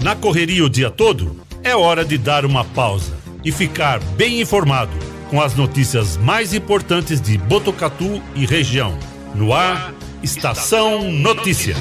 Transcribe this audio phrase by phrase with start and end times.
[0.00, 4.92] Na correria o dia todo, é hora de dar uma pausa e ficar bem informado
[5.30, 8.96] com as notícias mais importantes de Botucatu e região.
[9.34, 11.74] No ar, Estação Notícia.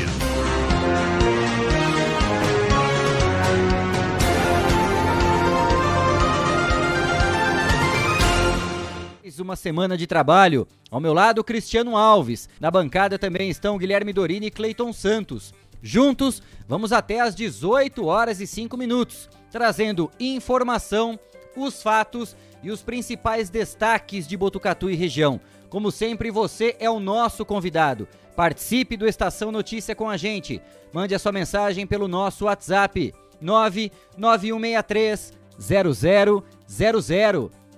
[9.45, 10.67] uma semana de trabalho.
[10.89, 12.49] Ao meu lado, Cristiano Alves.
[12.59, 15.53] Na bancada também estão Guilherme Dorini e Cleiton Santos.
[15.87, 21.19] Juntos, vamos até às 18 horas e 5 minutos, trazendo informação,
[21.55, 25.39] os fatos e os principais destaques de Botucatu e região.
[25.69, 28.07] Como sempre, você é o nosso convidado.
[28.35, 30.59] Participe do Estação Notícia com a gente.
[30.91, 36.43] Mande a sua mensagem pelo nosso WhatsApp 99163 0000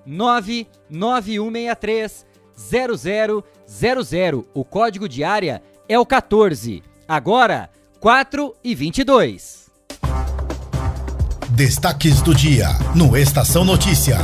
[0.05, 3.43] 99163 0000.
[4.53, 6.81] O código de área é o 14.
[7.05, 7.69] Agora,
[7.99, 9.71] 4 e 22.
[11.49, 14.17] Destaques do dia no Estação Notícia.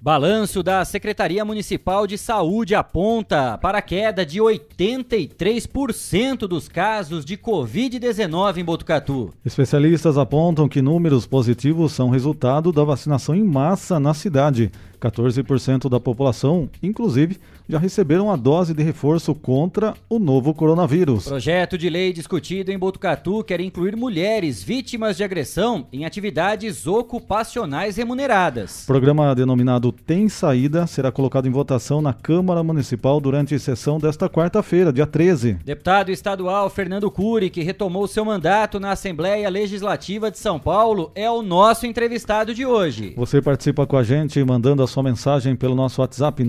[0.00, 7.36] Balanço da Secretaria Municipal de Saúde aponta para a queda de 83% dos casos de
[7.36, 9.32] Covid-19 em Botucatu.
[9.46, 14.72] Especialistas apontam que números positivos são resultado da vacinação em massa na cidade.
[15.00, 17.38] 14% da população, inclusive,
[17.72, 21.24] já receberam a dose de reforço contra o novo coronavírus.
[21.24, 27.96] Projeto de lei discutido em Botucatu quer incluir mulheres vítimas de agressão em atividades ocupacionais
[27.96, 28.84] remuneradas.
[28.86, 34.28] Programa denominado Tem Saída será colocado em votação na Câmara Municipal durante a sessão desta
[34.28, 35.54] quarta-feira, dia 13.
[35.64, 41.30] Deputado estadual Fernando Cury, que retomou seu mandato na Assembleia Legislativa de São Paulo, é
[41.30, 43.14] o nosso entrevistado de hoje.
[43.16, 46.44] Você participa com a gente mandando a sua mensagem pelo nosso WhatsApp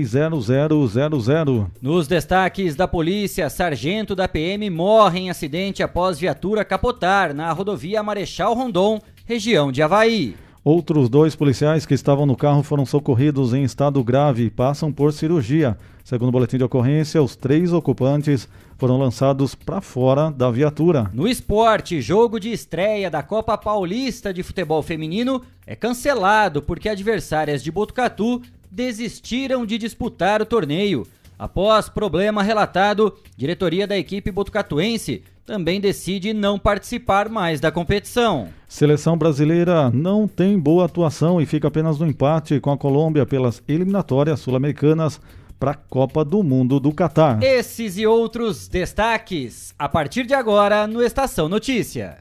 [0.00, 1.66] 991630000.
[1.80, 8.02] Nos destaques da polícia, sargento da PM morre em acidente após viatura capotar na rodovia
[8.02, 10.34] Marechal Rondon, região de Havaí.
[10.64, 15.12] Outros dois policiais que estavam no carro foram socorridos em estado grave e passam por
[15.12, 15.76] cirurgia.
[16.04, 21.10] Segundo o boletim de ocorrência, os três ocupantes foram lançados para fora da viatura.
[21.12, 27.62] No esporte, jogo de estreia da Copa Paulista de Futebol Feminino é cancelado porque adversárias
[27.62, 31.06] de Botucatu desistiram de disputar o torneio.
[31.38, 38.48] Após problema relatado, diretoria da equipe botucatuense também decide não participar mais da competição.
[38.68, 43.62] Seleção brasileira não tem boa atuação e fica apenas no empate com a Colômbia pelas
[43.68, 45.20] eliminatórias sul-americanas
[45.58, 47.42] para a Copa do Mundo do Catar.
[47.42, 52.18] Esses e outros destaques a partir de agora no Estação Notícia.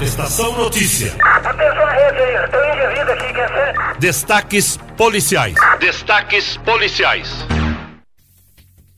[0.00, 1.16] Estação Notícia.
[1.22, 3.98] Atenção rede aí, tem indivíduo aqui, quer ser?
[3.98, 5.54] Destaques policiais.
[5.80, 7.30] Destaques policiais.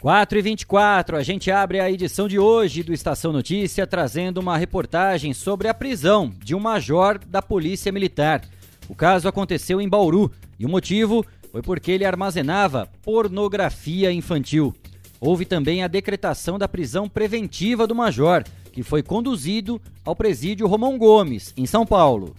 [0.00, 4.58] 4 e 24, a gente abre a edição de hoje do Estação Notícia trazendo uma
[4.58, 8.42] reportagem sobre a prisão de um major da Polícia Militar.
[8.88, 14.74] O caso aconteceu em Bauru e o motivo foi porque ele armazenava pornografia infantil.
[15.20, 18.44] Houve também a decretação da prisão preventiva do major,
[18.78, 22.36] que foi conduzido ao presídio Romão Gomes, em São Paulo.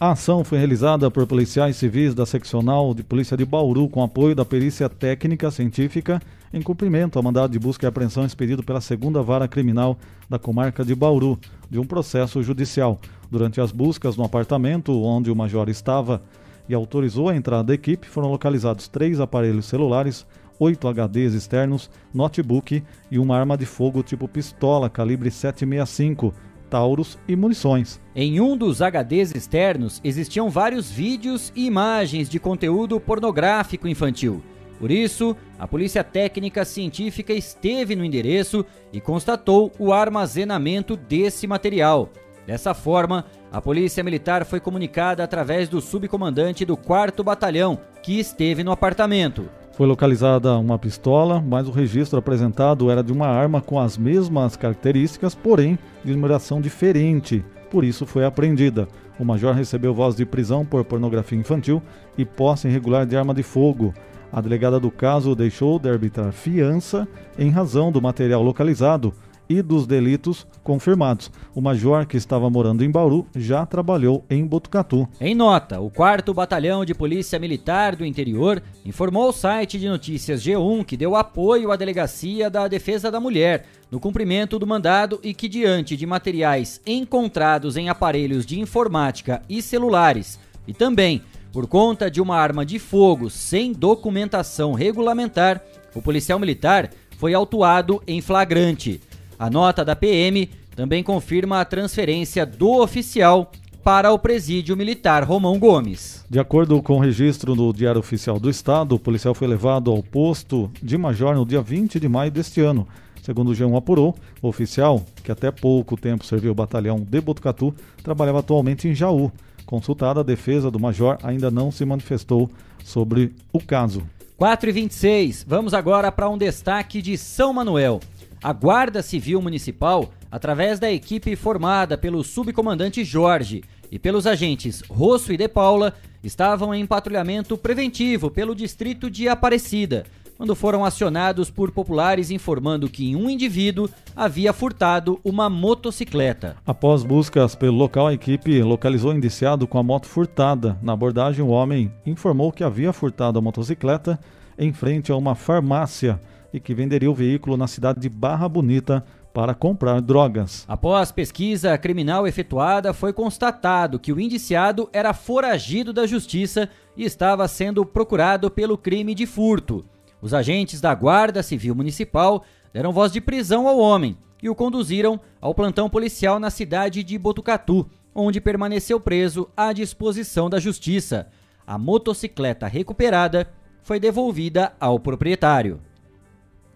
[0.00, 4.34] A ação foi realizada por policiais civis da seccional de polícia de Bauru com apoio
[4.34, 6.20] da perícia técnica científica
[6.52, 9.96] em cumprimento ao mandado de busca e apreensão expedido pela segunda vara criminal
[10.28, 11.38] da comarca de Bauru
[11.70, 12.98] de um processo judicial.
[13.30, 16.20] Durante as buscas no apartamento onde o major estava
[16.68, 20.26] e autorizou a entrada da equipe, foram localizados três aparelhos celulares,
[20.60, 26.32] oito HDs externos, notebook e uma arma de fogo tipo pistola calibre 765
[26.68, 28.00] Taurus e munições.
[28.14, 34.40] Em um dos HDs externos existiam vários vídeos e imagens de conteúdo pornográfico infantil.
[34.78, 42.10] Por isso, a Polícia Técnica Científica esteve no endereço e constatou o armazenamento desse material.
[42.46, 48.64] Dessa forma, a Polícia Militar foi comunicada através do subcomandante do 4 Batalhão, que esteve
[48.64, 49.59] no apartamento.
[49.80, 54.54] Foi localizada uma pistola, mas o registro apresentado era de uma arma com as mesmas
[54.54, 57.42] características, porém de numeração diferente.
[57.70, 58.86] Por isso foi apreendida.
[59.18, 61.80] O major recebeu voz de prisão por pornografia infantil
[62.18, 63.94] e posse irregular de arma de fogo.
[64.30, 69.14] A delegada do caso deixou de arbitrar fiança em razão do material localizado
[69.50, 71.28] e dos delitos confirmados.
[71.52, 75.08] O major, que estava morando em Bauru, já trabalhou em Botucatu.
[75.20, 80.40] Em nota, o 4 Batalhão de Polícia Militar do Interior informou ao site de notícias
[80.40, 85.34] G1 que deu apoio à Delegacia da Defesa da Mulher no cumprimento do mandado e
[85.34, 90.38] que, diante de materiais encontrados em aparelhos de informática e celulares,
[90.68, 91.22] e também
[91.52, 95.60] por conta de uma arma de fogo sem documentação regulamentar,
[95.92, 99.00] o policial militar foi autuado em flagrante.
[99.40, 103.50] A nota da PM também confirma a transferência do oficial
[103.82, 106.26] para o presídio militar Romão Gomes.
[106.28, 110.02] De acordo com o registro no Diário Oficial do Estado, o policial foi levado ao
[110.02, 112.86] posto de Major no dia 20 de maio deste ano.
[113.22, 117.74] Segundo o G1 apurou, o oficial, que até pouco tempo serviu o batalhão de Botucatu,
[118.02, 119.32] trabalhava atualmente em Jaú.
[119.64, 122.50] Consultada a defesa do major, ainda não se manifestou
[122.84, 124.02] sobre o caso.
[124.36, 128.00] 4 e 26 vamos agora para um destaque de São Manuel.
[128.42, 135.30] A Guarda Civil Municipal, através da equipe formada pelo subcomandante Jorge e pelos agentes Rosso
[135.30, 135.92] e De Paula,
[136.24, 140.06] estavam em patrulhamento preventivo pelo distrito de Aparecida,
[140.38, 146.56] quando foram acionados por populares informando que um indivíduo havia furtado uma motocicleta.
[146.64, 150.78] Após buscas pelo local, a equipe localizou o indiciado com a moto furtada.
[150.80, 154.18] Na abordagem, o homem informou que havia furtado a motocicleta
[154.58, 156.18] em frente a uma farmácia
[156.52, 160.64] e que venderia o veículo na cidade de Barra Bonita para comprar drogas.
[160.66, 167.46] Após pesquisa criminal efetuada, foi constatado que o indiciado era foragido da justiça e estava
[167.46, 169.84] sendo procurado pelo crime de furto.
[170.20, 175.20] Os agentes da Guarda Civil Municipal deram voz de prisão ao homem e o conduziram
[175.40, 181.28] ao plantão policial na cidade de Botucatu, onde permaneceu preso à disposição da justiça.
[181.66, 183.48] A motocicleta recuperada
[183.82, 185.80] foi devolvida ao proprietário.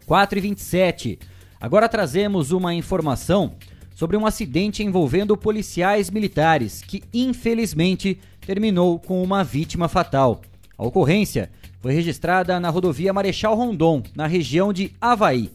[0.07, 1.19] 4 e 27.
[1.61, 3.55] Agora trazemos uma informação
[3.95, 10.43] sobre um acidente envolvendo policiais militares que, infelizmente, terminou com uma vítima fatal.
[10.77, 15.51] A ocorrência foi registrada na rodovia Marechal Rondon, na região de Havaí.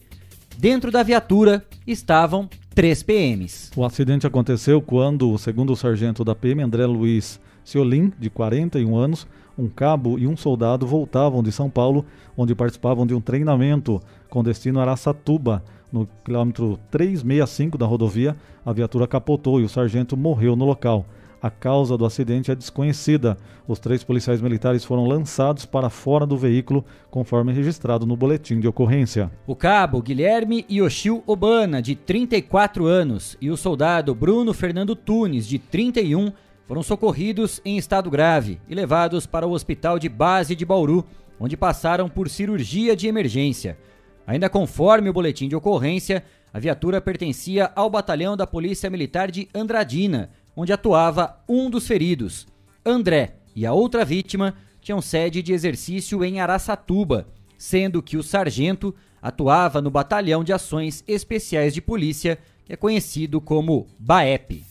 [0.56, 3.70] Dentro da viatura estavam três PMs.
[3.76, 9.26] O acidente aconteceu quando, segundo o sargento da PM, André Luiz Ciolim, de 41 anos,
[9.60, 12.04] um cabo e um soldado voltavam de São Paulo,
[12.36, 15.62] onde participavam de um treinamento com destino a Araçatuba.
[15.92, 21.04] No quilômetro 365 da rodovia, a viatura capotou e o sargento morreu no local.
[21.42, 23.36] A causa do acidente é desconhecida.
[23.66, 28.68] Os três policiais militares foram lançados para fora do veículo, conforme registrado no boletim de
[28.68, 29.30] ocorrência.
[29.46, 35.58] O cabo Guilherme Yoshio Obana, de 34 anos, e o soldado Bruno Fernando Tunes, de
[35.58, 36.30] 31,
[36.70, 41.04] foram socorridos em estado grave e levados para o hospital de base de Bauru,
[41.40, 43.76] onde passaram por cirurgia de emergência.
[44.24, 46.22] Ainda conforme o boletim de ocorrência,
[46.54, 52.46] a viatura pertencia ao batalhão da Polícia Militar de Andradina onde atuava um dos feridos.
[52.86, 57.26] André e a outra vítima tinham sede de exercício em Araçatuba,
[57.58, 63.40] sendo que o sargento atuava no Batalhão de Ações Especiais de Polícia, que é conhecido
[63.40, 64.69] como BAEP.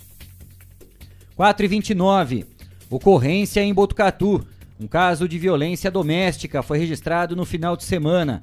[1.39, 2.45] 4 e 29.
[2.89, 4.45] Ocorrência em Botucatu.
[4.77, 8.41] Um caso de violência doméstica foi registrado no final de semana.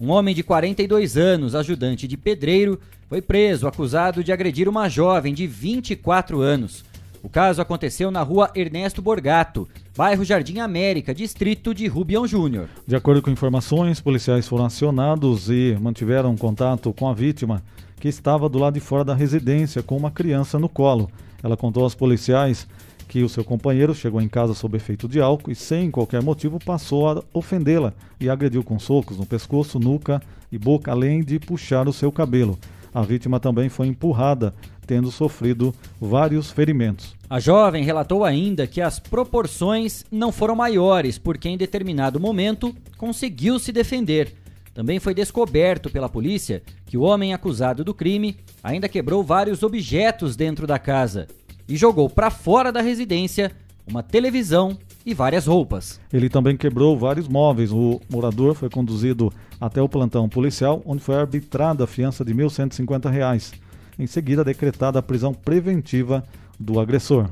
[0.00, 5.34] Um homem de 42 anos, ajudante de pedreiro, foi preso acusado de agredir uma jovem
[5.34, 6.86] de 24 anos.
[7.22, 12.70] O caso aconteceu na rua Ernesto Borgato, bairro Jardim América, distrito de Rubião Júnior.
[12.86, 17.62] De acordo com informações, policiais foram acionados e mantiveram contato com a vítima,
[18.00, 21.10] que estava do lado de fora da residência com uma criança no colo.
[21.42, 22.66] Ela contou aos policiais
[23.08, 26.58] que o seu companheiro chegou em casa sob efeito de álcool e, sem qualquer motivo,
[26.58, 30.20] passou a ofendê-la e agrediu com socos no pescoço, nuca
[30.52, 32.58] e boca, além de puxar o seu cabelo.
[32.92, 34.54] A vítima também foi empurrada,
[34.86, 37.14] tendo sofrido vários ferimentos.
[37.28, 43.58] A jovem relatou ainda que as proporções não foram maiores, porque em determinado momento conseguiu
[43.58, 44.34] se defender.
[44.78, 50.36] Também foi descoberto pela polícia que o homem acusado do crime ainda quebrou vários objetos
[50.36, 51.26] dentro da casa
[51.68, 53.50] e jogou para fora da residência
[53.88, 56.00] uma televisão e várias roupas.
[56.12, 57.72] Ele também quebrou vários móveis.
[57.72, 62.44] O morador foi conduzido até o plantão policial, onde foi arbitrada a fiança de R$
[62.44, 63.54] 1.150.
[63.98, 66.22] Em seguida, decretada a prisão preventiva
[66.56, 67.28] do agressor.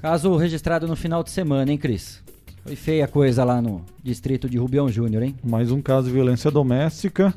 [0.00, 2.20] Caso registrado no final de semana, hein, Cris?
[2.62, 5.34] Foi feia a coisa lá no distrito de Rubião Júnior, hein?
[5.42, 7.34] Mais um caso de violência doméstica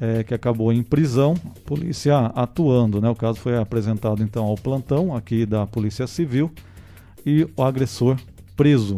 [0.00, 3.08] é, que acabou em prisão, polícia atuando, né?
[3.08, 6.50] O caso foi apresentado então ao plantão aqui da Polícia Civil
[7.24, 8.16] e o agressor
[8.56, 8.96] preso.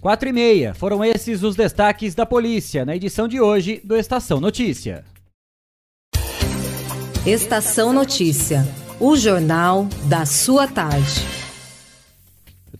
[0.00, 4.40] 4 e meia, foram esses os destaques da polícia na edição de hoje do Estação
[4.40, 5.04] Notícia.
[7.24, 8.66] Estação Notícia,
[8.98, 11.41] o jornal da sua tarde.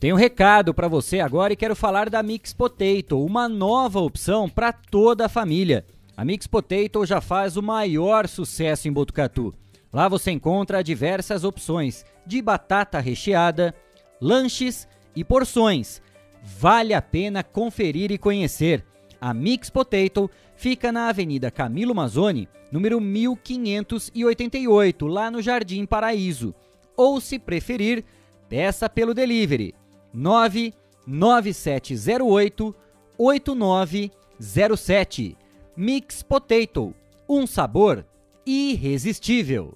[0.03, 4.49] Tenho um recado para você agora e quero falar da Mix Potato, uma nova opção
[4.49, 5.87] para toda a família.
[6.17, 9.55] A Mix Potato já faz o maior sucesso em Botucatu.
[9.93, 13.73] Lá você encontra diversas opções de batata recheada,
[14.21, 16.03] lanches e porções.
[16.43, 18.85] Vale a pena conferir e conhecer.
[19.21, 26.53] A Mix Potato fica na Avenida Camilo Mazzoni, número 1588, lá no Jardim Paraíso.
[26.97, 28.05] Ou, se preferir,
[28.49, 29.77] peça pelo delivery
[30.13, 32.75] 99708
[33.19, 35.37] 8907.
[35.77, 36.95] Mix Potato,
[37.29, 38.07] um sabor
[38.45, 39.75] irresistível.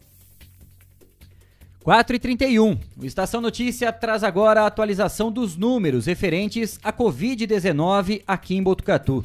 [1.83, 8.23] 4 e 31 O Estação Notícia traz agora a atualização dos números referentes à Covid-19
[8.27, 9.25] aqui em Botucatu.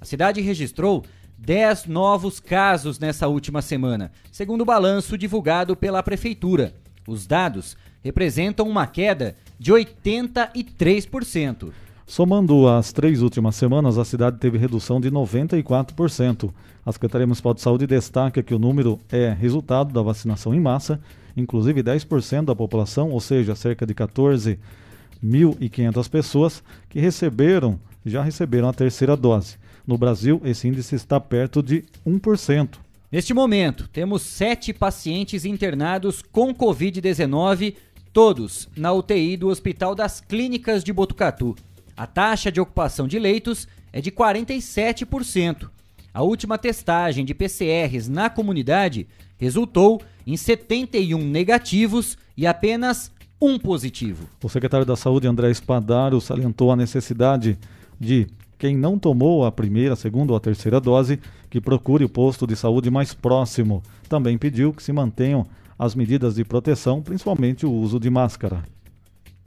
[0.00, 1.04] A cidade registrou
[1.36, 6.72] 10 novos casos nessa última semana, segundo o balanço divulgado pela Prefeitura.
[7.08, 11.72] Os dados representam uma queda de 83%.
[12.06, 16.52] Somando as três últimas semanas, a cidade teve redução de 94%.
[16.84, 21.00] A Secretaria Municipal de Saúde destaca que o número é resultado da vacinação em massa,
[21.36, 28.72] inclusive 10% da população, ou seja, cerca de 14.500 pessoas, que receberam, já receberam a
[28.72, 29.56] terceira dose.
[29.84, 32.78] No Brasil, esse índice está perto de 1%.
[33.10, 37.74] Neste momento, temos sete pacientes internados com Covid-19,
[38.16, 41.54] todos na UTI do Hospital das Clínicas de Botucatu.
[41.94, 45.68] A taxa de ocupação de leitos é de 47%.
[46.14, 49.06] A última testagem de PCRs na comunidade
[49.36, 54.26] resultou em 71 negativos e apenas um positivo.
[54.42, 57.58] O secretário da Saúde, André Espadaro, salientou a necessidade
[58.00, 61.20] de quem não tomou a primeira, a segunda ou a terceira dose
[61.50, 63.82] que procure o posto de saúde mais próximo.
[64.08, 65.46] Também pediu que se mantenham
[65.78, 68.64] as medidas de proteção, principalmente o uso de máscara.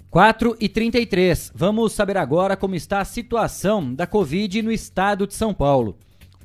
[0.10, 1.52] 4 e 33.
[1.54, 5.96] Vamos saber agora como está a situação da Covid no estado de São Paulo.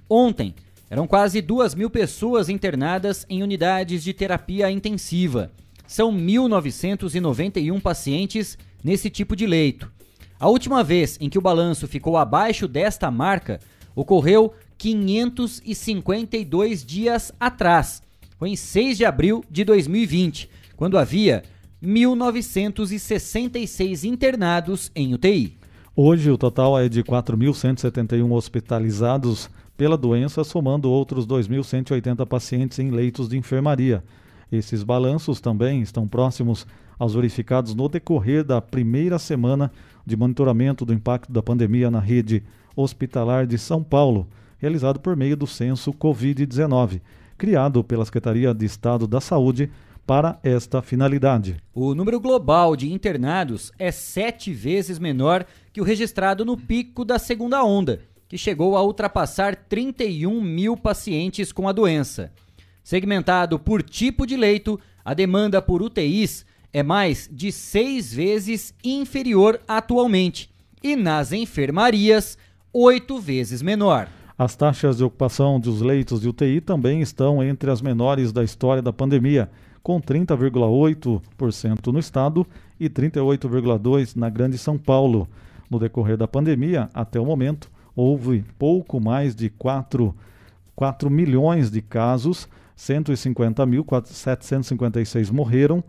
[0.08, 0.54] Ontem,
[0.90, 5.50] eram quase 2 mil pessoas internadas em unidades de terapia intensiva.
[5.86, 9.90] São 1.991 pacientes nesse tipo de leito.
[10.38, 13.58] A última vez em que o balanço ficou abaixo desta marca
[13.94, 18.03] ocorreu 552 dias atrás.
[18.36, 21.42] Foi em 6 de abril de 2020, quando havia
[21.82, 25.56] 1.966 internados em UTI.
[25.94, 33.28] Hoje, o total é de 4.171 hospitalizados pela doença, somando outros 2.180 pacientes em leitos
[33.28, 34.02] de enfermaria.
[34.50, 36.66] Esses balanços também estão próximos
[36.98, 39.70] aos verificados no decorrer da primeira semana
[40.04, 42.42] de monitoramento do impacto da pandemia na rede
[42.74, 44.26] hospitalar de São Paulo,
[44.58, 47.00] realizado por meio do censo Covid-19,
[47.36, 49.70] criado pela Secretaria de Estado da Saúde
[50.06, 51.56] para esta finalidade.
[51.72, 57.18] O número global de internados é sete vezes menor que o registrado no pico da
[57.18, 62.32] segunda onda, que chegou a ultrapassar 31 mil pacientes com a doença.
[62.82, 69.60] Segmentado por tipo de leito, a demanda por UTIs é mais de seis vezes inferior
[69.66, 70.50] atualmente,
[70.82, 72.36] e nas enfermarias,
[72.72, 74.08] oito vezes menor.
[74.36, 78.82] As taxas de ocupação dos leitos de UTI também estão entre as menores da história
[78.82, 79.48] da pandemia
[79.80, 82.44] com 30,8% no estado
[82.80, 85.28] e 38,2% na Grande São Paulo.
[85.70, 90.12] No decorrer da pandemia, até o momento, houve pouco mais de 4,
[90.74, 95.84] 4 milhões de casos, 150.756 morreram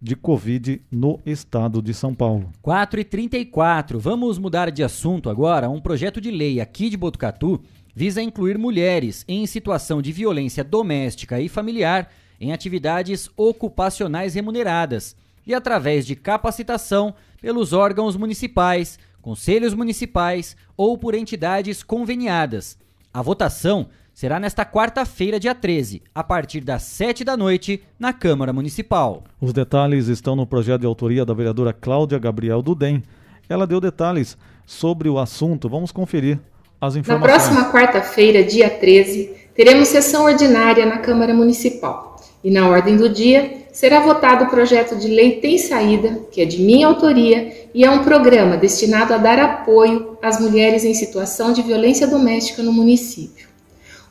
[0.00, 2.50] de Covid no estado de São Paulo.
[2.62, 3.98] 4 e 34.
[3.98, 5.68] Vamos mudar de assunto agora.
[5.68, 7.60] Um projeto de lei aqui de Botucatu
[7.98, 12.08] visa incluir mulheres em situação de violência doméstica e familiar
[12.40, 17.12] em atividades ocupacionais remuneradas e através de capacitação
[17.42, 22.78] pelos órgãos municipais, conselhos municipais ou por entidades conveniadas.
[23.12, 28.52] A votação será nesta quarta-feira, dia 13, a partir das 7 da noite, na Câmara
[28.52, 29.24] Municipal.
[29.40, 33.02] Os detalhes estão no projeto de autoria da vereadora Cláudia Gabriel Dudem.
[33.48, 35.68] Ela deu detalhes sobre o assunto.
[35.68, 36.38] Vamos conferir
[36.80, 37.20] as informações.
[37.20, 42.16] Na próxima quarta-feira, dia 13, teremos sessão ordinária na Câmara Municipal.
[42.42, 46.44] E na ordem do dia será votado o projeto de lei Tem Saída, que é
[46.44, 51.52] de minha autoria e é um programa destinado a dar apoio às mulheres em situação
[51.52, 53.48] de violência doméstica no município.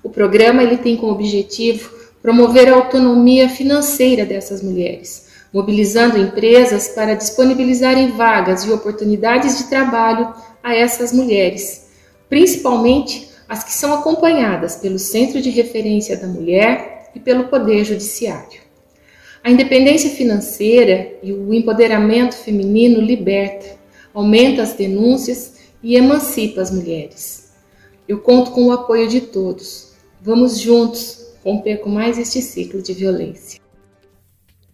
[0.04, 1.90] O programa ele tem como objetivo
[2.22, 10.34] promover a autonomia financeira dessas mulheres, mobilizando empresas para disponibilizarem vagas e oportunidades de trabalho
[10.62, 11.87] a essas mulheres,
[12.30, 18.62] principalmente as que são acompanhadas pelo Centro de Referência da Mulher e pelo Poder Judiciário.
[19.44, 23.78] A independência financeira e o empoderamento feminino liberta,
[24.14, 27.54] aumenta as denúncias e emancipa as mulheres.
[28.08, 29.94] Eu conto com o apoio de todos.
[30.22, 33.62] Vamos juntos romper com mais este ciclo de violência.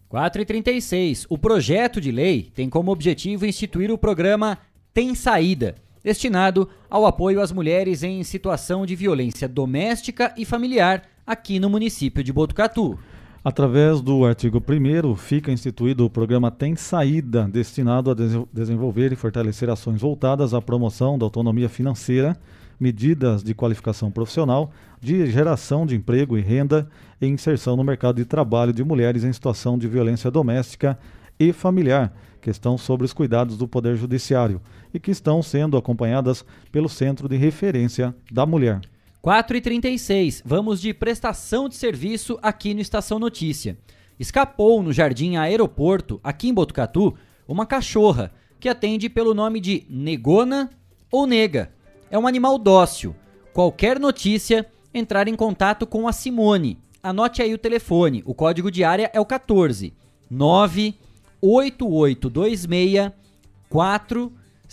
[0.10, 1.26] 4 e 36.
[1.30, 4.58] O projeto de lei tem como objetivo instituir o programa
[4.94, 11.60] Tem Saída, destinado ao apoio às mulheres em situação de violência doméstica e familiar aqui
[11.60, 13.00] no município de Botucatu.
[13.46, 19.18] Através do artigo 1 fica instituído o programa Tem Saída, destinado a des desenvolver e
[19.18, 22.38] fortalecer ações voltadas à promoção da autonomia financeira,
[22.80, 26.88] medidas de qualificação profissional, de geração de emprego e renda
[27.20, 30.98] e inserção no mercado de trabalho de mulheres em situação de violência doméstica
[31.38, 34.62] e familiar, que estão sobre os cuidados do Poder Judiciário
[34.94, 38.80] e que estão sendo acompanhadas pelo Centro de Referência da Mulher.
[39.22, 43.78] 4 e 36 vamos de prestação de serviço aqui no Estação Notícia.
[44.20, 47.16] Escapou no Jardim Aeroporto, aqui em Botucatu,
[47.48, 50.70] uma cachorra que atende pelo nome de Negona
[51.12, 51.72] ou Nega.
[52.12, 53.14] É um animal dócil.
[53.54, 56.78] Qualquer notícia, entrar em contato com a Simone.
[57.02, 59.94] Anote aí o telefone, o código de área é o 14
[60.30, 63.12] 98826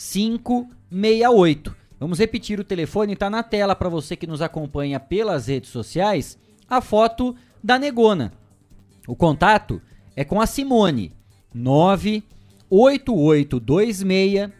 [0.00, 1.76] 4568.
[1.98, 6.38] Vamos repetir o telefone, está na tela para você que nos acompanha pelas redes sociais,
[6.68, 8.32] a foto da Negona.
[9.06, 9.82] O contato
[10.16, 11.12] é com a Simone,
[11.52, 14.50] 98826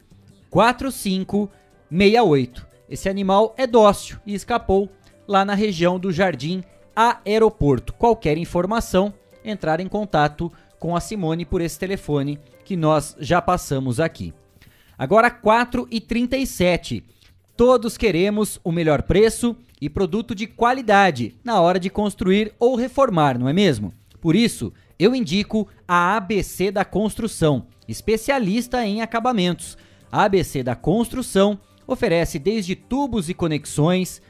[0.51, 2.69] 4568.
[2.89, 4.91] Esse animal é dócil e escapou
[5.27, 6.63] lá na região do Jardim
[6.95, 7.95] Aeroporto.
[7.95, 13.99] Qualquer informação, entrar em contato com a Simone por esse telefone que nós já passamos
[14.01, 14.35] aqui.
[15.01, 17.03] Agora 4 e 37
[17.57, 23.39] Todos queremos o melhor preço e produto de qualidade na hora de construir ou reformar,
[23.39, 23.95] não é mesmo?
[24.21, 29.79] Por isso, eu indico a ABC da Construção, especialista em acabamentos.
[30.13, 34.21] A ABC da Construção oferece desde tubos e conexões,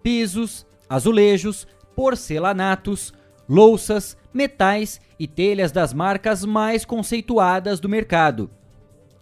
[0.00, 3.12] pisos, azulejos, porcelanatos,
[3.48, 8.48] louças, metais e telhas das marcas mais conceituadas do mercado.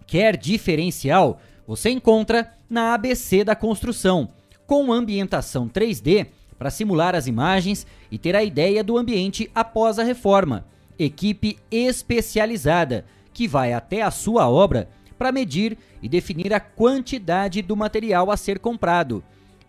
[0.08, 1.38] Quer diferencial?
[1.66, 4.30] Você encontra na ABC da construção,
[4.66, 10.02] com ambientação 3D para simular as imagens e ter a ideia do ambiente após a
[10.02, 10.64] reforma.
[10.98, 17.76] Equipe especializada que vai até a sua obra para medir e definir a quantidade do
[17.76, 19.22] material a ser comprado.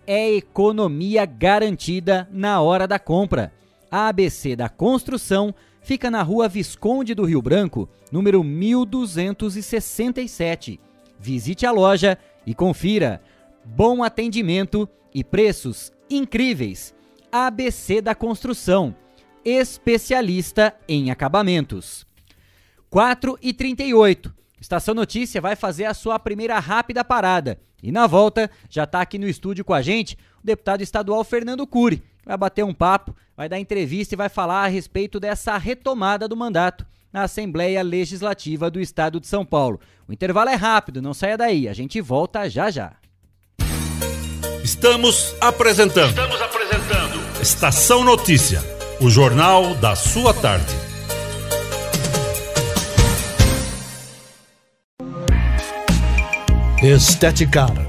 [0.08, 3.52] É economia garantida na hora da compra.
[3.92, 5.54] A ABC da Construção
[5.90, 10.80] fica na rua Visconde do Rio Branco, número 1267.
[11.20, 13.20] Visite a loja e confira.
[13.66, 16.94] Bom atendimento e preços incríveis.
[17.32, 18.96] ABC da Construção,
[19.44, 22.06] especialista em acabamentos.
[22.92, 24.32] 4 e 38.
[24.62, 27.60] Estação Notícia vai fazer a sua primeira rápida parada.
[27.82, 31.66] E na volta, já está aqui no estúdio com a gente o deputado estadual Fernando
[31.66, 32.04] Cury.
[32.26, 36.36] Vai bater um papo, vai dar entrevista e vai falar a respeito dessa retomada do
[36.36, 39.80] mandato na Assembleia Legislativa do Estado de São Paulo.
[40.08, 42.94] O intervalo é rápido, não saia daí, a gente volta já já.
[44.64, 46.10] Estamos apresentando.
[46.10, 47.42] Estamos apresentando.
[47.42, 48.62] Estação Notícia,
[49.02, 50.76] o jornal da sua tarde.
[56.82, 57.89] Esteticar.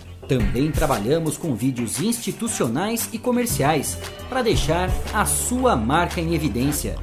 [0.31, 3.97] Também trabalhamos com vídeos institucionais e comerciais
[4.29, 6.95] para deixar a sua marca em evidência.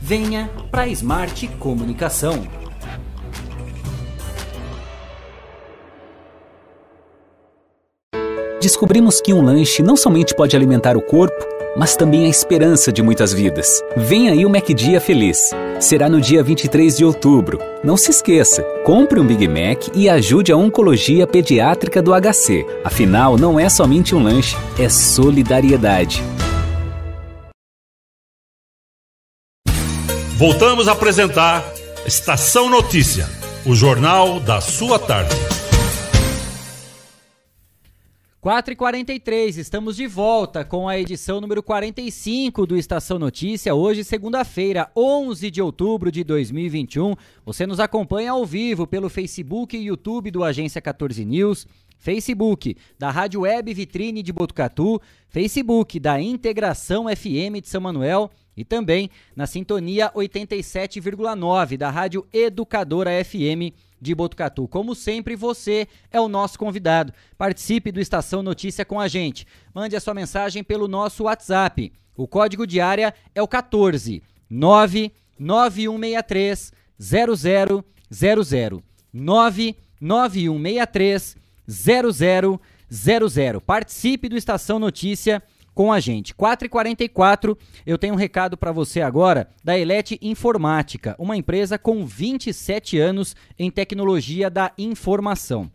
[0.00, 2.46] Venha para a Smart Comunicação.
[8.62, 11.44] Descobrimos que um lanche não somente pode alimentar o corpo,
[11.78, 13.80] mas também a esperança de muitas vidas.
[13.96, 15.38] Vem aí o MacDia Feliz.
[15.78, 17.60] Será no dia 23 de outubro.
[17.84, 22.66] Não se esqueça, compre um Big Mac e ajude a Oncologia Pediátrica do HC.
[22.84, 26.22] Afinal, não é somente um lanche, é solidariedade.
[30.36, 31.64] Voltamos a apresentar
[32.06, 33.28] Estação Notícia,
[33.66, 35.57] o jornal da sua tarde.
[38.40, 43.74] 4h43, estamos de volta com a edição número 45 do Estação Notícia.
[43.74, 47.16] Hoje, segunda-feira, 11 de outubro de 2021.
[47.44, 51.66] Você nos acompanha ao vivo pelo Facebook e YouTube do Agência 14 News,
[51.98, 58.64] Facebook da Rádio Web Vitrine de Botucatu, Facebook da Integração FM de São Manuel e
[58.64, 64.68] também na sintonia 87,9 da Rádio Educadora FM de Botucatu.
[64.68, 67.12] Como sempre, você é o nosso convidado.
[67.36, 69.46] Participe do Estação Notícia com a gente.
[69.74, 71.92] Mande a sua mensagem pelo nosso WhatsApp.
[72.16, 77.84] O código de área é o 14 99163 0000
[79.12, 81.36] 99163
[81.68, 83.60] 0000.
[83.60, 85.42] Participe do Estação Notícia
[85.78, 86.34] com a gente.
[86.34, 92.98] 4h44, eu tenho um recado para você agora da Elete Informática, uma empresa com 27
[92.98, 95.70] anos em tecnologia da informação.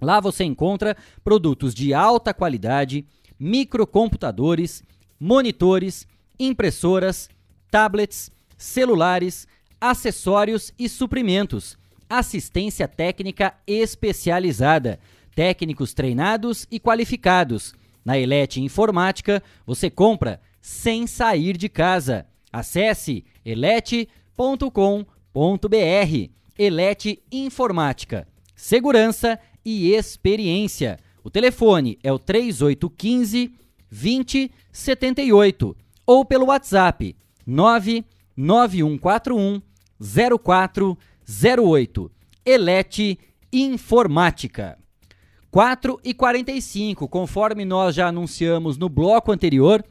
[0.00, 3.04] Lá você encontra produtos de alta qualidade,
[3.36, 4.84] microcomputadores,
[5.18, 6.06] monitores,
[6.38, 7.28] impressoras,
[7.68, 9.48] tablets, celulares,
[9.80, 11.76] acessórios e suprimentos,
[12.08, 15.00] assistência técnica especializada,
[15.34, 22.26] técnicos treinados e qualificados na Elete Informática, você compra sem sair de casa.
[22.52, 24.06] Acesse elete.com.br.
[26.58, 28.26] Elete Informática.
[28.54, 30.98] Segurança e experiência.
[31.24, 33.62] O telefone é o 3815
[33.92, 37.14] 2078 ou pelo WhatsApp
[37.46, 39.60] 99141
[40.42, 42.10] 0408.
[42.44, 43.16] Elete
[43.52, 44.76] Informática.
[45.52, 49.84] 4 e 45, conforme nós já anunciamos no bloco anterior,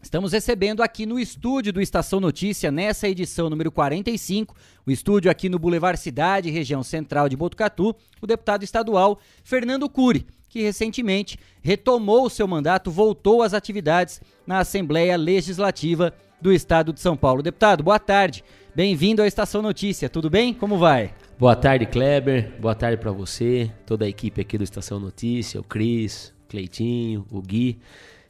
[0.00, 4.52] Estamos recebendo aqui no estúdio do Estação Notícia, nessa edição número 45,
[4.84, 10.26] o estúdio aqui no Boulevard Cidade, região central de Botucatu, o deputado estadual Fernando Cury,
[10.48, 16.98] que recentemente retomou o seu mandato, voltou às atividades na Assembleia Legislativa do Estado de
[16.98, 17.40] São Paulo.
[17.40, 18.42] Deputado, boa tarde.
[18.74, 20.08] Bem-vindo à Estação Notícia.
[20.08, 20.52] Tudo bem?
[20.52, 21.14] Como vai?
[21.42, 22.52] Boa tarde, Kleber.
[22.60, 27.26] Boa tarde para você, toda a equipe aqui do Estação Notícia, o Cris, o Cleitinho,
[27.32, 27.80] o Gui.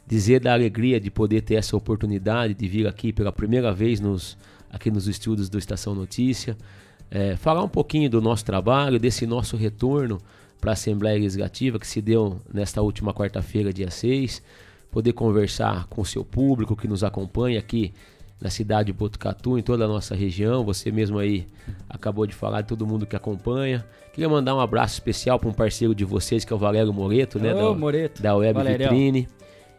[0.06, 4.38] Dizer da alegria de poder ter essa oportunidade de vir aqui pela primeira vez nos,
[4.70, 6.56] aqui nos estúdios do Estação Notícia,
[7.10, 10.18] é, falar um pouquinho do nosso trabalho, desse nosso retorno
[10.58, 14.42] para a Assembleia Legislativa que se deu nesta última quarta-feira, dia 6,
[14.90, 17.92] poder conversar com o seu público que nos acompanha aqui
[18.42, 20.64] na cidade de Botucatu, em toda a nossa região.
[20.64, 21.46] Você mesmo aí
[21.88, 23.84] acabou de falar todo mundo que acompanha.
[24.12, 27.38] Queria mandar um abraço especial para um parceiro de vocês, que é o Valério Moreto,
[27.38, 27.54] né?
[27.54, 28.20] Ô, da, Moreto.
[28.20, 28.90] da Web Valerião.
[28.90, 29.28] Vitrine.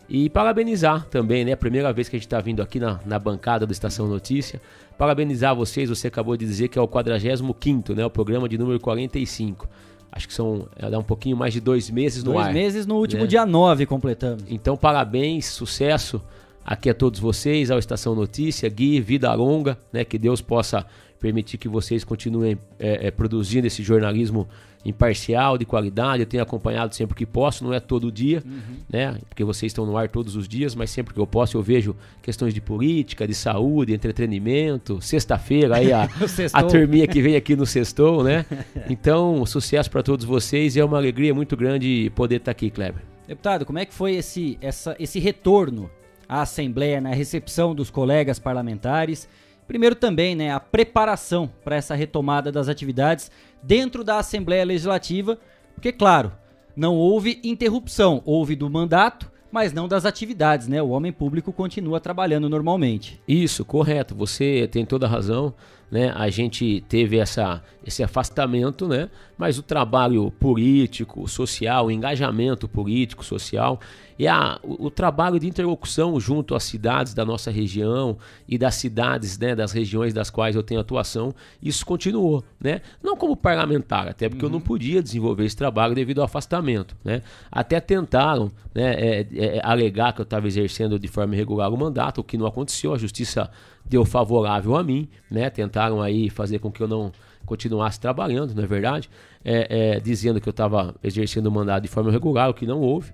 [0.09, 1.55] E parabenizar também, né?
[1.55, 4.61] Primeira vez que a gente está vindo aqui na, na bancada do Estação Notícia.
[4.97, 8.05] Parabenizar vocês, você acabou de dizer que é o 45, né?
[8.05, 9.67] O programa de número 45.
[10.09, 12.53] Acho que são é, um pouquinho mais de dois meses no dois ar.
[12.53, 13.27] Dois meses no último né?
[13.27, 14.43] dia 9 completamos.
[14.47, 16.21] Então, parabéns, sucesso
[16.65, 20.03] aqui a todos vocês, ao Estação Notícia, Gui, vida longa, né?
[20.03, 20.85] Que Deus possa
[21.19, 24.47] permitir que vocês continuem é, é, produzindo esse jornalismo
[24.85, 26.21] imparcial, de qualidade.
[26.21, 28.75] Eu tenho acompanhado sempre que posso, não é todo dia, uhum.
[28.91, 29.17] né?
[29.29, 31.95] Porque vocês estão no ar todos os dias, mas sempre que eu posso eu vejo
[32.21, 34.99] questões de política, de saúde, entretenimento.
[35.01, 36.09] Sexta-feira aí a,
[36.51, 38.45] a turminha que vem aqui no Sextou, né?
[38.89, 43.01] Então, sucesso para todos vocês e é uma alegria muito grande poder estar aqui, Kleber.
[43.25, 45.89] Deputado, como é que foi esse, essa, esse retorno
[46.27, 49.27] à Assembleia, na recepção dos colegas parlamentares?
[49.67, 53.31] Primeiro também, né, a preparação para essa retomada das atividades
[53.61, 55.37] dentro da Assembleia Legislativa,
[55.73, 56.31] porque claro,
[56.75, 60.81] não houve interrupção, houve do mandato, mas não das atividades, né?
[60.81, 63.21] O homem público continua trabalhando normalmente.
[63.27, 64.15] Isso, correto.
[64.15, 65.53] Você tem toda a razão
[65.93, 66.11] né?
[66.15, 69.11] A gente teve essa, esse afastamento, né?
[69.37, 73.79] Mas o trabalho político, social, o engajamento político, social
[74.17, 78.73] e a, o, o, trabalho de interlocução junto às cidades da nossa região e das
[78.73, 82.81] cidades, né, das regiões das quais eu tenho atuação, isso continuou, né?
[83.03, 84.49] Não como parlamentar, até porque uhum.
[84.49, 84.65] eu não uhum.
[84.65, 87.21] podia desenvolver esse trabalho devido ao afastamento, né?
[87.51, 92.19] Até tentaram, né, é, é, alegar que eu estava exercendo de forma irregular o mandato,
[92.21, 93.51] o que não aconteceu, a justiça
[93.85, 95.49] deu favorável a mim, né?
[95.49, 97.11] Tentaram aí fazer com que eu não
[97.45, 99.09] continuasse trabalhando, não é verdade?
[99.43, 102.79] É, é, dizendo que eu estava exercendo o mandato de forma irregular, o que não
[102.79, 103.13] houve.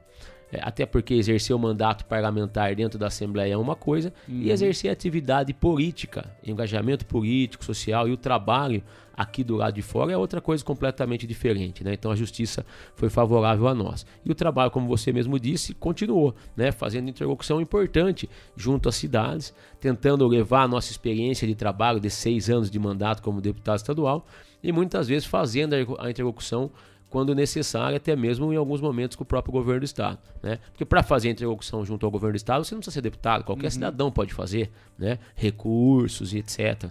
[0.51, 4.41] É, até porque exercer o mandato parlamentar dentro da Assembleia é uma coisa, uhum.
[4.41, 8.83] e exercer atividade política, engajamento político, social e o trabalho
[9.19, 11.83] aqui do lado de fora é outra coisa completamente diferente.
[11.83, 11.93] Né?
[11.93, 14.05] Então a justiça foi favorável a nós.
[14.25, 16.71] E o trabalho, como você mesmo disse, continuou, né?
[16.71, 22.49] fazendo interlocução importante junto às cidades, tentando levar a nossa experiência de trabalho de seis
[22.49, 24.25] anos de mandato como deputado estadual
[24.63, 26.71] e muitas vezes fazendo a interlocução
[27.09, 30.59] quando necessário, até mesmo em alguns momentos com o próprio governo do estado, né?
[30.71, 33.43] Porque para fazer a interlocução junto ao governo do estado, você não precisa ser deputado,
[33.43, 33.71] qualquer uhum.
[33.71, 35.17] cidadão pode fazer, né?
[35.35, 36.89] Recursos e etc.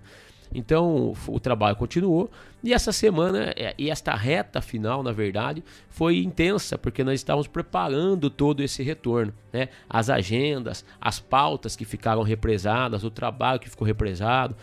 [0.52, 2.30] Então o trabalho continuou
[2.64, 7.46] e essa semana é, e esta reta final, na verdade, foi intensa porque nós estávamos
[7.46, 9.68] preparando todo esse retorno, né?
[9.88, 14.56] As agendas, as pautas que ficaram represadas, o trabalho que ficou represado,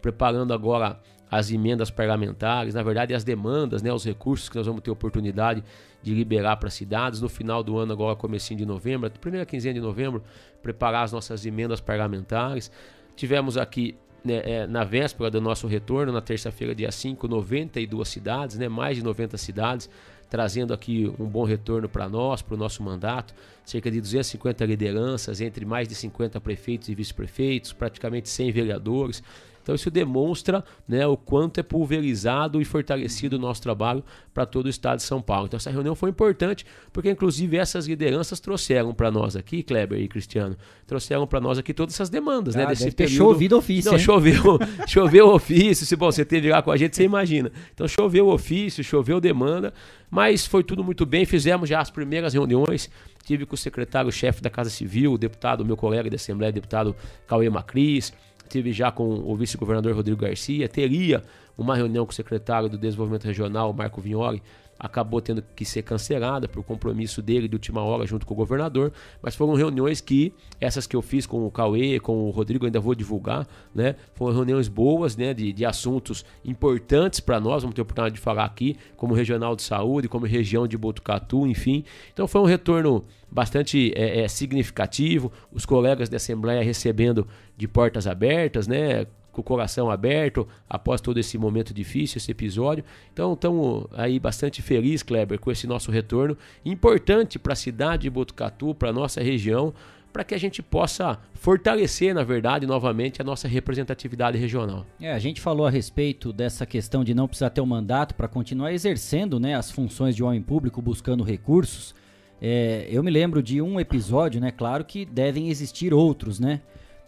[0.00, 4.82] preparando agora as emendas parlamentares, na verdade as demandas, né, os recursos que nós vamos
[4.82, 5.62] ter oportunidade
[6.02, 9.74] de liberar para as cidades no final do ano, agora comecinho de novembro, primeira quinzena
[9.74, 10.22] de novembro,
[10.62, 12.70] preparar as nossas emendas parlamentares.
[13.14, 18.56] Tivemos aqui né, é, na véspera do nosso retorno, na terça-feira, dia 5, 92 cidades,
[18.58, 19.88] né, mais de 90 cidades,
[20.28, 23.34] trazendo aqui um bom retorno para nós, para o nosso mandato.
[23.64, 29.22] Cerca de 250 lideranças, entre mais de 50 prefeitos e vice-prefeitos, praticamente 100 vereadores.
[29.62, 34.66] Então isso demonstra né, o quanto é pulverizado e fortalecido o nosso trabalho para todo
[34.66, 35.46] o estado de São Paulo.
[35.46, 40.08] Então essa reunião foi importante, porque inclusive essas lideranças trouxeram para nós aqui, Kleber e
[40.08, 42.74] Cristiano, trouxeram para nós aqui todas essas demandas, né, ah, né?
[42.74, 43.16] Desse período.
[43.16, 43.92] chovido ofício.
[43.92, 45.86] Não, choveu, choveu ofício.
[45.86, 47.52] Se bom, você teve lá com a gente, você imagina.
[47.74, 49.72] Então choveu ofício, choveu demanda,
[50.10, 51.24] mas foi tudo muito bem.
[51.24, 52.90] Fizemos já as primeiras reuniões.
[53.24, 56.96] Tive com o secretário-chefe da Casa Civil, o deputado, meu colega de Assembleia, deputado
[57.26, 58.12] Cauê Macris
[58.50, 61.22] tive já com o vice-governador Rodrigo Garcia, teria
[61.56, 64.42] uma reunião com o secretário do Desenvolvimento Regional, Marco Vignoli,
[64.80, 68.90] acabou tendo que ser cancelada por compromisso dele de última hora junto com o governador,
[69.22, 72.80] mas foram reuniões que, essas que eu fiz com o Cauê, com o Rodrigo, ainda
[72.80, 73.94] vou divulgar, né?
[74.14, 75.34] Foram reuniões boas, né?
[75.34, 79.54] De, de assuntos importantes para nós, vamos ter a oportunidade de falar aqui, como regional
[79.54, 81.84] de saúde, como região de Botucatu, enfim.
[82.12, 88.06] Então foi um retorno bastante é, é, significativo, os colegas da Assembleia recebendo de portas
[88.06, 89.06] abertas, né?
[89.32, 92.84] Com o coração aberto após todo esse momento difícil, esse episódio.
[93.12, 96.36] Então, estamos aí bastante felizes, Kleber, com esse nosso retorno.
[96.64, 99.72] Importante para a cidade de Botucatu, para a nossa região,
[100.12, 104.84] para que a gente possa fortalecer, na verdade, novamente a nossa representatividade regional.
[105.00, 108.28] É, a gente falou a respeito dessa questão de não precisar ter um mandato para
[108.28, 111.94] continuar exercendo né, as funções de homem público, buscando recursos.
[112.42, 114.50] É, eu me lembro de um episódio, né?
[114.50, 116.60] Claro que devem existir outros, né?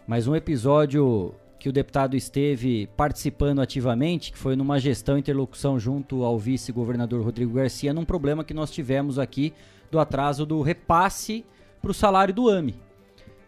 [0.06, 6.24] Mas um episódio que o deputado esteve participando ativamente, que foi numa gestão interlocução junto
[6.24, 9.54] ao vice-governador Rodrigo Garcia, num problema que nós tivemos aqui
[9.88, 11.44] do atraso do repasse
[11.80, 12.74] para o salário do AME.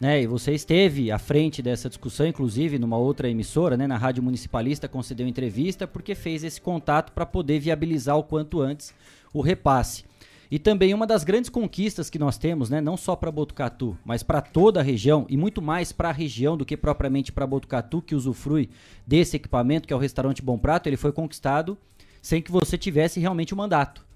[0.00, 4.22] Né, e você esteve à frente dessa discussão, inclusive numa outra emissora, né, na Rádio
[4.22, 8.94] Municipalista, concedeu entrevista porque fez esse contato para poder viabilizar o quanto antes
[9.33, 10.05] o repasse.
[10.54, 14.22] E também uma das grandes conquistas que nós temos, né, não só para Botucatu, mas
[14.22, 18.00] para toda a região e muito mais para a região do que propriamente para Botucatu,
[18.00, 18.70] que usufrui
[19.04, 21.76] desse equipamento, que é o restaurante Bom Prato, ele foi conquistado
[22.22, 24.06] sem que você tivesse realmente o um mandato.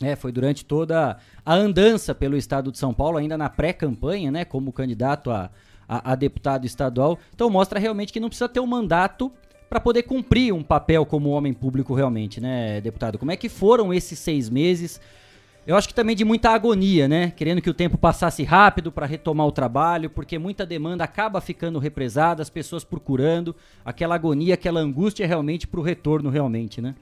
[0.00, 4.46] É, foi durante toda a andança pelo estado de São Paulo, ainda na pré-campanha, né,
[4.46, 5.50] como candidato a,
[5.86, 7.18] a, a, deputado estadual.
[7.34, 9.30] Então mostra realmente que não precisa ter um mandato
[9.68, 13.18] para poder cumprir um papel como homem público realmente, né, deputado?
[13.18, 14.98] Como é que foram esses seis meses?
[15.66, 17.32] Eu acho que também de muita agonia, né?
[17.32, 21.80] Querendo que o tempo passasse rápido para retomar o trabalho, porque muita demanda acaba ficando
[21.80, 26.94] represada, as pessoas procurando, aquela agonia, aquela angústia realmente para o retorno realmente, né?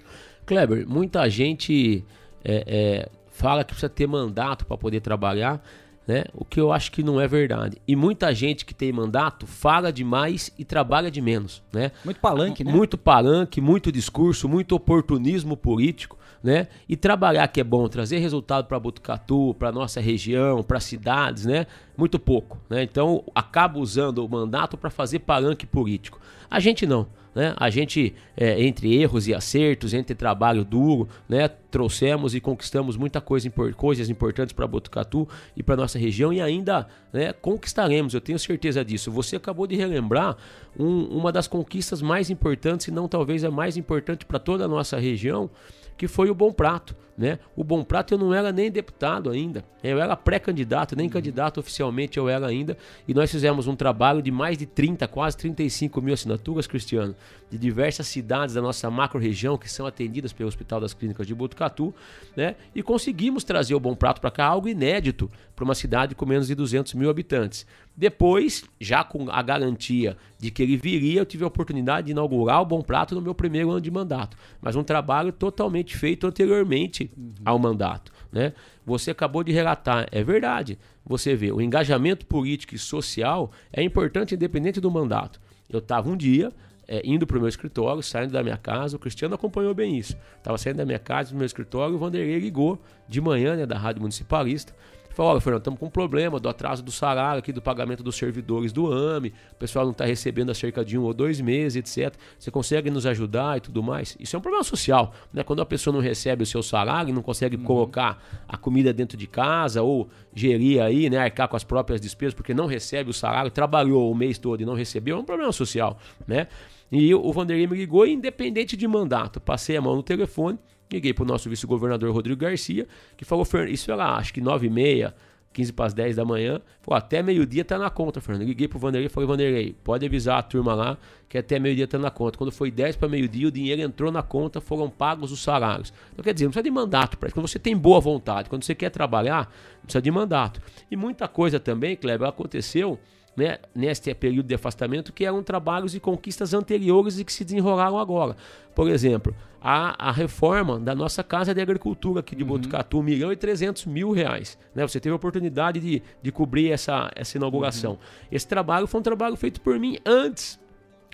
[0.46, 2.04] Kleber, muita gente
[2.42, 5.62] é, é, fala que precisa ter mandato para poder trabalhar,
[6.06, 6.24] né?
[6.32, 7.76] O que eu acho que não é verdade.
[7.86, 11.92] E muita gente que tem mandato fala demais e trabalha de menos, né?
[12.02, 12.72] Muito palanque, né?
[12.72, 16.68] Muito palanque, muito discurso, muito oportunismo político, né?
[16.86, 21.66] E trabalhar que é bom, trazer resultado para Botucatu, para nossa região, para cidades, né?
[21.96, 22.82] Muito pouco, né?
[22.82, 26.20] Então acaba usando o mandato para fazer palanque político.
[26.50, 27.06] A gente não.
[27.34, 27.52] Né?
[27.56, 31.48] A gente, é, entre erros e acertos, entre trabalho duro, né?
[31.48, 35.26] trouxemos e conquistamos muita coisa, coisas importantes para Botucatu
[35.56, 39.10] e para nossa região e ainda né, conquistaremos, eu tenho certeza disso.
[39.10, 40.36] Você acabou de relembrar
[40.78, 44.68] um, uma das conquistas mais importantes, se não talvez a mais importante para toda a
[44.68, 45.50] nossa região,
[45.96, 46.96] que foi o Bom Prato.
[47.16, 47.38] Né?
[47.54, 52.18] O Bom Prato eu não era nem deputado ainda, eu era pré-candidato, nem candidato oficialmente
[52.18, 56.12] eu era ainda, e nós fizemos um trabalho de mais de 30, quase 35 mil
[56.12, 57.14] assinaturas, Cristiano,
[57.48, 61.94] de diversas cidades da nossa macro-região que são atendidas pelo Hospital das Clínicas de Botucatu,
[62.36, 62.56] né?
[62.74, 66.48] e conseguimos trazer o Bom Prato para cá, algo inédito para uma cidade com menos
[66.48, 67.64] de 200 mil habitantes.
[67.96, 72.60] Depois, já com a garantia de que ele viria, eu tive a oportunidade de inaugurar
[72.60, 74.36] o Bom Prato no meu primeiro ano de mandato.
[74.60, 77.32] Mas um trabalho totalmente feito anteriormente uhum.
[77.44, 78.12] ao mandato.
[78.32, 78.52] Né?
[78.84, 80.78] Você acabou de relatar, é verdade.
[81.04, 85.40] Você vê, o engajamento político e social é importante independente do mandato.
[85.68, 86.52] Eu estava um dia
[86.86, 90.16] é, indo para o meu escritório, saindo da minha casa, o Cristiano acompanhou bem isso.
[90.36, 93.78] Estava saindo da minha casa, do meu escritório, o Vanderlei ligou de manhã, né, da
[93.78, 94.74] Rádio Municipalista,
[95.14, 98.16] Falou, olha, Fernando, estamos com um problema do atraso do salário aqui, do pagamento dos
[98.16, 101.76] servidores do AME, o pessoal não está recebendo há cerca de um ou dois meses,
[101.76, 102.18] etc.
[102.36, 104.16] Você consegue nos ajudar e tudo mais?
[104.18, 105.44] Isso é um problema social, né?
[105.44, 107.62] Quando a pessoa não recebe o seu salário e não consegue uhum.
[107.62, 112.34] colocar a comida dentro de casa ou gerir aí, né, arcar com as próprias despesas
[112.34, 115.52] porque não recebe o salário, trabalhou o mês todo e não recebeu, é um problema
[115.52, 115.96] social,
[116.26, 116.48] né?
[116.90, 120.58] E o Vanderlei me ligou, independente de mandato, passei a mão no telefone,
[120.92, 124.70] Liguei para o nosso vice-governador Rodrigo Garcia, que falou, isso era acho que 9 e
[124.70, 125.14] meia,
[125.52, 126.60] 15 para as 10 da manhã.
[126.82, 128.46] Falou, até meio-dia tá na conta, Fernando.
[128.46, 131.98] Liguei pro Vanderlei e falei, Vanderlei, pode avisar a turma lá que até meio-dia tá
[131.98, 132.36] na conta.
[132.36, 135.92] Quando foi 10 para meio-dia, o dinheiro entrou na conta, foram pagos os salários.
[136.12, 137.34] Então, quer dizer, não precisa de mandato para isso.
[137.34, 140.60] Quando você tem boa vontade, quando você quer trabalhar, não precisa de mandato.
[140.90, 142.98] E muita coisa também, Kleber, aconteceu
[143.36, 147.98] né, neste período de afastamento que eram trabalhos e conquistas anteriores e que se desenrolaram
[147.98, 148.36] agora.
[148.74, 152.50] Por exemplo, a, a reforma da nossa Casa de Agricultura aqui de uhum.
[152.50, 154.58] Botucatu, 1 milhão e 300 mil reais.
[154.74, 154.86] Né?
[154.86, 157.92] Você teve a oportunidade de, de cobrir essa, essa inauguração.
[157.92, 157.98] Uhum.
[158.30, 160.60] Esse trabalho foi um trabalho feito por mim antes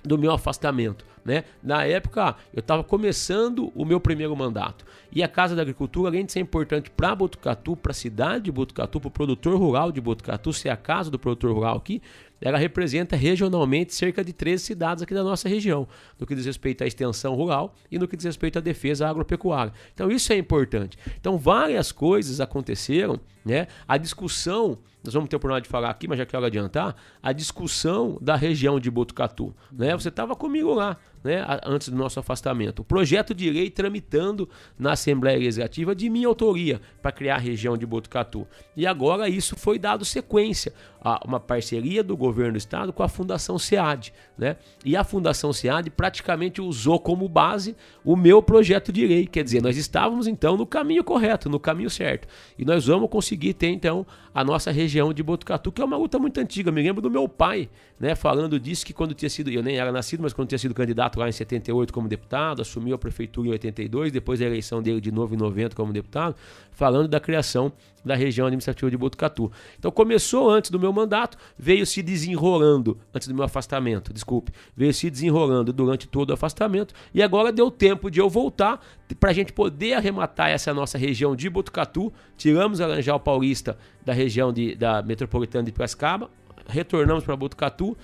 [0.02, 1.04] do meu afastamento.
[1.24, 1.44] Né?
[1.62, 4.84] Na época, eu estava começando o meu primeiro mandato.
[5.12, 8.52] E a Casa da Agricultura, além de ser importante para Botucatu, para a cidade de
[8.52, 12.00] Botucatu, para o produtor rural de Botucatu, ser a casa do produtor rural aqui,
[12.40, 15.86] ela representa regionalmente cerca de 13 cidades aqui da nossa região,
[16.18, 19.72] no que diz respeito à extensão rural e no que diz respeito à defesa agropecuária.
[19.92, 20.98] Então isso é importante.
[21.20, 23.66] Então várias coisas aconteceram, né?
[23.86, 28.18] A discussão nós vamos ter oportunidade de falar aqui, mas já quero adiantar, a discussão
[28.20, 29.54] da região de Botucatu.
[29.72, 29.94] Né?
[29.94, 32.80] Você estava comigo lá né, antes do nosso afastamento.
[32.80, 37.76] O projeto de lei tramitando na Assembleia Legislativa de minha autoria para criar a região
[37.76, 38.46] de Botucatu.
[38.76, 43.08] E agora isso foi dado sequência a uma parceria do governo do estado com a
[43.08, 44.12] Fundação SEAD.
[44.40, 44.56] Né?
[44.82, 49.26] E a Fundação SEAD praticamente usou como base o meu projeto de lei.
[49.26, 52.26] Quer dizer, nós estávamos então no caminho correto, no caminho certo.
[52.58, 56.18] E nós vamos conseguir ter então a nossa região de Botucatu, que é uma luta
[56.18, 56.72] muito antiga.
[56.72, 57.68] Me lembro do meu pai
[58.00, 60.72] né, falando disso que quando tinha sido, eu nem era nascido, mas quando tinha sido
[60.72, 65.02] candidato lá em 78 como deputado, assumiu a prefeitura em 82, depois da eleição dele
[65.02, 66.34] de novo em 90 como deputado,
[66.72, 67.70] falando da criação
[68.02, 69.52] da região administrativa de Botucatu.
[69.78, 74.94] Então começou antes do meu mandato, veio se desenrolando, antes do meu afastamento, desculpe, veio
[74.94, 78.80] se desenrolando durante todo o afastamento e agora deu tempo de eu voltar
[79.18, 82.12] para a gente poder arrematar essa nossa região de Botucatu.
[82.36, 86.30] Tiramos a Laranjal Paulista da região de, da metropolitana de Piracicaba,
[86.68, 87.96] retornamos para Botucatu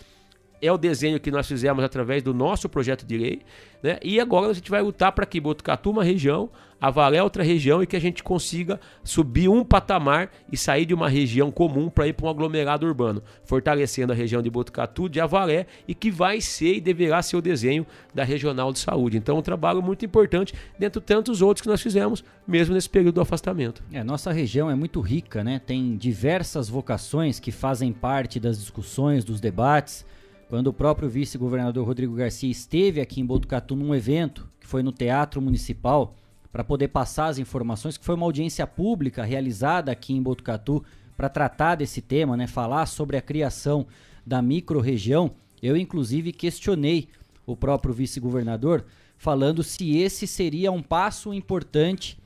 [0.60, 3.42] é o desenho que nós fizemos através do nosso projeto de lei,
[3.82, 3.98] né?
[4.02, 6.50] E agora a gente vai lutar para que Botucatu uma região,
[6.80, 11.08] Avaré outra região e que a gente consiga subir um patamar e sair de uma
[11.08, 15.66] região comum para ir para um aglomerado urbano, fortalecendo a região de Botucatu, de Avaré
[15.88, 19.16] e que vai ser e deverá ser o desenho da regional de saúde.
[19.16, 23.14] Então, um trabalho muito importante dentro de tantos outros que nós fizemos, mesmo nesse período
[23.14, 23.82] do afastamento.
[23.90, 25.58] É, nossa região é muito rica, né?
[25.64, 30.04] Tem diversas vocações que fazem parte das discussões, dos debates.
[30.48, 34.92] Quando o próprio vice-governador Rodrigo Garcia esteve aqui em Botucatu num evento, que foi no
[34.92, 36.14] Teatro Municipal,
[36.52, 40.84] para poder passar as informações, que foi uma audiência pública realizada aqui em Botucatu
[41.16, 43.88] para tratar desse tema, né, falar sobre a criação
[44.24, 47.08] da microrregião, eu inclusive questionei
[47.44, 48.84] o próprio vice-governador
[49.18, 52.18] falando se esse seria um passo importante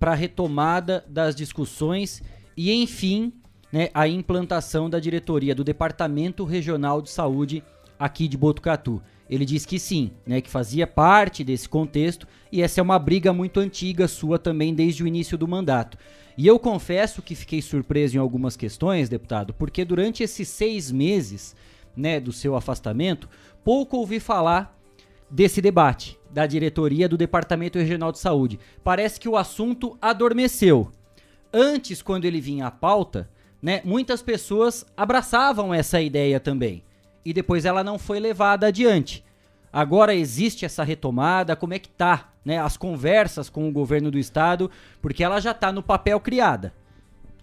[0.00, 2.22] para a retomada das discussões
[2.56, 3.32] e, enfim,
[3.72, 7.62] né, a implantação da diretoria do Departamento Regional de Saúde
[7.98, 9.02] aqui de Botucatu.
[9.28, 13.32] Ele diz que sim, né, que fazia parte desse contexto e essa é uma briga
[13.32, 15.98] muito antiga sua também desde o início do mandato.
[16.36, 21.54] E eu confesso que fiquei surpreso em algumas questões, deputado, porque durante esses seis meses
[21.96, 23.28] né, do seu afastamento,
[23.64, 24.78] pouco ouvi falar
[25.28, 28.58] desse debate da diretoria do Departamento Regional de Saúde.
[28.84, 30.90] Parece que o assunto adormeceu.
[31.52, 33.28] Antes, quando ele vinha à pauta,
[33.60, 36.82] né, muitas pessoas abraçavam essa ideia também.
[37.24, 39.24] E depois ela não foi levada adiante.
[39.72, 44.18] Agora existe essa retomada, como é que tá, né, as conversas com o governo do
[44.18, 44.70] estado,
[45.02, 46.72] porque ela já está no papel criada.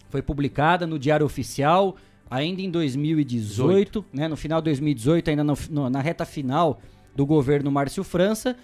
[0.08, 1.96] Foi publicada no Diário Oficial
[2.28, 6.80] ainda em 2018, né, no final de 2018, ainda no, no, na reta final
[7.14, 8.56] do governo Márcio França.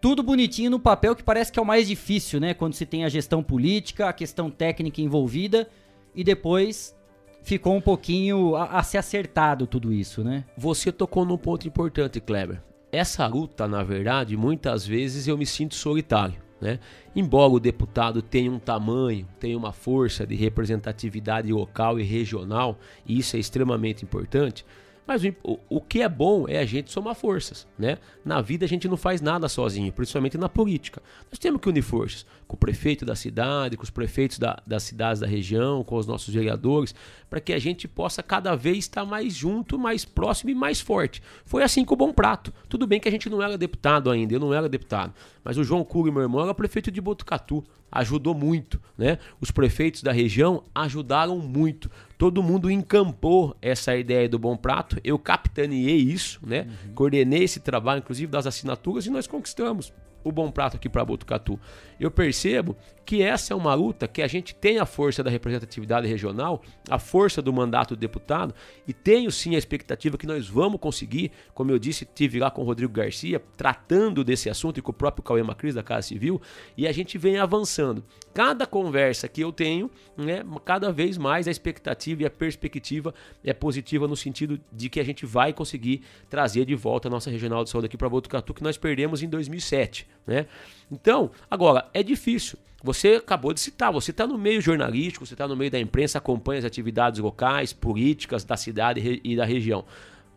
[0.00, 3.04] Tudo bonitinho no papel que parece que é o mais difícil, né, quando se tem
[3.04, 5.68] a gestão política, a questão técnica envolvida
[6.14, 6.96] e depois
[7.42, 10.44] ficou um pouquinho a, a ser acertado tudo isso, né?
[10.56, 12.62] Você tocou num ponto importante, Kleber.
[12.92, 16.40] Essa luta, na verdade, muitas vezes eu me sinto solitário.
[16.60, 16.78] Né?
[17.16, 23.18] Embora o deputado tenha um tamanho, tenha uma força de representatividade local e regional, e
[23.18, 24.66] isso é extremamente importante,
[25.06, 27.98] mas o, o, que é bom é a gente somar forças, né?
[28.24, 31.02] Na vida a gente não faz nada sozinho, principalmente na política.
[31.30, 34.82] Nós temos que unir forças com o prefeito da cidade, com os prefeitos da, das
[34.82, 36.92] cidades da região, com os nossos vereadores,
[37.28, 41.22] para que a gente possa cada vez estar mais junto, mais próximo e mais forte.
[41.44, 42.52] Foi assim com o Bom Prato.
[42.68, 45.62] Tudo bem que a gente não era deputado ainda, eu não era deputado, mas o
[45.62, 49.18] João Cury, meu irmão, era prefeito de Botucatu ajudou muito, né?
[49.40, 51.90] Os prefeitos da região ajudaram muito.
[52.16, 54.96] Todo mundo encampou essa ideia do bom prato.
[55.02, 56.68] Eu capitaneei isso, né?
[56.86, 56.94] Uhum.
[56.94, 59.92] Coordenei esse trabalho, inclusive das assinaturas, e nós conquistamos
[60.22, 61.58] o bom prato aqui para Botucatu.
[61.98, 66.06] Eu percebo que essa é uma luta que a gente tem a força da representatividade
[66.06, 68.54] regional, a força do mandato do deputado,
[68.86, 72.62] e tenho sim a expectativa que nós vamos conseguir, como eu disse, tive lá com
[72.62, 76.40] o Rodrigo Garcia, tratando desse assunto e com o próprio Cauê Macris da Casa Civil,
[76.76, 78.04] e a gente vem avançando.
[78.32, 83.12] Cada conversa que eu tenho, né, cada vez mais a expectativa e a perspectiva
[83.42, 87.28] é positiva no sentido de que a gente vai conseguir trazer de volta a nossa
[87.28, 90.46] regional de saúde aqui para Botucatu, que nós perdemos em 2007, né?
[90.90, 92.58] Então, agora, é difícil.
[92.82, 96.18] Você acabou de citar, você está no meio jornalístico, você está no meio da imprensa,
[96.18, 99.84] acompanha as atividades locais, políticas da cidade e da região.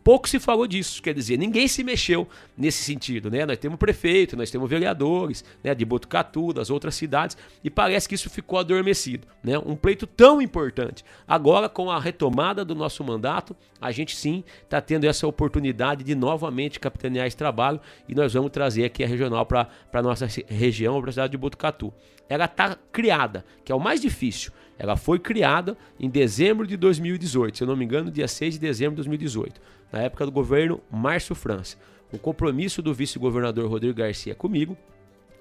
[0.04, 2.28] Pouco se falou disso, quer dizer, ninguém se mexeu
[2.58, 3.46] nesse sentido, né?
[3.46, 8.16] Nós temos prefeito, nós temos vereadores, né, de Botucatu, das outras cidades, e parece que
[8.16, 9.58] isso ficou adormecido, né?
[9.58, 11.06] Um pleito tão importante.
[11.26, 16.16] Agora, com a retomada do nosso mandato, a gente sim está tendo essa oportunidade de
[16.16, 21.00] novamente capitanear esse trabalho e nós vamos trazer aqui a regional para a nossa região,
[21.00, 21.94] para a cidade de Botucatu.
[22.28, 24.52] Ela está criada, que é o mais difícil.
[24.78, 28.60] Ela foi criada em dezembro de 2018, se eu não me engano, dia 6 de
[28.60, 29.62] dezembro de 2018
[29.94, 31.78] na época do governo Márcio França.
[32.12, 34.76] O compromisso do vice-governador Rodrigo Garcia comigo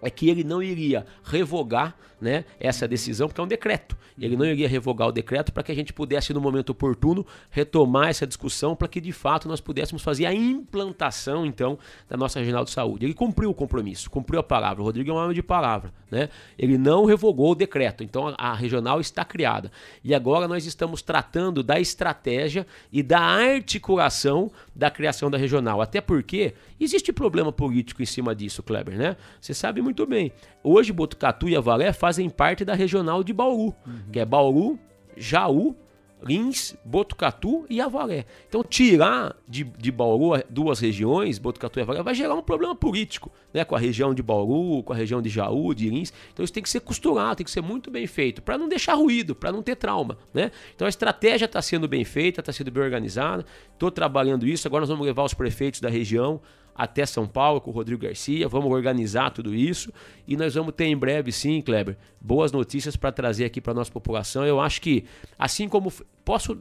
[0.02, 3.96] é que ele não iria revogar né, essa decisão, porque é um decreto.
[4.16, 8.08] Ele não iria revogar o decreto para que a gente pudesse, no momento oportuno, retomar
[8.08, 11.76] essa discussão para que, de fato, nós pudéssemos fazer a implantação, então,
[12.08, 13.04] da nossa regional de saúde.
[13.04, 14.80] Ele cumpriu o compromisso, cumpriu a palavra.
[14.80, 15.92] O Rodrigo é um homem de palavra.
[16.10, 16.28] Né?
[16.56, 19.72] Ele não revogou o decreto, então a, regional está criada.
[20.04, 25.80] E agora nós estamos tratando da estratégia e da articulação da criação da regional.
[25.80, 29.16] Até porque existe problema político em cima disso, Kleber, né?
[29.40, 30.32] Você sabe muito bem.
[30.62, 34.02] Hoje, Botucatu e Avalé fazem parte da regional de Bauru, uhum.
[34.12, 34.78] que é Bauru,
[35.16, 35.76] Jaú,
[36.24, 38.24] Lins, Botucatu e Avaré.
[38.48, 43.30] Então, tirar de, de Bauru duas regiões, Botucatu e Avaré, vai gerar um problema político,
[43.52, 43.64] né?
[43.64, 46.12] Com a região de Bauru, com a região de Jaú, de Lins.
[46.32, 48.94] Então, isso tem que ser costurado, tem que ser muito bem feito, para não deixar
[48.94, 50.50] ruído, para não ter trauma, né?
[50.74, 53.44] Então, a estratégia está sendo bem feita, está sendo bem organizada.
[53.72, 54.66] Estou trabalhando isso.
[54.68, 56.40] Agora, nós vamos levar os prefeitos da região
[56.74, 58.48] até São Paulo com o Rodrigo Garcia.
[58.48, 59.92] Vamos organizar tudo isso
[60.26, 63.90] e nós vamos ter em breve, sim, Kleber, boas notícias para trazer aqui para nossa
[63.90, 64.44] população.
[64.44, 65.04] Eu acho que,
[65.38, 65.92] assim como
[66.24, 66.58] posso.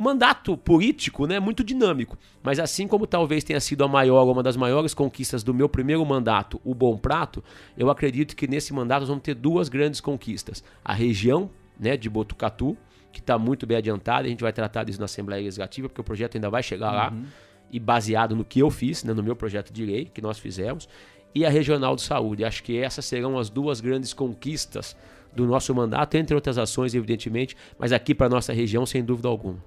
[0.00, 4.56] Mandato político né, muito dinâmico, mas assim como talvez tenha sido a maior, uma das
[4.56, 7.42] maiores conquistas do meu primeiro mandato, o Bom Prato,
[7.76, 10.62] eu acredito que nesse mandato nós vamos ter duas grandes conquistas.
[10.84, 12.76] A região né, de Botucatu,
[13.12, 16.04] que está muito bem adiantada, a gente vai tratar disso na Assembleia Legislativa, porque o
[16.04, 17.12] projeto ainda vai chegar lá.
[17.70, 20.88] E baseado no que eu fiz, né, no meu projeto de lei, que nós fizemos,
[21.34, 22.44] e a Regional de Saúde.
[22.44, 24.96] Acho que essas serão as duas grandes conquistas
[25.34, 29.62] do nosso mandato, entre outras ações, evidentemente, mas aqui para nossa região, sem dúvida alguma.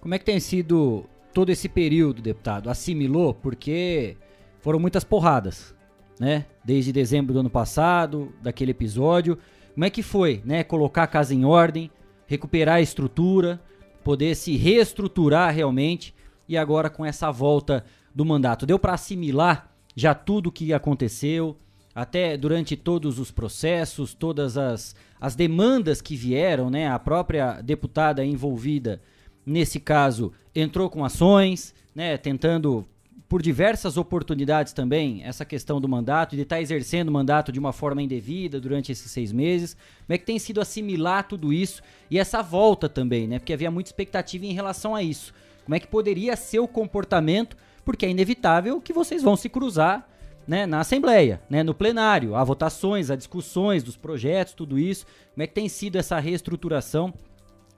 [0.00, 2.68] Como é que tem sido todo esse período, deputado?
[2.68, 3.32] Assimilou?
[3.32, 4.16] Porque
[4.60, 5.74] foram muitas porradas,
[6.18, 6.46] né?
[6.64, 9.38] Desde dezembro do ano passado, daquele episódio.
[9.72, 10.62] Como é que foi, né?
[10.62, 11.90] Colocar a casa em ordem,
[12.26, 13.60] recuperar a estrutura,
[14.02, 16.13] poder se reestruturar realmente
[16.48, 17.84] e agora com essa volta
[18.14, 18.66] do mandato.
[18.66, 21.56] Deu para assimilar já tudo o que aconteceu,
[21.94, 26.88] até durante todos os processos, todas as, as demandas que vieram, né?
[26.88, 29.00] A própria deputada envolvida,
[29.46, 32.16] nesse caso, entrou com ações, né?
[32.16, 32.84] Tentando
[33.28, 37.58] por diversas oportunidades também essa questão do mandato, de estar tá exercendo o mandato de
[37.58, 39.74] uma forma indevida durante esses seis meses.
[40.06, 43.38] Como é que tem sido assimilar tudo isso e essa volta também, né?
[43.38, 45.32] Porque havia muita expectativa em relação a isso.
[45.64, 47.56] Como é que poderia ser o comportamento?
[47.84, 50.08] Porque é inevitável que vocês vão se cruzar
[50.46, 52.34] né, na Assembleia, né, no plenário.
[52.34, 55.06] Há votações, há discussões dos projetos, tudo isso.
[55.32, 57.12] Como é que tem sido essa reestruturação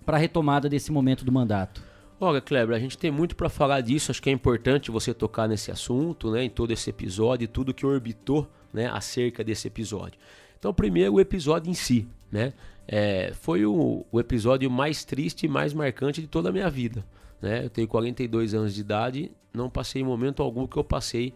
[0.04, 1.82] para a retomada desse momento do mandato?
[2.18, 4.10] Olha, Kleber, a gente tem muito para falar disso.
[4.10, 7.74] Acho que é importante você tocar nesse assunto, né, em todo esse episódio e tudo
[7.74, 10.18] que orbitou né, acerca desse episódio.
[10.58, 12.08] Então, primeiro, o episódio em si.
[12.30, 12.52] Né,
[12.88, 17.04] é, foi o, o episódio mais triste e mais marcante de toda a minha vida.
[17.40, 17.64] Né?
[17.64, 21.34] Eu tenho 42 anos de idade, não passei momento algum que eu passei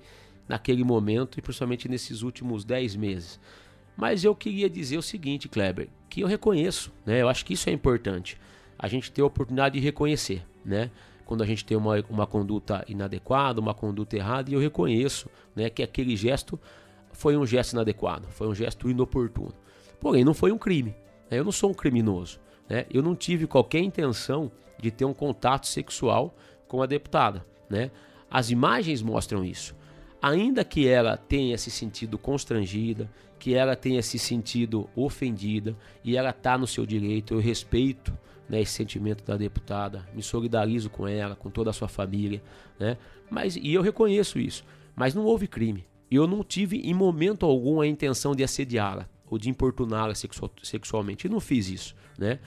[0.48, 3.40] naquele momento e principalmente nesses últimos 10 meses.
[3.96, 7.20] Mas eu queria dizer o seguinte, Kleber, que eu reconheço, né?
[7.20, 8.38] Eu acho que isso é importante.
[8.78, 10.90] A gente ter a oportunidade de reconhecer, né?
[11.24, 15.70] Quando a gente tem uma, uma conduta inadequada, uma conduta errada, e eu reconheço né,
[15.70, 16.59] que aquele gesto
[17.12, 19.55] foi um gesto inadequado, foi um gesto inoportuno.
[20.01, 20.90] Porém, não foi um crime.
[21.30, 21.38] Né?
[21.38, 22.40] Eu não sou um criminoso.
[22.68, 22.86] Né?
[22.92, 24.51] Eu não tive qualquer intenção
[24.81, 26.35] de ter um contato sexual
[26.66, 27.45] com a deputada.
[27.68, 27.91] Né?
[28.31, 29.74] As imagens mostram isso.
[30.22, 35.74] Ainda que ela tenha se sentido constrangida, que ela tenha se sentido ofendida
[36.05, 38.16] e ela está no seu direito, eu respeito
[38.51, 42.43] né, esse sentimento da deputada, me solidarizo com ela, com toda a sua família,
[42.78, 42.99] né?
[43.31, 44.64] Mas e eu reconheço isso,
[44.95, 45.87] mas não houve crime.
[46.11, 51.28] Eu não tive em momento algum a intenção de assediá-la ou de importuná-la sexual, sexualmente.
[51.28, 52.41] Não fiz isso, né?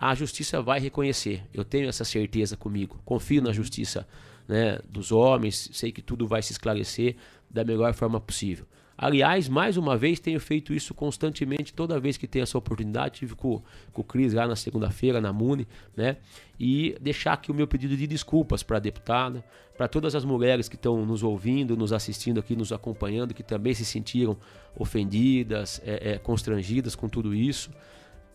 [0.00, 1.42] A justiça vai reconhecer.
[1.52, 3.00] Eu tenho essa certeza comigo.
[3.04, 4.06] Confio na justiça
[4.46, 7.16] né, dos homens, sei que tudo vai se esclarecer
[7.50, 8.64] da melhor forma possível.
[8.96, 13.18] Aliás, mais uma vez, tenho feito isso constantemente, toda vez que tenho essa oportunidade.
[13.18, 13.60] Tive com,
[13.92, 16.16] com o Cris lá na segunda-feira, na MUNI, né?
[16.58, 19.44] E deixar aqui o meu pedido de desculpas para a deputada,
[19.76, 23.74] para todas as mulheres que estão nos ouvindo, nos assistindo aqui, nos acompanhando, que também
[23.74, 24.36] se sentiram
[24.76, 27.70] ofendidas, é, é, constrangidas com tudo isso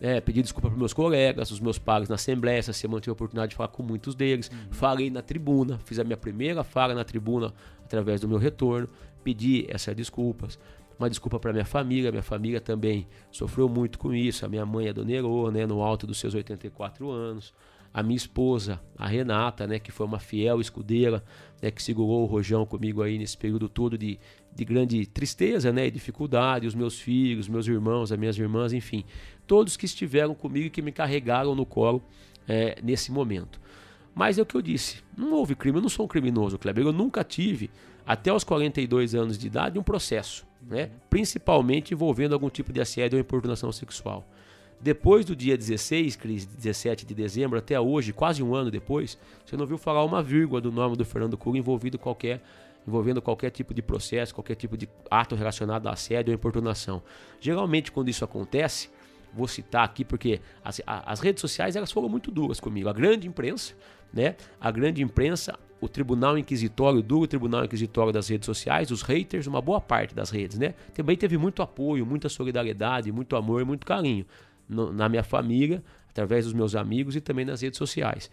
[0.00, 2.58] é, pedi desculpa para meus colegas, os meus pares na Assembleia.
[2.58, 4.50] Essa semana tive a oportunidade de falar com muitos deles.
[4.50, 4.72] Uhum.
[4.72, 7.52] Falei na tribuna, fiz a minha primeira fala na tribuna
[7.84, 8.88] através do meu retorno.
[9.22, 10.58] Pedi essas desculpas.
[10.98, 12.10] Uma desculpa para minha família.
[12.10, 14.44] Minha família também sofreu muito com isso.
[14.44, 17.54] A minha mãe é Dona Herô, né, no alto dos seus 84 anos.
[17.92, 21.22] A minha esposa, a Renata, né, que foi uma fiel escudeira,
[21.62, 24.18] né, que segurou o rojão comigo aí nesse período todo de,
[24.52, 26.66] de grande tristeza né, e dificuldade.
[26.66, 29.04] Os meus filhos, meus irmãos, as minhas irmãs, enfim
[29.46, 32.02] todos que estiveram comigo e que me carregaram no colo
[32.48, 33.60] é, nesse momento.
[34.14, 36.86] Mas é o que eu disse, não houve crime, eu não sou um criminoso, Kleber.
[36.86, 37.70] Eu nunca tive,
[38.06, 40.90] até os 42 anos de idade, um processo, né?
[41.10, 44.24] principalmente envolvendo algum tipo de assédio ou importunação sexual.
[44.80, 49.56] Depois do dia 16, Cris, 17 de dezembro, até hoje, quase um ano depois, você
[49.56, 52.42] não viu falar uma vírgula do nome do Fernando Cury envolvido qualquer
[52.86, 57.02] envolvendo qualquer tipo de processo, qualquer tipo de ato relacionado a assédio ou importunação.
[57.40, 58.90] Geralmente, quando isso acontece,
[59.34, 62.88] vou citar aqui porque as, as redes sociais elas foram muito duras comigo.
[62.88, 63.74] A grande imprensa,
[64.12, 64.36] né?
[64.60, 69.46] A grande imprensa, o tribunal inquisitório, o duro tribunal inquisitório das redes sociais, os haters,
[69.46, 70.74] uma boa parte das redes, né?
[70.94, 74.24] Também teve muito apoio, muita solidariedade, muito amor, muito carinho
[74.68, 78.30] no, na minha família, através dos meus amigos e também nas redes sociais.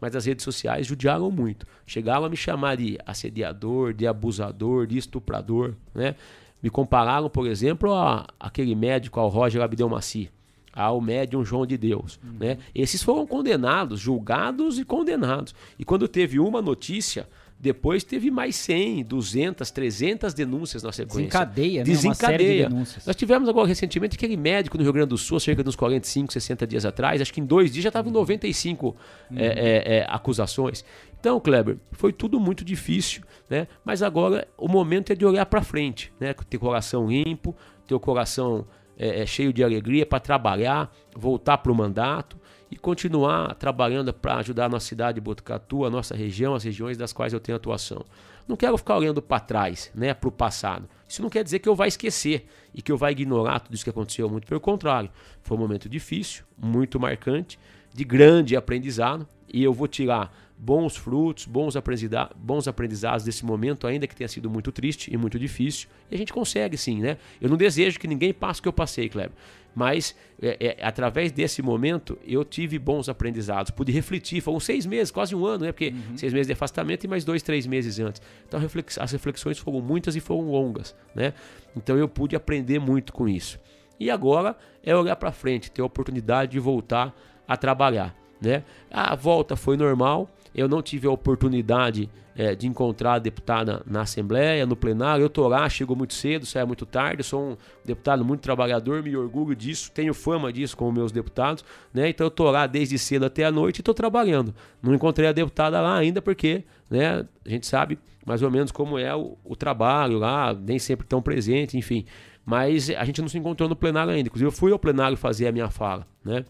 [0.00, 1.64] Mas as redes sociais judiaram muito.
[1.86, 6.16] Chegaram a me chamar de assediador, de abusador, de estuprador, né?
[6.62, 10.30] Me compararam, por exemplo, a aquele médico, ao Roger Abdelmaci,
[10.72, 12.18] ao médium João de Deus.
[12.22, 12.36] Uhum.
[12.38, 12.58] Né?
[12.74, 15.54] Esses foram condenados, julgados e condenados.
[15.78, 17.26] E quando teve uma notícia
[17.62, 21.20] depois teve mais 100, 200, 300 denúncias na sequência.
[21.20, 21.84] Desencadeia, né?
[21.84, 22.68] Desencadeia.
[22.68, 22.74] De
[23.06, 26.32] Nós tivemos agora recentemente aquele médico no Rio Grande do Sul, cerca de uns 45,
[26.32, 28.88] 60 dias atrás, acho que em dois dias já estava em 95
[29.30, 29.38] uhum.
[29.38, 30.84] é, é, é, acusações.
[31.22, 33.68] Então, Kleber, foi tudo muito difícil, né?
[33.84, 36.34] Mas agora o momento é de olhar para frente, né?
[36.34, 37.54] Ter coração limpo,
[37.86, 38.66] ter o coração
[38.98, 42.36] é, é cheio de alegria para trabalhar, voltar para o mandato
[42.68, 46.96] e continuar trabalhando para ajudar a nossa cidade de Botucatu, a nossa região, as regiões
[46.96, 48.04] das quais eu tenho atuação.
[48.48, 50.88] Não quero ficar olhando para trás, né, para o passado.
[51.08, 53.84] Isso não quer dizer que eu vá esquecer e que eu vá ignorar tudo isso
[53.84, 55.08] que aconteceu, muito pelo contrário.
[55.40, 57.60] Foi um momento difícil, muito marcante,
[57.94, 60.34] de grande aprendizado, e eu vou tirar
[60.64, 65.16] bons frutos, bons, aprendizado, bons aprendizados desse momento, ainda que tenha sido muito triste e
[65.16, 65.88] muito difícil.
[66.08, 67.18] E a gente consegue sim, né?
[67.40, 69.32] Eu não desejo que ninguém passe o que eu passei, Kleber.
[69.74, 74.40] Mas é, é, através desse momento eu tive bons aprendizados, pude refletir.
[74.40, 75.72] Foram seis meses, quase um ano, né?
[75.72, 76.16] Porque uhum.
[76.16, 78.22] seis meses de afastamento e mais dois, três meses antes.
[78.46, 78.60] Então
[79.00, 81.34] as reflexões foram muitas e foram longas, né?
[81.76, 83.58] Então eu pude aprender muito com isso.
[83.98, 87.12] E agora é olhar para frente, ter a oportunidade de voltar
[87.48, 88.62] a trabalhar, né?
[88.92, 90.30] A volta foi normal.
[90.54, 95.22] Eu não tive a oportunidade é, de encontrar a deputada na Assembleia, no plenário.
[95.22, 97.22] Eu tô lá, chego muito cedo, saio muito tarde.
[97.22, 102.08] Sou um deputado muito trabalhador, me orgulho disso, tenho fama disso com meus deputados, né?
[102.08, 104.54] Então eu tô lá desde cedo até a noite e tô trabalhando.
[104.82, 107.26] Não encontrei a deputada lá ainda porque, né?
[107.44, 111.20] A gente sabe mais ou menos como é o, o trabalho lá, nem sempre tão
[111.20, 112.04] presente, enfim.
[112.44, 114.28] Mas a gente não se encontrou no plenário ainda.
[114.28, 116.44] Inclusive eu fui ao plenário fazer a minha fala, né?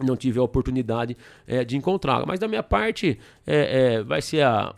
[0.00, 1.16] Não tive a oportunidade
[1.46, 2.24] é, de encontrá-la.
[2.26, 4.74] Mas da minha parte, é, é, vai ser a,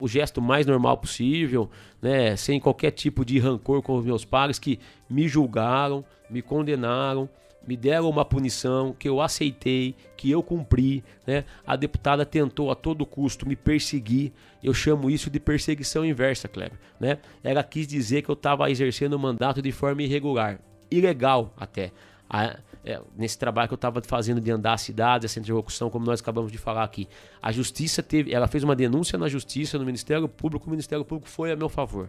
[0.00, 4.58] o gesto mais normal possível, né, sem qualquer tipo de rancor com os meus pais
[4.58, 7.28] que me julgaram, me condenaram,
[7.66, 11.04] me deram uma punição que eu aceitei, que eu cumpri.
[11.26, 11.44] Né?
[11.66, 14.32] A deputada tentou a todo custo me perseguir.
[14.62, 16.78] Eu chamo isso de perseguição inversa, Kleber.
[16.98, 17.18] Né?
[17.44, 20.58] Ela quis dizer que eu estava exercendo o mandato de forma irregular,
[20.90, 21.92] ilegal até.
[22.30, 26.04] A, é, nesse trabalho que eu estava fazendo de andar a cidade, essa interlocução, como
[26.04, 27.08] nós acabamos de falar aqui.
[27.42, 31.28] A justiça teve, ela fez uma denúncia na justiça, no Ministério Público, o Ministério Público
[31.28, 32.08] foi a meu favor.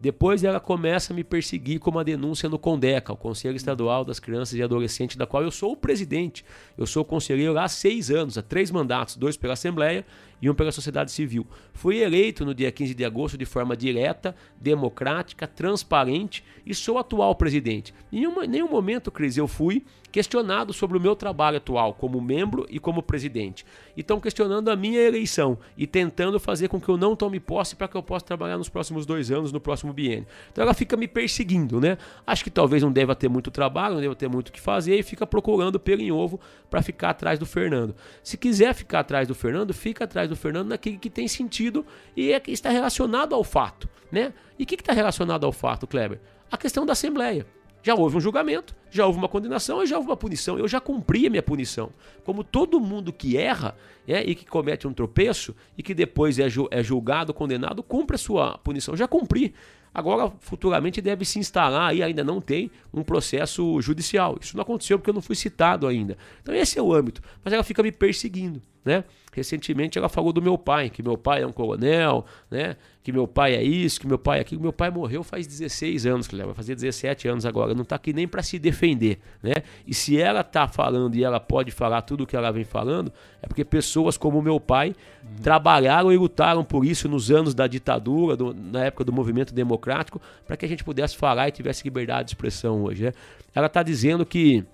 [0.00, 4.18] Depois ela começa a me perseguir com uma denúncia no CONDECA, o Conselho Estadual das
[4.18, 6.42] Crianças e Adolescentes, da qual eu sou o presidente.
[6.78, 10.06] Eu sou conselheiro há seis anos, há três mandatos, dois pela Assembleia
[10.40, 11.46] e um pela sociedade civil.
[11.72, 17.34] Fui eleito no dia 15 de agosto de forma direta, democrática, transparente e sou atual
[17.34, 17.94] presidente.
[18.12, 22.78] Em nenhum momento, Cris, eu fui questionado sobre o meu trabalho atual como membro e
[22.78, 23.64] como presidente.
[23.96, 27.76] E estão questionando a minha eleição e tentando fazer com que eu não tome posse
[27.76, 30.26] para que eu possa trabalhar nos próximos dois anos, no próximo biênio.
[30.50, 31.96] Então ela fica me perseguindo, né?
[32.26, 34.98] Acho que talvez não deva ter muito trabalho, não deva ter muito o que fazer
[34.98, 37.94] e fica procurando pelo em ovo para ficar atrás do Fernando.
[38.22, 41.84] Se quiser ficar atrás do Fernando, fica atrás do Fernando naquele que tem sentido
[42.16, 44.32] e é, está relacionado ao fato, né?
[44.58, 46.20] E o que está relacionado ao fato, Kleber?
[46.50, 47.46] A questão da Assembleia.
[47.82, 50.58] Já houve um julgamento, já houve uma condenação e já houve uma punição.
[50.58, 51.90] Eu já cumpri a minha punição.
[52.24, 53.74] Como todo mundo que erra
[54.06, 58.16] é, e que comete um tropeço e que depois é, ju é julgado, condenado, cumpre
[58.16, 58.94] a sua punição.
[58.94, 59.54] Já cumpri.
[59.92, 64.38] Agora, futuramente deve se instalar, e ainda não tem, um processo judicial.
[64.40, 66.16] Isso não aconteceu porque eu não fui citado ainda.
[66.40, 67.20] Então, esse é o âmbito.
[67.42, 69.04] Mas ela fica me perseguindo, né?
[69.32, 72.76] Recentemente ela falou do meu pai, que meu pai é um coronel, né?
[73.02, 74.60] Que meu pai é isso, que meu pai é aquilo.
[74.60, 77.72] Meu pai morreu faz 16 anos, que vai fazer 17 anos agora.
[77.74, 79.54] Não está aqui nem para se defender, né?
[79.86, 83.12] E se ela está falando e ela pode falar tudo o que ela vem falando,
[83.40, 84.88] é porque pessoas como meu pai
[85.22, 85.36] uhum.
[85.42, 90.20] trabalharam e lutaram por isso nos anos da ditadura, do, na época do movimento democrático,
[90.44, 93.12] para que a gente pudesse falar e tivesse liberdade de expressão hoje, né?
[93.54, 94.64] Ela está dizendo que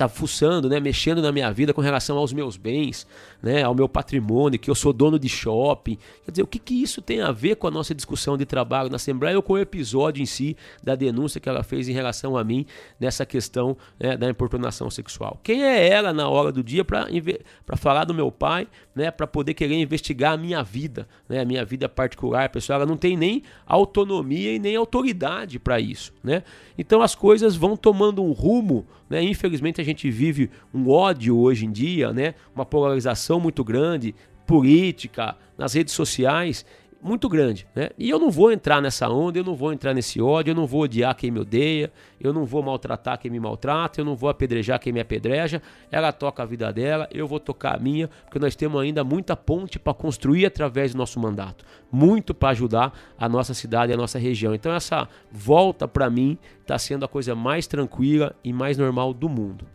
[0.00, 3.06] tá fuçando, né, mexendo na minha vida com relação aos meus bens,
[3.42, 5.98] né, ao meu patrimônio, que eu sou dono de shopping.
[6.24, 8.88] Quer dizer, o que, que isso tem a ver com a nossa discussão de trabalho
[8.88, 12.34] na Assembleia ou com o episódio em si da denúncia que ela fez em relação
[12.34, 12.64] a mim
[12.98, 15.38] nessa questão né, da importunação sexual?
[15.42, 17.06] Quem é ela na hora do dia para
[17.76, 21.62] falar do meu pai, né, para poder querer investigar a minha vida, né, a minha
[21.62, 22.80] vida particular, pessoal?
[22.80, 26.42] Ela não tem nem autonomia e nem autoridade para isso, né?
[26.78, 29.22] Então as coisas vão tomando um rumo, né?
[29.22, 32.34] Infelizmente a gente vive um ódio hoje em dia, né?
[32.54, 34.14] Uma polarização muito grande,
[34.46, 36.64] política, nas redes sociais.
[37.02, 37.90] muito grande, né?
[37.98, 40.66] E eu não vou entrar nessa onda, eu não vou entrar nesse ódio, eu não
[40.66, 44.28] vou odiar quem me odeia, eu não vou maltratar quem me maltrata, eu não vou
[44.28, 45.62] apedrejar quem me apedreja.
[45.90, 49.34] Ela toca a vida dela, eu vou tocar a minha, porque nós temos ainda muita
[49.34, 53.98] ponte para construir através do nosso mandato, muito para ajudar a nossa cidade e a
[53.98, 54.54] nossa região.
[54.54, 59.28] Então essa volta para mim está sendo a coisa mais tranquila e mais normal do
[59.28, 59.66] mundo.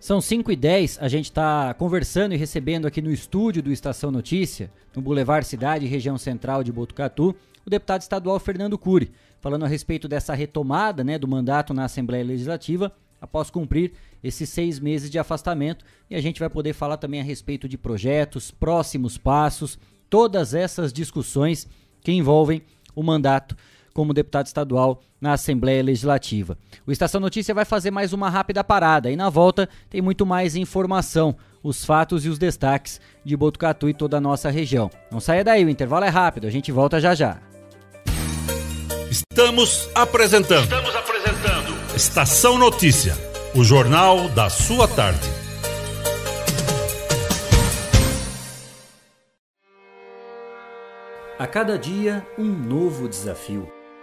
[0.00, 4.12] São 5 e 10, a gente está conversando e recebendo aqui no estúdio do Estação
[4.12, 7.34] Notícia, no Boulevard Cidade, região central de Botucatu,
[7.66, 12.24] o deputado estadual Fernando Cury, falando a respeito dessa retomada né, do mandato na Assembleia
[12.24, 13.92] Legislativa após cumprir
[14.22, 15.84] esses seis meses de afastamento.
[16.08, 20.92] E a gente vai poder falar também a respeito de projetos, próximos passos, todas essas
[20.92, 21.66] discussões
[22.02, 22.62] que envolvem
[22.94, 23.56] o mandato
[23.98, 26.56] como deputado estadual na Assembleia Legislativa.
[26.86, 30.54] O Estação Notícia vai fazer mais uma rápida parada e na volta tem muito mais
[30.54, 31.34] informação,
[31.64, 34.88] os fatos e os destaques de Botucatu e toda a nossa região.
[35.10, 37.38] Não saia daí, o intervalo é rápido, a gente volta já já.
[39.10, 40.62] Estamos apresentando.
[40.62, 41.96] Estamos apresentando.
[41.96, 43.16] Estação Notícia,
[43.52, 45.28] o jornal da sua tarde.
[51.36, 53.77] A cada dia, um novo desafio.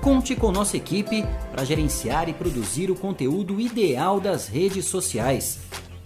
[0.00, 5.60] Conte com nossa equipe para gerenciar e produzir o conteúdo ideal das redes sociais.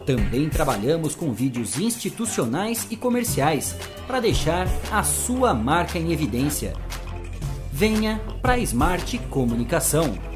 [0.04, 3.74] Também trabalhamos com vídeos institucionais e comerciais
[4.06, 6.74] para deixar a sua marca em evidência.
[7.72, 10.35] Venha para a Smart Comunicação.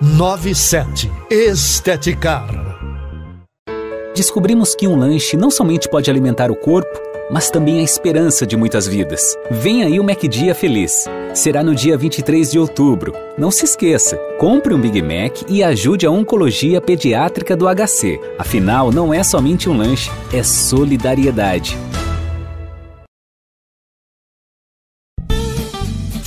[0.00, 1.10] 97.
[1.30, 2.48] Esteticar.
[4.14, 8.56] Descobrimos que um lanche não somente pode alimentar o corpo, mas também a esperança de
[8.56, 9.36] muitas vidas.
[9.50, 11.04] Vem aí o MacDia Feliz.
[11.32, 13.14] Será no dia 23 de outubro.
[13.38, 18.20] Não se esqueça, compre um Big Mac e ajude a Oncologia Pediátrica do HC.
[18.38, 21.78] Afinal, não é somente um lanche, é solidariedade.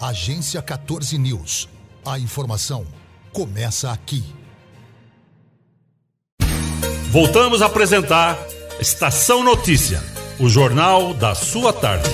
[0.00, 1.68] Agência 14 News.
[2.06, 2.86] A informação
[3.34, 4.24] começa aqui.
[7.10, 8.38] Voltamos a apresentar
[8.80, 10.02] Estação Notícia,
[10.38, 12.08] o jornal da sua tarde.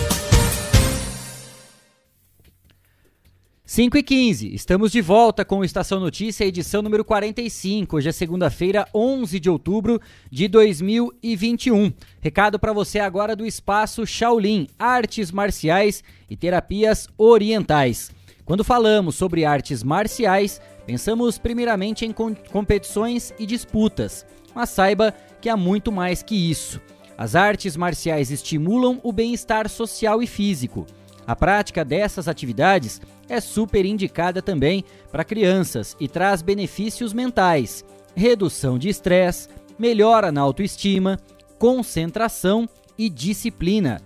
[3.69, 7.97] 5 e 15, estamos de volta com Estação Notícia, edição número 45.
[7.97, 10.01] Hoje é segunda-feira, 11 de outubro
[10.31, 11.93] de 2021.
[12.21, 18.13] Recado para você agora do espaço Shaolin, artes marciais e terapias orientais.
[18.45, 22.15] Quando falamos sobre artes marciais, pensamos primeiramente em
[22.53, 26.81] competições e disputas, mas saiba que há muito mais que isso.
[27.19, 30.87] As artes marciais estimulam o bem-estar social e físico.
[31.27, 38.79] A prática dessas atividades é super indicada também para crianças e traz benefícios mentais, redução
[38.79, 39.49] de estresse,
[39.79, 41.19] melhora na autoestima,
[41.59, 44.01] concentração e disciplina.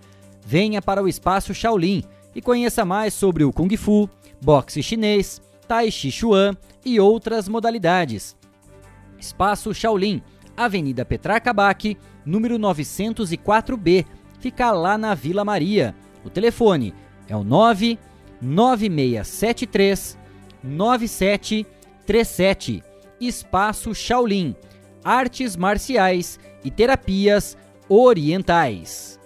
[0.45, 2.03] Venha para o espaço Shaolin
[2.35, 4.09] e conheça mais sobre o Kung Fu,
[4.41, 8.35] boxe chinês, Tai Chi Chuan e outras modalidades.
[9.19, 10.23] Espaço Shaolin,
[10.57, 14.07] Avenida Petrarca Bac, número 904B,
[14.39, 15.95] fica lá na Vila Maria.
[16.25, 16.95] O telefone
[17.31, 20.19] é o 99673
[20.63, 22.85] 9737.
[23.21, 24.55] Espaço Shaolin,
[25.05, 27.57] artes marciais e terapias
[27.89, 29.21] orientais.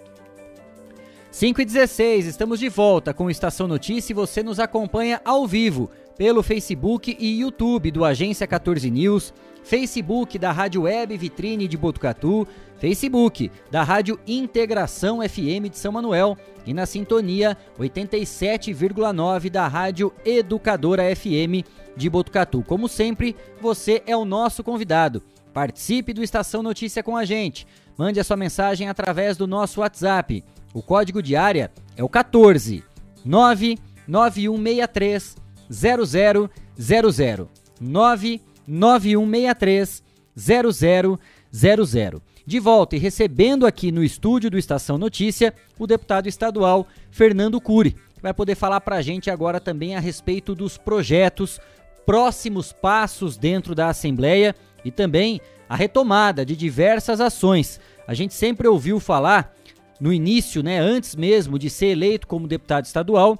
[1.30, 5.90] 5 e 16, estamos de volta com Estação Notícia e você nos acompanha ao vivo
[6.16, 12.46] pelo Facebook e YouTube do Agência 14 News, Facebook da Rádio Web Vitrine de Botucatu,
[12.78, 16.36] Facebook da Rádio Integração FM de São Manuel
[16.66, 22.62] e na sintonia 87,9 da Rádio Educadora FM de Botucatu.
[22.62, 25.22] Como sempre, você é o nosso convidado.
[25.52, 27.66] Participe do Estação Notícia com a gente.
[27.96, 30.42] Mande a sua mensagem através do nosso WhatsApp
[30.74, 32.82] o código de área é o 14
[33.24, 35.36] 99163
[35.70, 36.50] 0000
[37.80, 40.04] 99163
[40.36, 42.22] 0000.
[42.46, 47.96] De volta e recebendo aqui no estúdio do Estação Notícia o deputado estadual Fernando Cury,
[48.20, 51.58] vai poder falar para a gente agora também a respeito dos projetos,
[52.04, 54.54] próximos passos dentro da Assembleia
[54.84, 57.80] e também a retomada de diversas ações.
[58.06, 59.54] A gente sempre ouviu falar
[59.98, 63.38] no início, né, antes mesmo de ser eleito como deputado estadual,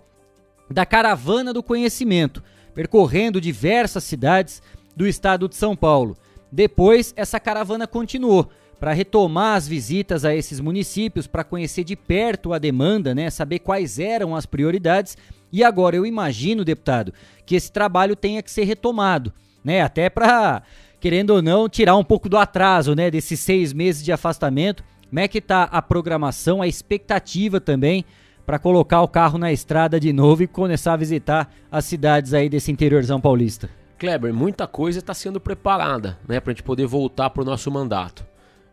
[0.75, 2.43] da Caravana do Conhecimento,
[2.75, 4.61] percorrendo diversas cidades
[4.97, 6.17] do estado de São Paulo.
[6.51, 8.51] Depois, essa caravana continuou
[8.81, 13.61] para retomar as visitas a esses municípios, para conhecer de perto a demanda, né, saber
[13.61, 15.17] quais eram as prioridades.
[15.53, 17.15] E agora eu imagino, deputado,
[17.47, 19.33] que esse trabalho tenha que ser retomado,
[19.65, 20.65] né, até para,
[20.99, 24.83] querendo ou não, tirar um pouco do atraso, né, desses seis meses de afastamento
[25.15, 28.05] como é que tá a programação, a expectativa também
[28.45, 32.49] para colocar o carro na estrada de novo e começar a visitar as cidades aí
[32.49, 33.71] desse interiorzão paulista?
[33.99, 37.71] Kleber, muita coisa está sendo preparada, né, para a gente poder voltar para o nosso
[37.71, 38.27] mandato.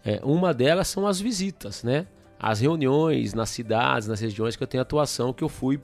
[0.03, 2.07] É, uma delas são as visitas, né?
[2.39, 5.79] As reuniões nas cidades, nas regiões que eu tenho atuação, que eu fui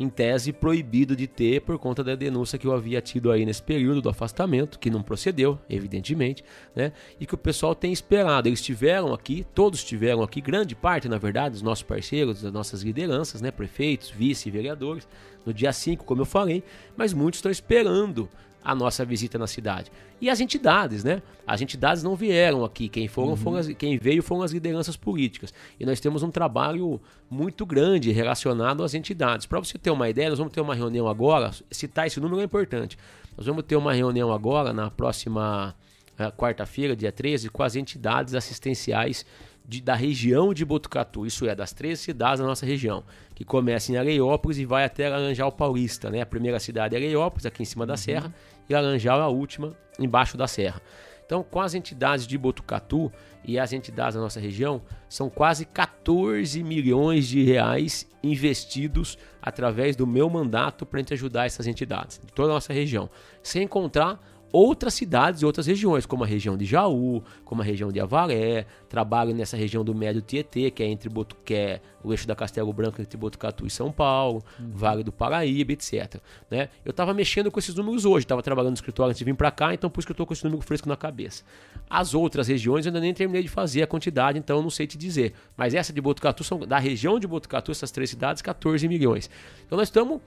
[0.00, 3.62] em tese proibido de ter por conta da denúncia que eu havia tido aí nesse
[3.62, 6.42] período do afastamento, que não procedeu, evidentemente,
[6.74, 6.92] né?
[7.20, 8.48] E que o pessoal tem esperado.
[8.48, 12.80] Eles estiveram aqui, todos estiveram aqui, grande parte, na verdade, dos nossos parceiros, das nossas
[12.80, 13.50] lideranças, né?
[13.50, 15.06] Prefeitos, vice-vereadores,
[15.44, 16.64] no dia 5, como eu falei,
[16.96, 18.26] mas muitos estão esperando
[18.62, 19.90] a nossa visita na cidade.
[20.20, 21.22] E as entidades, né?
[21.46, 23.36] As entidades não vieram aqui, quem, foram, uhum.
[23.36, 25.52] foram as, quem veio foram as lideranças políticas.
[25.78, 27.00] E nós temos um trabalho
[27.30, 29.46] muito grande relacionado às entidades.
[29.46, 32.44] Para você ter uma ideia, nós vamos ter uma reunião agora, citar esse número é
[32.44, 32.98] importante.
[33.36, 35.74] Nós vamos ter uma reunião agora, na próxima
[36.18, 39.24] uh, quarta-feira, dia 13, com as entidades assistenciais
[39.70, 43.04] de, da região de Botucatu, isso é, das três cidades da nossa região,
[43.36, 46.20] que começa em Areiópolis e vai até Laranjal Paulista, né?
[46.20, 47.96] A primeira cidade é Areiópolis, aqui em cima da uhum.
[47.96, 48.34] serra,
[48.70, 50.80] e Laranjal a última, embaixo da serra.
[51.26, 53.12] Então, com as entidades de Botucatu
[53.44, 60.06] e as entidades da nossa região, são quase 14 milhões de reais investidos através do
[60.06, 63.08] meu mandato para a gente ajudar essas entidades de toda a nossa região.
[63.42, 64.20] Sem encontrar
[64.52, 68.66] outras cidades e outras regiões, como a região de Jaú, como a região de Avaré,
[68.88, 72.34] trabalho nessa região do Médio Tietê, que é entre Botu, que é o eixo da
[72.34, 74.70] Castelo Branco entre Botucatu e São Paulo, uhum.
[74.72, 76.20] Vale do Paraíba, etc.
[76.50, 76.68] Né?
[76.84, 79.50] Eu estava mexendo com esses números hoje, estava trabalhando no escritório antes de vir para
[79.50, 81.44] cá, então por isso que eu estou com esse número fresco na cabeça.
[81.88, 84.86] As outras regiões eu ainda nem terminei de fazer a quantidade, então eu não sei
[84.86, 85.34] te dizer.
[85.56, 89.30] Mas essa de Botucatu, são, da região de Botucatu, essas três cidades, 14 milhões.
[89.66, 90.20] Então nós estamos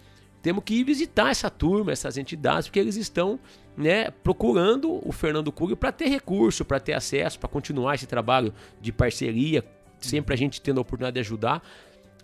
[0.43, 3.39] temos que ir visitar essa turma, essas entidades, porque eles estão
[3.77, 8.53] né, procurando o Fernando Cury para ter recurso, para ter acesso, para continuar esse trabalho
[8.81, 9.63] de parceria,
[9.99, 11.63] sempre a gente tendo a oportunidade de ajudar.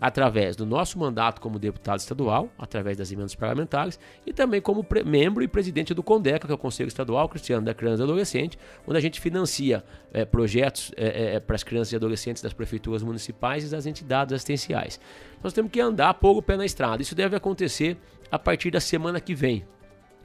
[0.00, 5.42] Através do nosso mandato como deputado estadual, através das emendas parlamentares, e também como membro
[5.42, 8.96] e presidente do CONDECA, que é o Conselho Estadual Cristiano da Criança e Adolescente, onde
[8.96, 13.64] a gente financia é, projetos é, é, para as crianças e adolescentes das prefeituras municipais
[13.64, 14.98] e das entidades assistenciais.
[15.42, 17.02] Nós temos que andar, pôr o pé na estrada.
[17.02, 17.96] Isso deve acontecer
[18.30, 19.64] a partir da semana que vem.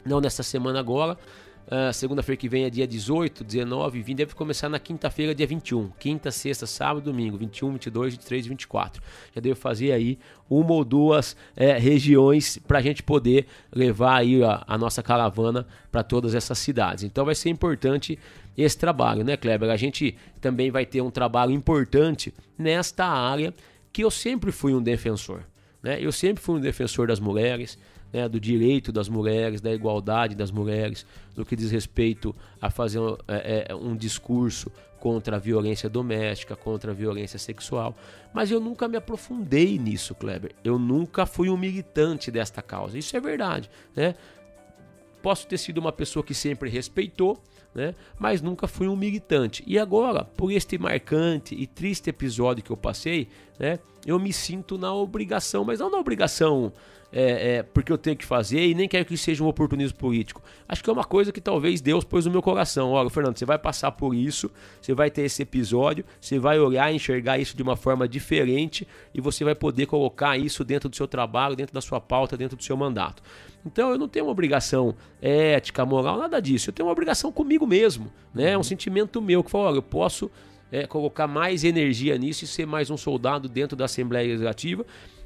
[0.06, 1.18] Não nesta semana agora,
[1.66, 4.18] Uh, Segunda-feira que vem é dia 18, 19 e 20.
[4.18, 5.90] Deve começar na quinta-feira, dia 21.
[6.00, 7.38] Quinta, sexta, sábado, domingo.
[7.38, 9.04] 21, 22, 23 e 24.
[9.34, 14.44] Já devo fazer aí uma ou duas é, regiões para a gente poder levar aí
[14.44, 17.04] a, a nossa caravana para todas essas cidades.
[17.04, 18.20] Então vai ser importante
[18.56, 19.70] esse trabalho, né, Kleber?
[19.72, 23.54] A gente também vai ter um trabalho importante nesta área
[23.92, 25.42] que eu sempre fui um defensor.
[25.82, 25.98] Né?
[26.00, 27.78] Eu sempre fui um defensor das mulheres
[28.16, 31.06] né, do direito das mulheres, da igualdade das mulheres,
[31.36, 36.56] no que diz respeito a fazer um, é, é, um discurso contra a violência doméstica,
[36.56, 37.94] contra a violência sexual.
[38.34, 40.54] Mas eu nunca me aprofundei nisso, Kleber.
[40.64, 42.98] Eu nunca fui um militante desta causa.
[42.98, 44.16] Isso é verdade, né?
[45.22, 47.38] Posso ter sido uma pessoa que sempre respeitou,
[47.74, 47.94] né?
[48.18, 49.62] Mas nunca fui um militante.
[49.68, 53.28] E agora, por este marcante e triste episódio que eu passei,
[53.60, 53.80] né?
[54.06, 56.72] Eu me sinto na obrigação, mas não na obrigação
[57.18, 60.42] é, é, porque eu tenho que fazer e nem quero que seja um oportunismo político.
[60.68, 62.92] Acho que é uma coisa que talvez Deus pôs no meu coração.
[62.92, 64.52] Olha, Fernando, você vai passar por isso,
[64.82, 68.86] você vai ter esse episódio, você vai olhar e enxergar isso de uma forma diferente
[69.14, 72.58] e você vai poder colocar isso dentro do seu trabalho, dentro da sua pauta, dentro
[72.58, 73.24] do seu mandato.
[73.66, 76.70] Então eu não tenho uma obrigação ética, moral, nada disso.
[76.70, 78.52] Eu tenho uma obrigação comigo mesmo, né?
[78.52, 80.30] É um sentimento meu que fala, olha, eu posso
[80.76, 84.86] é, colocar mais energia nisso e ser mais um soldado dentro da Assembleia Legislativa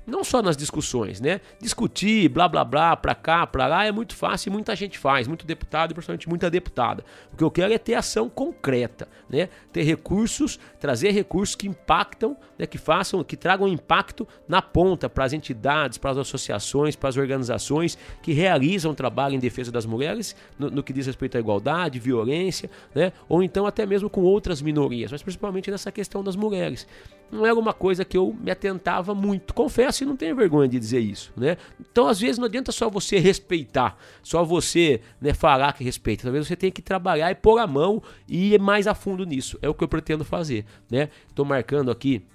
[0.09, 1.39] não só nas discussões, né?
[1.61, 5.27] Discutir, blá blá blá, pra cá, pra lá é muito fácil e muita gente faz,
[5.27, 7.03] muito deputado e principalmente muita deputada.
[7.31, 9.49] O que eu quero é ter ação concreta, né?
[9.71, 12.65] Ter recursos, trazer recursos que impactam, né?
[12.65, 17.17] que façam, que tragam impacto na ponta para as entidades, para as associações, para as
[17.17, 21.99] organizações que realizam trabalho em defesa das mulheres, no, no que diz respeito à igualdade,
[21.99, 23.13] violência, né?
[23.27, 26.87] Ou então até mesmo com outras minorias, mas principalmente nessa questão das mulheres
[27.31, 29.53] não era uma coisa que eu me atentava muito.
[29.53, 31.57] Confesso e não tenho vergonha de dizer isso, né?
[31.79, 36.23] Então, às vezes, não adianta só você respeitar, só você né, falar que respeita.
[36.23, 39.57] Talvez você tenha que trabalhar e pôr a mão e ir mais a fundo nisso.
[39.61, 41.09] É o que eu pretendo fazer, né?
[41.27, 42.25] Estou marcando aqui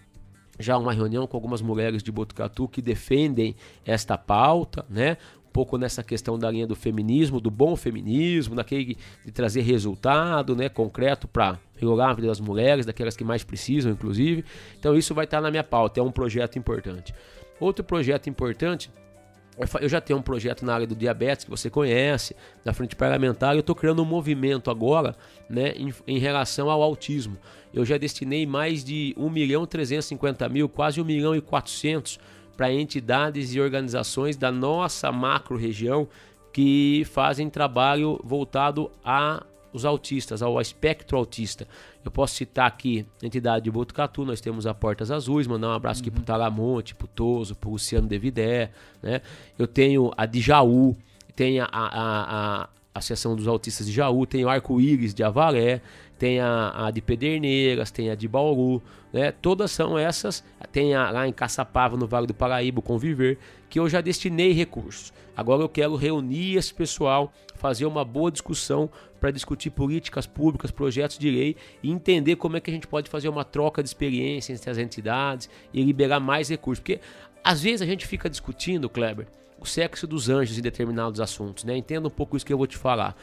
[0.59, 5.17] já uma reunião com algumas mulheres de Botucatu que defendem esta pauta, né?
[5.55, 10.69] Pouco nessa questão da linha do feminismo, do bom feminismo, naquele de trazer resultado, né,
[10.69, 14.45] concreto para melhorar a vida das mulheres, daquelas que mais precisam, inclusive.
[14.77, 17.15] Então isso vai estar na minha pauta, é um projeto importante.
[17.61, 18.91] Outro projeto importante
[19.81, 22.35] eu já tenho um projeto na área do diabetes que você conhece,
[22.65, 23.55] na frente parlamentar.
[23.55, 25.15] Eu estou criando um movimento agora
[25.49, 27.39] né, em, em, relação ao autismo.
[27.73, 32.19] Eu já destinei mais de 1 milhão 350 mil, quase 1 milhão e 400
[32.57, 36.09] para entidades e organizações da nossa macro região
[36.53, 39.45] que fazem trabalho voltado a
[39.75, 41.67] os autistas, ao espectro autista.
[42.05, 45.73] Eu posso citar aqui a entidade de Botucatu, nós temos a Portas Azuis, mandar um
[45.73, 46.09] abraço uhum.
[46.09, 48.71] aqui pro Talamonte, pro Toso, pro Luciano Devidé,
[49.03, 49.21] né?
[49.59, 50.97] Eu tenho a de Jaú,
[51.35, 55.81] tem a, a, a, a Associação dos Autistas de Jaú, tem o Arco-Íris de Avaré,
[56.21, 58.81] tem a, a, de Pederneiras, tem a de Bauru,
[59.15, 59.31] né?
[59.31, 60.43] Todas são essas.
[60.73, 63.39] Tem a, lá em Caçapava, no Vale do Paraíba, Conviver,
[63.71, 65.12] que eu já destinei recursos.
[65.37, 68.91] Agora eu quero reunir esse pessoal, fazer uma boa discussão
[69.21, 73.09] para discutir políticas públicas, projetos de lei e entender como é que a gente pode
[73.09, 76.81] fazer uma troca de experiência entre as entidades e liberar mais recursos.
[76.81, 76.99] Porque
[77.45, 79.29] às vezes a gente fica discutindo, Kleber,
[79.61, 81.77] o sexo dos anjos em determinados assuntos, né?
[81.77, 83.17] Entenda um pouco isso que eu vou te falar.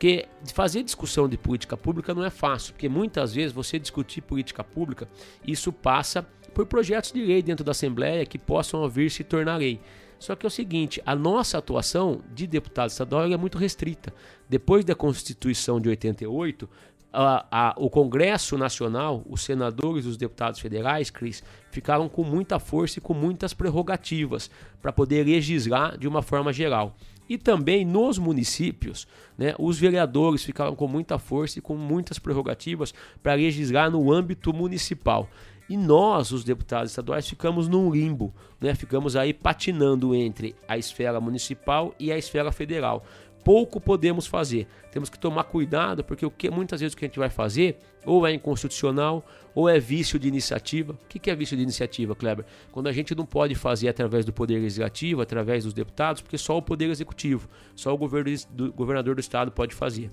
[0.00, 4.64] Porque fazer discussão de política pública não é fácil, porque muitas vezes você discutir política
[4.64, 5.06] pública,
[5.46, 6.22] isso passa
[6.54, 9.78] por projetos de lei dentro da Assembleia que possam vir se tornar lei.
[10.18, 14.10] Só que é o seguinte, a nossa atuação de deputado estadual é muito restrita.
[14.48, 16.66] Depois da Constituição de 88,
[17.12, 22.58] a, a, o Congresso Nacional, os senadores e os deputados federais, Cris, ficaram com muita
[22.58, 26.96] força e com muitas prerrogativas para poder legislar de uma forma geral.
[27.30, 29.06] E também nos municípios,
[29.38, 34.52] né, os vereadores ficaram com muita força e com muitas prerrogativas para legislar no âmbito
[34.52, 35.28] municipal.
[35.68, 38.74] E nós, os deputados estaduais, ficamos num limbo, né?
[38.74, 43.04] ficamos aí patinando entre a esfera municipal e a esfera federal
[43.44, 44.66] pouco podemos fazer.
[44.90, 47.78] Temos que tomar cuidado, porque o que muitas vezes o que a gente vai fazer
[48.04, 49.24] ou é inconstitucional
[49.54, 50.92] ou é vício de iniciativa.
[50.92, 52.44] O que é vício de iniciativa, Kleber?
[52.72, 56.56] Quando a gente não pode fazer através do Poder Legislativo, através dos deputados, porque só
[56.56, 60.10] o Poder Executivo, só o governador do Estado pode fazer.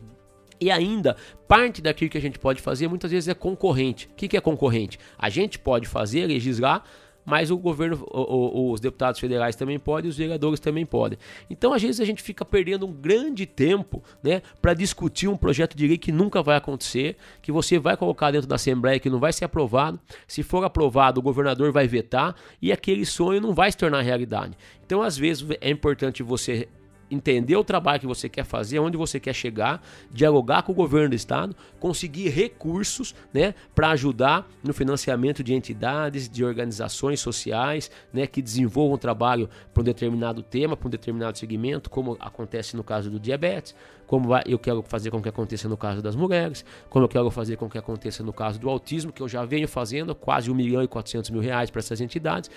[0.60, 1.16] E ainda,
[1.48, 4.10] parte daquilo que a gente pode fazer muitas vezes é concorrente.
[4.12, 5.00] O que é concorrente?
[5.18, 6.84] A gente pode fazer, legislar
[7.28, 11.20] mas o governo, o, o, os deputados federais também podem, os vereadores também podem.
[11.50, 15.76] Então, às vezes, a gente fica perdendo um grande tempo né, para discutir um projeto
[15.76, 19.20] de lei que nunca vai acontecer, que você vai colocar dentro da Assembleia, que não
[19.20, 20.00] vai ser aprovado.
[20.26, 24.58] Se for aprovado, o governador vai vetar e aquele sonho não vai se tornar realidade.
[24.86, 26.70] Então, às vezes, é importante você
[27.10, 29.82] entender o trabalho que você quer fazer, onde você quer chegar,
[30.12, 36.30] dialogar com o governo do estado, conseguir recursos, né, para ajudar no financiamento de entidades,
[36.30, 41.90] de organizações sociais, né, que desenvolvam trabalho para um determinado tema, para um determinado segmento,
[41.90, 43.76] como acontece no caso do diabetes,
[44.08, 47.58] como eu quero fazer com que aconteça no caso das mulheres, como eu quero fazer
[47.58, 50.82] com que aconteça no caso do autismo, que eu já venho fazendo quase 1 milhão
[50.82, 52.50] e 400 mil reais para essas entidades.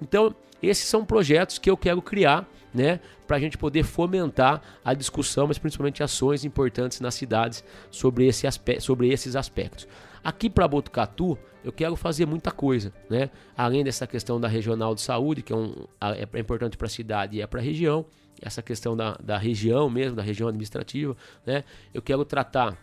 [0.00, 4.92] Então, esses são projetos que eu quero criar né, para a gente poder fomentar a
[4.92, 9.88] discussão, mas principalmente ações importantes nas cidades sobre, esse aspecto, sobre esses aspectos.
[10.22, 13.30] Aqui para Botucatu, eu quero fazer muita coisa, né?
[13.56, 17.36] Além dessa questão da regional de saúde, que é, um, é importante para a cidade
[17.36, 18.04] e é para a região,
[18.40, 21.16] essa questão da, da região mesmo, da região administrativa,
[21.46, 21.64] né?
[21.92, 22.76] Eu quero tratar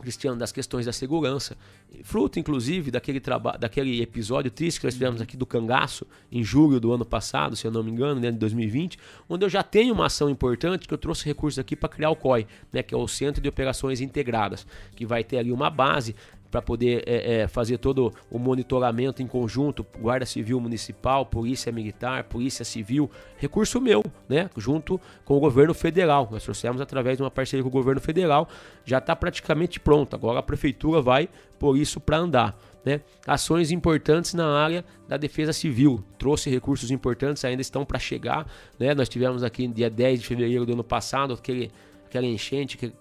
[0.00, 1.56] Cristiano, das questões da segurança,
[2.04, 3.20] fruto inclusive daquele,
[3.58, 7.66] daquele episódio triste que nós tivemos aqui do cangaço em julho do ano passado, se
[7.66, 8.96] eu não me engano, né, de 2020,
[9.28, 12.16] onde eu já tenho uma ação importante que eu trouxe recursos aqui para criar o
[12.16, 16.14] COI, né, que é o Centro de Operações Integradas, que vai ter ali uma base
[16.50, 22.24] para poder é, é, fazer todo o monitoramento em conjunto, Guarda Civil Municipal, Polícia Militar,
[22.24, 26.28] Polícia Civil, recurso meu, né, junto com o governo federal.
[26.30, 28.48] Nós trouxemos através de uma parceria com o governo federal,
[28.84, 30.14] já está praticamente pronto.
[30.14, 31.28] Agora a prefeitura vai
[31.58, 32.58] por isso para andar.
[32.84, 33.00] Né?
[33.26, 36.02] Ações importantes na área da defesa civil.
[36.16, 38.46] Trouxe recursos importantes, ainda estão para chegar.
[38.78, 38.94] Né?
[38.94, 41.70] Nós tivemos aqui dia 10 de fevereiro do ano passado aquele,
[42.06, 42.92] aquela enchente que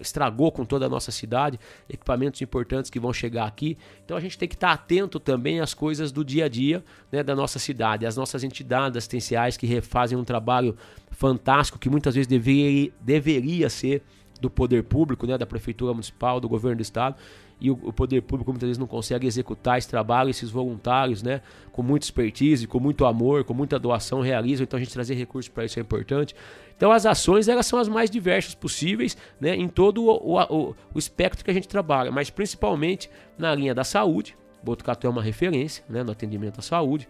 [0.00, 1.58] estragou com toda a nossa cidade,
[1.88, 3.76] equipamentos importantes que vão chegar aqui.
[4.04, 7.22] Então a gente tem que estar atento também às coisas do dia a dia né,
[7.22, 10.76] da nossa cidade, as nossas entidades assistenciais que fazem um trabalho
[11.10, 14.02] fantástico que muitas vezes deveria, deveria ser
[14.40, 17.16] do poder público, né, da prefeitura municipal, do governo do estado,
[17.60, 21.40] e o, o, poder público muitas vezes não consegue executar esse trabalho, esses voluntários, né,
[21.70, 25.48] com muita expertise, com muito amor, com muita doação realizam, então a gente trazer recursos
[25.48, 26.34] para isso é importante.
[26.82, 30.98] Então as ações elas são as mais diversas possíveis, né, em todo o, o, o
[30.98, 33.08] espectro que a gente trabalha, mas principalmente
[33.38, 34.36] na linha da saúde.
[34.64, 37.08] Botucatu é uma referência, né, no atendimento à saúde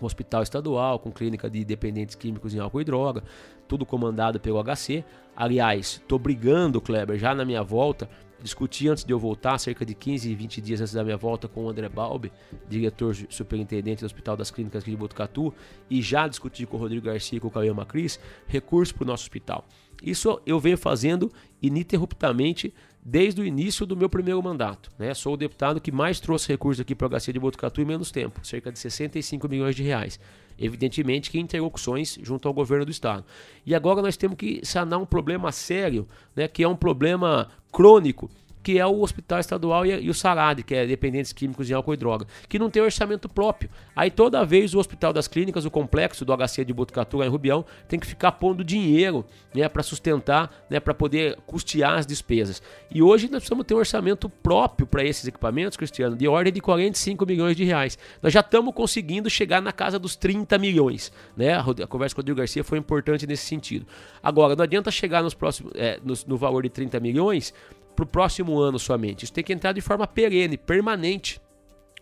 [0.00, 3.22] um hospital estadual com clínica de dependentes químicos em álcool e droga,
[3.66, 5.04] tudo comandado pelo HC.
[5.34, 8.08] Aliás, tô brigando, Kleber, já na minha volta,
[8.42, 11.64] discuti antes de eu voltar, cerca de 15, 20 dias antes da minha volta com
[11.64, 12.32] o André Balbi,
[12.68, 15.52] diretor superintendente do Hospital das Clínicas aqui de Botucatu,
[15.90, 19.06] e já discuti com o Rodrigo Garcia e com o Cauê Macris, recurso para o
[19.06, 19.66] nosso hospital.
[20.02, 21.32] Isso eu venho fazendo
[21.62, 24.90] ininterruptamente desde o início do meu primeiro mandato.
[24.98, 25.14] Né?
[25.14, 28.10] Sou o deputado que mais trouxe recursos aqui para o HC de Botucatu em menos
[28.10, 30.18] tempo, cerca de 65 milhões de reais.
[30.58, 33.24] Evidentemente que interlocuções junto ao governo do estado.
[33.64, 38.30] E agora nós temos que sanar um problema sério, né, que é um problema crônico
[38.66, 41.96] que é o Hospital Estadual e, o SARAD, que é Dependentes Químicos de Álcool e
[41.96, 43.70] Droga, que não tem orçamento próprio.
[43.94, 47.64] Aí toda vez o Hospital das Clínicas, o complexo do HC de Botucatu, em Rubião,
[47.86, 52.60] tem que ficar pondo dinheiro né, para sustentar, né, para poder custear as despesas.
[52.90, 56.60] E hoje nós precisamos ter um orçamento próprio para esses equipamentos, Cristiano, de ordem de
[56.60, 57.96] 45 milhões de reais.
[58.20, 61.12] Nós já estamos conseguindo chegar na casa dos 30 milhões.
[61.36, 61.54] Né?
[61.54, 63.86] A conversa com o Rodrigo Garcia foi importante nesse sentido.
[64.20, 67.54] Agora, não adianta chegar nos próximos, é, no, no valor de 30 milhões
[67.96, 69.24] para o próximo ano somente.
[69.24, 71.40] Isso tem que entrar de forma perene, permanente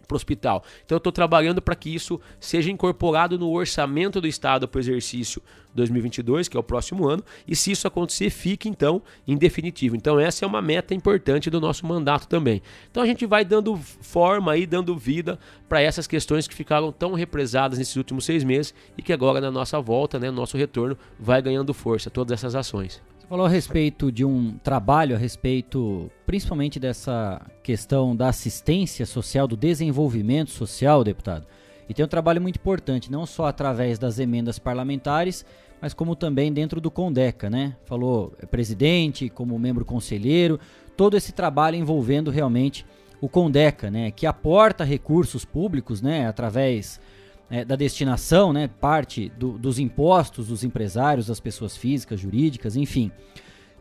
[0.04, 0.62] para o hospital.
[0.84, 4.80] Então eu estou trabalhando para que isso seja incorporado no orçamento do Estado para o
[4.80, 5.42] exercício
[5.74, 9.96] 2022, que é o próximo ano, e se isso acontecer, fique então em definitivo.
[9.96, 12.62] Então essa é uma meta importante do nosso mandato também.
[12.90, 15.38] Então a gente vai dando forma e dando vida
[15.68, 19.50] para essas questões que ficaram tão represadas nesses últimos seis meses e que agora na
[19.50, 23.02] nossa volta, né, nosso retorno, vai ganhando força, todas essas ações.
[23.24, 29.48] Você falou a respeito de um trabalho, a respeito principalmente dessa questão da assistência social,
[29.48, 31.46] do desenvolvimento social, deputado.
[31.88, 35.42] E tem um trabalho muito importante, não só através das emendas parlamentares,
[35.80, 37.74] mas como também dentro do Condeca, né?
[37.86, 40.60] Falou é presidente, como membro conselheiro,
[40.94, 42.84] todo esse trabalho envolvendo realmente
[43.22, 44.10] o Condeca, né?
[44.10, 46.28] Que aporta recursos públicos, né?
[46.28, 47.00] Através
[47.50, 53.10] é, da destinação, né, parte do, dos impostos dos empresários, das pessoas físicas, jurídicas, enfim.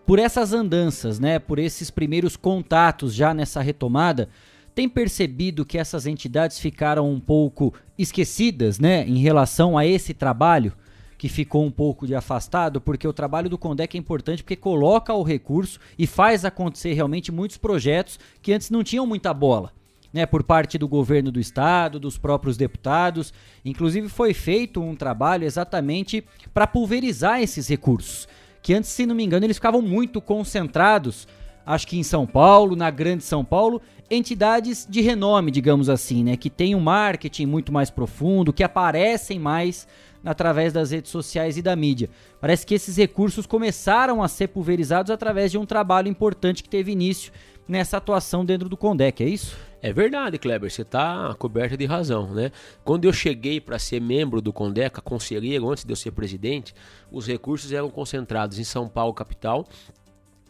[0.06, 4.30] Por essas andanças, né, por esses primeiros contatos já nessa retomada,
[4.76, 10.74] tem percebido que essas entidades ficaram um pouco esquecidas, né, em relação a esse trabalho
[11.18, 15.14] que ficou um pouco de afastado, porque o trabalho do Condec é importante porque coloca
[15.14, 19.72] o recurso e faz acontecer realmente muitos projetos que antes não tinham muita bola.
[20.14, 23.34] Né, por parte do governo do estado, dos próprios deputados.
[23.66, 26.24] Inclusive foi feito um trabalho exatamente
[26.54, 28.28] para pulverizar esses recursos,
[28.62, 31.28] que antes, se não me engano, eles ficavam muito concentrados,
[31.66, 36.38] acho que em São Paulo, na Grande São Paulo, entidades de renome, digamos assim, né,
[36.38, 39.88] que tem um marketing muito mais profundo, que aparecem mais
[40.24, 42.10] através das redes sociais e da mídia.
[42.40, 46.94] Parece que esses recursos começaram a ser pulverizados através de um trabalho importante que teve
[46.94, 47.34] início
[47.68, 49.58] nessa atuação dentro do Condec, é isso?
[49.84, 52.54] É verdade, Kleber, você está coberto de razão, né?
[52.86, 56.74] Quando eu cheguei para ser membro do Condeca, conselheiro, antes de eu ser presidente,
[57.12, 59.68] os recursos eram concentrados em São Paulo capital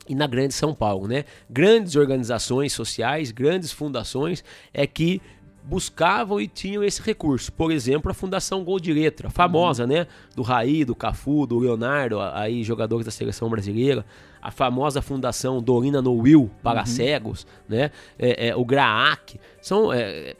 [0.08, 1.26] e na Grande São Paulo, né?
[1.50, 5.20] Grandes organizações sociais, grandes fundações é que
[5.64, 7.52] buscavam e tinham esse recurso.
[7.52, 9.90] Por exemplo, a Fundação Gol de Letra, famosa, uhum.
[9.90, 10.08] né?
[10.36, 14.06] Do Raí, do Cafu, do Leonardo, aí jogadores da seleção brasileira.
[14.44, 16.86] A famosa Fundação Dorina No Will para uhum.
[16.86, 17.92] cegos, né?
[18.20, 20.36] É, é, o GRAAC, são é,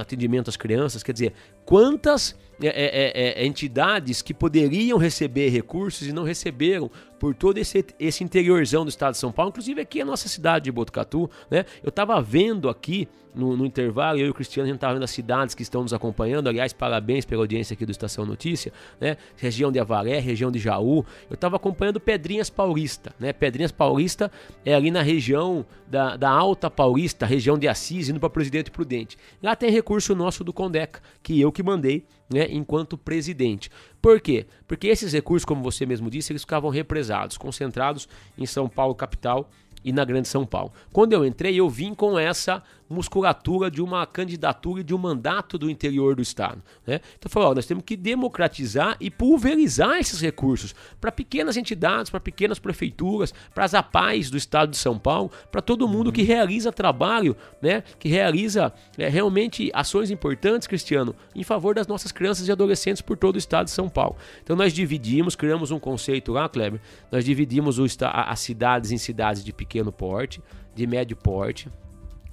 [0.00, 1.32] atendimento às crianças, quer dizer,
[1.68, 7.84] quantas é, é, é, entidades que poderiam receber recursos e não receberam por todo esse,
[7.98, 11.64] esse interiorzão do estado de São Paulo, inclusive aqui a nossa cidade de Botucatu, né?
[11.82, 15.04] Eu estava vendo aqui no, no, intervalo, eu e o Cristiano, a gente estava vendo
[15.04, 19.16] as cidades que estão nos acompanhando, aliás, parabéns pela audiência aqui do Estação Notícia, né?
[19.36, 23.32] Região de Avaré, região de Jaú, eu estava acompanhando Pedrinhas Paulista, né?
[23.32, 24.30] Pedrinhas Paulista
[24.64, 29.16] é ali na região da, da Alta Paulista, região de Assis, indo para Presidente Prudente.
[29.42, 33.68] Lá tem recurso nosso do Condeca, que eu que mandei, né, enquanto presidente.
[34.00, 34.46] Por quê?
[34.68, 38.08] Porque esses recursos, como você mesmo disse, eles ficavam represados, concentrados
[38.38, 39.50] em São Paulo capital
[39.84, 40.72] e na Grande São Paulo.
[40.92, 45.58] Quando eu entrei, eu vim com essa musculatura de uma candidatura e de um mandato
[45.58, 46.62] do interior do Estado.
[46.86, 47.00] Né?
[47.18, 52.58] Então, falou, nós temos que democratizar e pulverizar esses recursos para pequenas entidades, para pequenas
[52.58, 57.36] prefeituras, para as APAES do Estado de São Paulo, para todo mundo que realiza trabalho,
[57.60, 57.82] né?
[57.98, 63.16] que realiza é, realmente ações importantes, Cristiano, em favor das nossas crianças e adolescentes por
[63.16, 64.16] todo o Estado de São Paulo.
[64.42, 69.44] Então, nós dividimos, criamos um conceito lá, Kleber, nós dividimos o, as cidades em cidades
[69.44, 70.42] de pequeno porte,
[70.74, 71.68] de médio porte,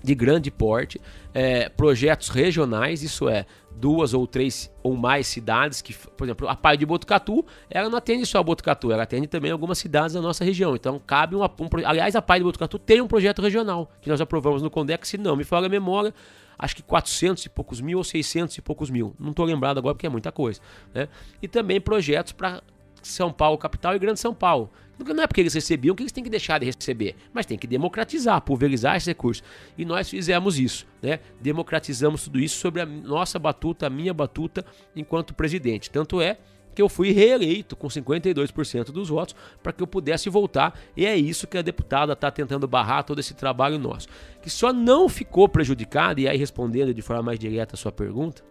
[0.03, 1.01] de grande porte,
[1.33, 3.45] é, projetos regionais, isso é,
[3.75, 7.97] duas ou três ou mais cidades, que, por exemplo, a Pai de Botucatu, ela não
[7.97, 10.75] atende só a Botucatu, ela atende também algumas cidades da nossa região.
[10.75, 14.21] Então, cabe uma, um, aliás, a Pai de Botucatu tem um projeto regional, que nós
[14.21, 16.13] aprovamos no Condex, se não me falha a memória,
[16.57, 19.15] acho que 400 e poucos mil ou 600 e poucos mil.
[19.19, 20.61] Não estou lembrado agora porque é muita coisa.
[20.93, 21.07] Né?
[21.41, 22.61] E também projetos para
[23.07, 24.69] São Paulo, capital e Grande São Paulo.
[24.97, 27.67] Não é porque eles recebiam que eles têm que deixar de receber, mas tem que
[27.67, 29.43] democratizar, pulverizar esse recurso.
[29.77, 31.19] E nós fizemos isso, né?
[31.41, 34.65] Democratizamos tudo isso sobre a nossa batuta, a minha batuta
[34.95, 35.89] enquanto presidente.
[35.89, 36.37] Tanto é
[36.73, 40.77] que eu fui reeleito com 52% dos votos para que eu pudesse voltar.
[40.95, 44.07] E é isso que a deputada está tentando barrar todo esse trabalho nosso.
[44.41, 48.43] Que só não ficou prejudicado, e aí respondendo de forma mais direta a sua pergunta,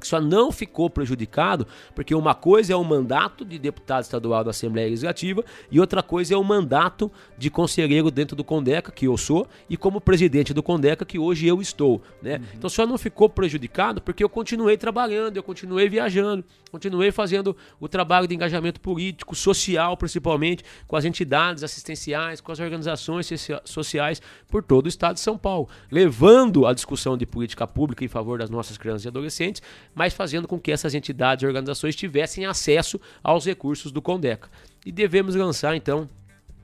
[0.00, 4.50] que só não ficou prejudicado, porque uma coisa é o mandato de deputado estadual da
[4.50, 9.16] Assembleia Legislativa e outra coisa é o mandato de conselheiro dentro do Condeca, que eu
[9.16, 12.02] sou, e como presidente do Condeca, que hoje eu estou.
[12.22, 12.36] Né?
[12.36, 12.44] Uhum.
[12.54, 17.88] Então só não ficou prejudicado porque eu continuei trabalhando, eu continuei viajando, continuei fazendo o
[17.88, 23.30] trabalho de engajamento político, social principalmente, com as entidades assistenciais, com as organizações
[23.64, 28.08] sociais por todo o estado de São Paulo, levando a discussão de política pública em
[28.08, 29.62] favor das nossas crianças e adolescentes
[29.96, 34.50] mas fazendo com que essas entidades e organizações tivessem acesso aos recursos do Condeca.
[34.84, 36.06] E devemos lançar então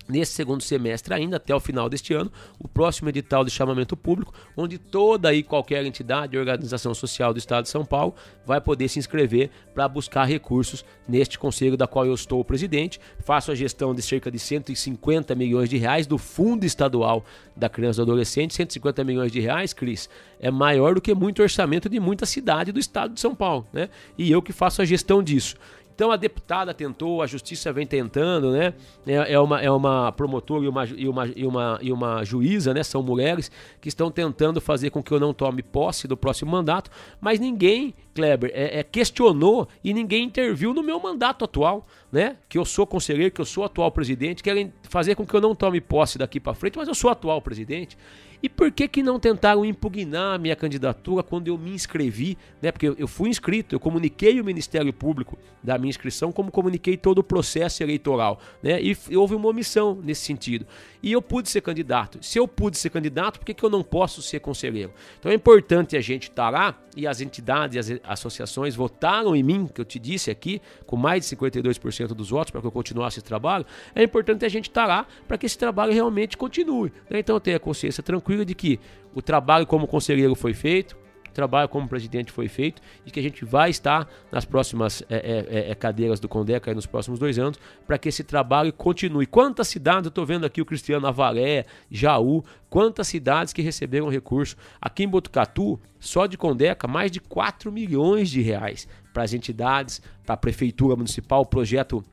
[0.09, 4.33] nesse segundo semestre ainda até o final deste ano, o próximo edital de chamamento público,
[4.57, 8.15] onde toda e qualquer entidade e organização social do estado de São Paulo
[8.45, 13.01] vai poder se inscrever para buscar recursos neste conselho da qual eu estou o presidente.
[13.21, 17.25] Faço a gestão de cerca de 150 milhões de reais do Fundo Estadual
[17.57, 18.55] da Criança e Adolescente.
[18.55, 20.09] 150 milhões de reais, Cris,
[20.41, 23.89] é maior do que muito orçamento de muita cidade do estado de São Paulo, né?
[24.19, 25.57] E eu que faço a gestão disso.
[25.95, 28.75] Então a deputada tentou, a justiça vem tentando, né?
[29.07, 32.73] É, é uma, é uma promotora e uma, e, uma, e, uma, e uma juíza,
[32.73, 32.83] né?
[32.83, 33.51] São mulheres
[33.81, 36.91] que estão tentando fazer com que eu não tome posse do próximo mandato,
[37.21, 42.37] mas ninguém, Kleber, é, é, questionou e ninguém interviu no meu mandato atual, né?
[42.49, 45.55] Que eu sou conselheiro, que eu sou atual presidente, querem fazer com que eu não
[45.55, 47.97] tome posse daqui para frente, mas eu sou atual presidente.
[48.43, 52.73] E por que que não tentaram impugnar a minha candidatura quando eu me inscrevi, né?
[52.73, 57.19] Porque eu fui inscrito, eu comuniquei o Ministério Público da minha inscrição, como comuniquei todo
[57.19, 58.83] o processo eleitoral, né?
[58.83, 60.67] E houve uma omissão nesse sentido.
[61.01, 62.19] E eu pude ser candidato.
[62.21, 64.93] Se eu pude ser candidato, por que, que eu não posso ser conselheiro?
[65.19, 69.81] Então é importante a gente estar lá e as entidades associações votaram em mim, que
[69.81, 73.25] eu te disse aqui, com mais de 52% dos votos, para que eu continuasse esse
[73.25, 73.65] trabalho,
[73.95, 76.93] é importante a gente estar lá para que esse trabalho realmente continue.
[77.09, 77.21] Né?
[77.21, 78.81] Então eu tenho a consciência tranquila de que
[79.15, 80.97] o trabalho como conselheiro foi feito,
[81.33, 85.75] trabalho como presidente foi feito e que a gente vai estar nas próximas é, é,
[85.75, 89.27] cadeiras do Condeca nos próximos dois anos para que esse trabalho continue.
[89.27, 94.57] Quantas cidades, eu estou vendo aqui o Cristiano Avaré, Jaú, quantas cidades que receberam recurso.
[94.81, 100.01] Aqui em Botucatu, só de Condeca, mais de 4 milhões de reais para as entidades,
[100.25, 102.05] para a Prefeitura Municipal, o projeto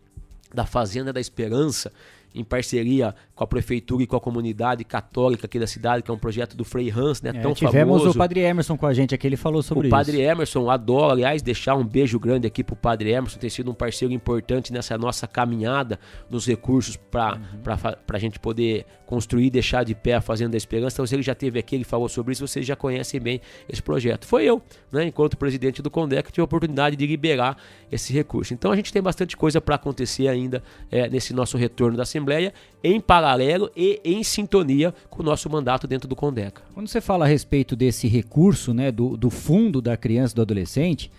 [0.54, 1.92] da Fazenda da Esperança,
[2.34, 6.14] em parceria com a prefeitura e com a comunidade católica aqui da cidade, que é
[6.14, 7.30] um projeto do Frei Hans, né?
[7.34, 8.10] É, tão tivemos famoso.
[8.10, 9.96] o Padre Emerson com a gente aqui, ele falou sobre o isso.
[9.96, 13.72] O Padre Emerson, adoro, aliás, deixar um beijo grande aqui pro Padre Emerson, tem sido
[13.72, 15.98] um parceiro importante nessa nossa caminhada
[16.30, 17.94] dos recursos para uhum.
[18.12, 20.98] a gente poder construir e deixar de pé a Fazenda da Esperança.
[20.98, 23.82] Então, se ele já teve aqui, ele falou sobre isso, vocês já conhecem bem esse
[23.82, 24.28] projeto.
[24.28, 24.62] Foi eu,
[24.92, 27.58] né, enquanto presidente do Condec, tive a oportunidade de liberar
[27.92, 28.54] esse recurso.
[28.54, 30.62] Então, a gente tem bastante coisa para acontecer ainda
[30.92, 32.54] é, nesse nosso retorno da Assembleia,
[32.84, 36.62] em paralelo e em sintonia com o nosso mandato dentro do Condeca.
[36.74, 40.42] Quando você fala a respeito desse recurso, né, do, do fundo da criança e do
[40.42, 41.12] adolescente,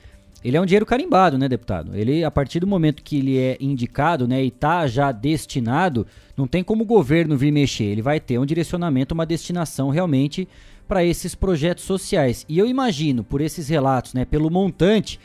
[0.43, 1.95] ele é um dinheiro carimbado, né, deputado?
[1.95, 6.47] Ele, a partir do momento que ele é indicado, né, e está já destinado, não
[6.47, 7.85] tem como o governo vir mexer.
[7.85, 10.49] Ele vai ter um direcionamento, uma destinação realmente
[10.89, 12.47] para esses projetos sociais.
[12.49, 15.21] E eu imagino, por esses relatos, né, pelo montante,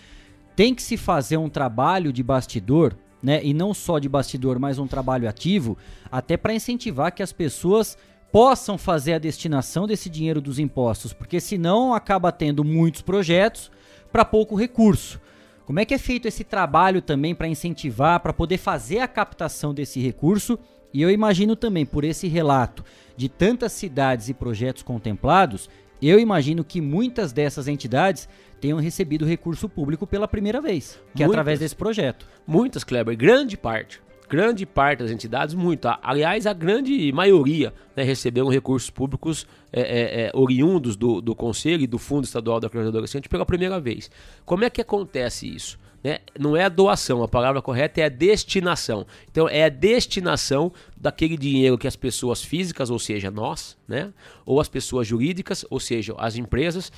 [0.55, 2.93] tem que se fazer um trabalho de bastidor
[3.26, 3.43] né?
[3.43, 5.76] E não só de bastidor, mas um trabalho ativo,
[6.11, 7.97] até para incentivar que as pessoas
[8.31, 13.72] possam fazer a destinação desse dinheiro dos impostos, porque senão acaba tendo muitos projetos
[14.11, 15.19] para pouco recurso.
[15.65, 19.73] Como é que é feito esse trabalho também para incentivar, para poder fazer a captação
[19.73, 20.60] desse recurso?
[20.93, 22.85] E eu imagino também, por esse relato
[23.18, 25.68] de tantas cidades e projetos contemplados,
[25.99, 28.30] eu imagino que muitas dessas entidades
[28.60, 32.27] tenham recebido recurso público pela primeira vez, que é através desse projeto.
[32.48, 34.02] Muitas, Kleber, grande parte.
[34.27, 35.88] Grande parte das entidades, muito.
[36.02, 41.84] Aliás, a grande maioria né, receberam recursos públicos é, é, é, oriundos do, do Conselho
[41.84, 44.10] e do Fundo Estadual da Criança e Adolescente pela primeira vez.
[44.44, 45.77] Como é que acontece isso?
[46.03, 46.19] Né?
[46.40, 49.06] Não é a doação, a palavra correta é a destinação.
[49.30, 54.11] Então, é a destinação daquele dinheiro que as pessoas físicas, ou seja, nós, né?
[54.45, 56.91] ou as pessoas jurídicas, ou seja, as empresas,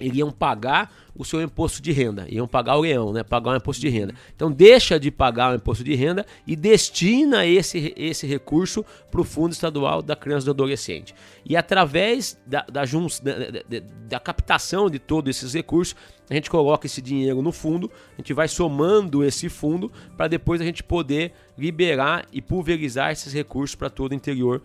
[0.00, 3.22] iriam pagar o seu imposto de renda, iam pagar o leão, né?
[3.22, 4.14] Pagar o imposto de renda.
[4.34, 9.24] Então deixa de pagar o imposto de renda e destina esse, esse recurso para o
[9.24, 11.14] Fundo Estadual da Criança e do Adolescente.
[11.44, 15.96] E através da, da, da, da, captação de todos esses recursos,
[16.28, 20.60] a gente coloca esse dinheiro no fundo, a gente vai somando esse fundo para depois
[20.60, 24.60] a gente poder liberar e pulverizar esses recursos para todo o interior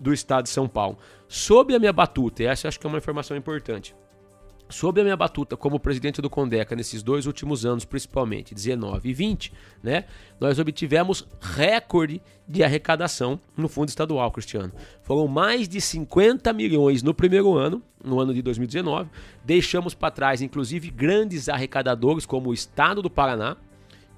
[0.00, 0.98] do estado de São Paulo.
[1.28, 3.94] Sob a minha batuta, essa acho que é uma informação importante.
[4.68, 9.12] Sob a minha batuta como presidente do Condeca nesses dois últimos anos, principalmente 19 e
[9.14, 10.04] 20, né,
[10.38, 14.72] nós obtivemos recorde de arrecadação no fundo estadual, Cristiano.
[15.02, 19.08] Foram mais de 50 milhões no primeiro ano, no ano de 2019.
[19.44, 23.56] Deixamos para trás, inclusive, grandes arrecadadores como o Estado do Paraná,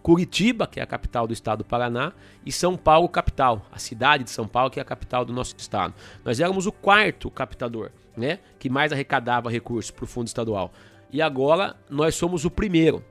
[0.03, 2.13] Curitiba, que é a capital do estado do Paraná,
[2.45, 5.55] e São Paulo, capital, a cidade de São Paulo, que é a capital do nosso
[5.59, 5.95] estado.
[6.25, 7.91] Nós éramos o quarto captador,
[8.21, 10.73] né, que mais arrecadava recursos para o fundo estadual.
[11.13, 13.05] E agora nós somos o primeiro.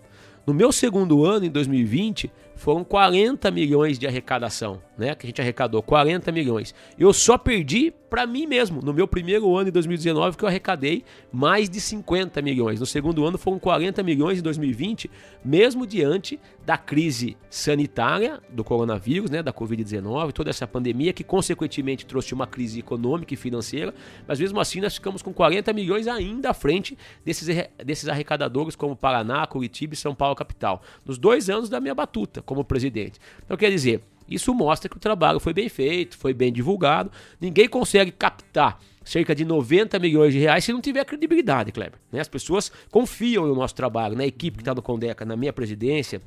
[0.47, 5.15] No meu segundo ano, em 2020, foram 40 milhões de arrecadação, né?
[5.15, 6.75] Que a gente arrecadou 40 milhões.
[6.97, 8.81] Eu só perdi para mim mesmo.
[8.81, 12.79] No meu primeiro ano em 2019 que eu arrecadei mais de 50 milhões.
[12.79, 15.09] No segundo ano foram 40 milhões em 2020,
[15.43, 22.05] mesmo diante da crise sanitária do coronavírus, né, da COVID-19, toda essa pandemia que consequentemente
[22.05, 23.93] trouxe uma crise econômica e financeira,
[24.27, 27.47] mas mesmo assim nós ficamos com 40 milhões ainda à frente desses,
[27.83, 30.81] desses arrecadadores como Paraná, Curitiba e São Paulo capital.
[31.05, 33.19] Nos dois anos da minha batuta como presidente.
[33.43, 37.11] Então, quer dizer, isso mostra que o trabalho foi bem feito, foi bem divulgado.
[37.39, 41.99] Ninguém consegue captar cerca de 90 milhões de reais se não tiver credibilidade, Kleber.
[42.11, 42.19] Né?
[42.19, 46.21] As pessoas confiam no nosso trabalho, na equipe que está no Condeca, na minha presidência,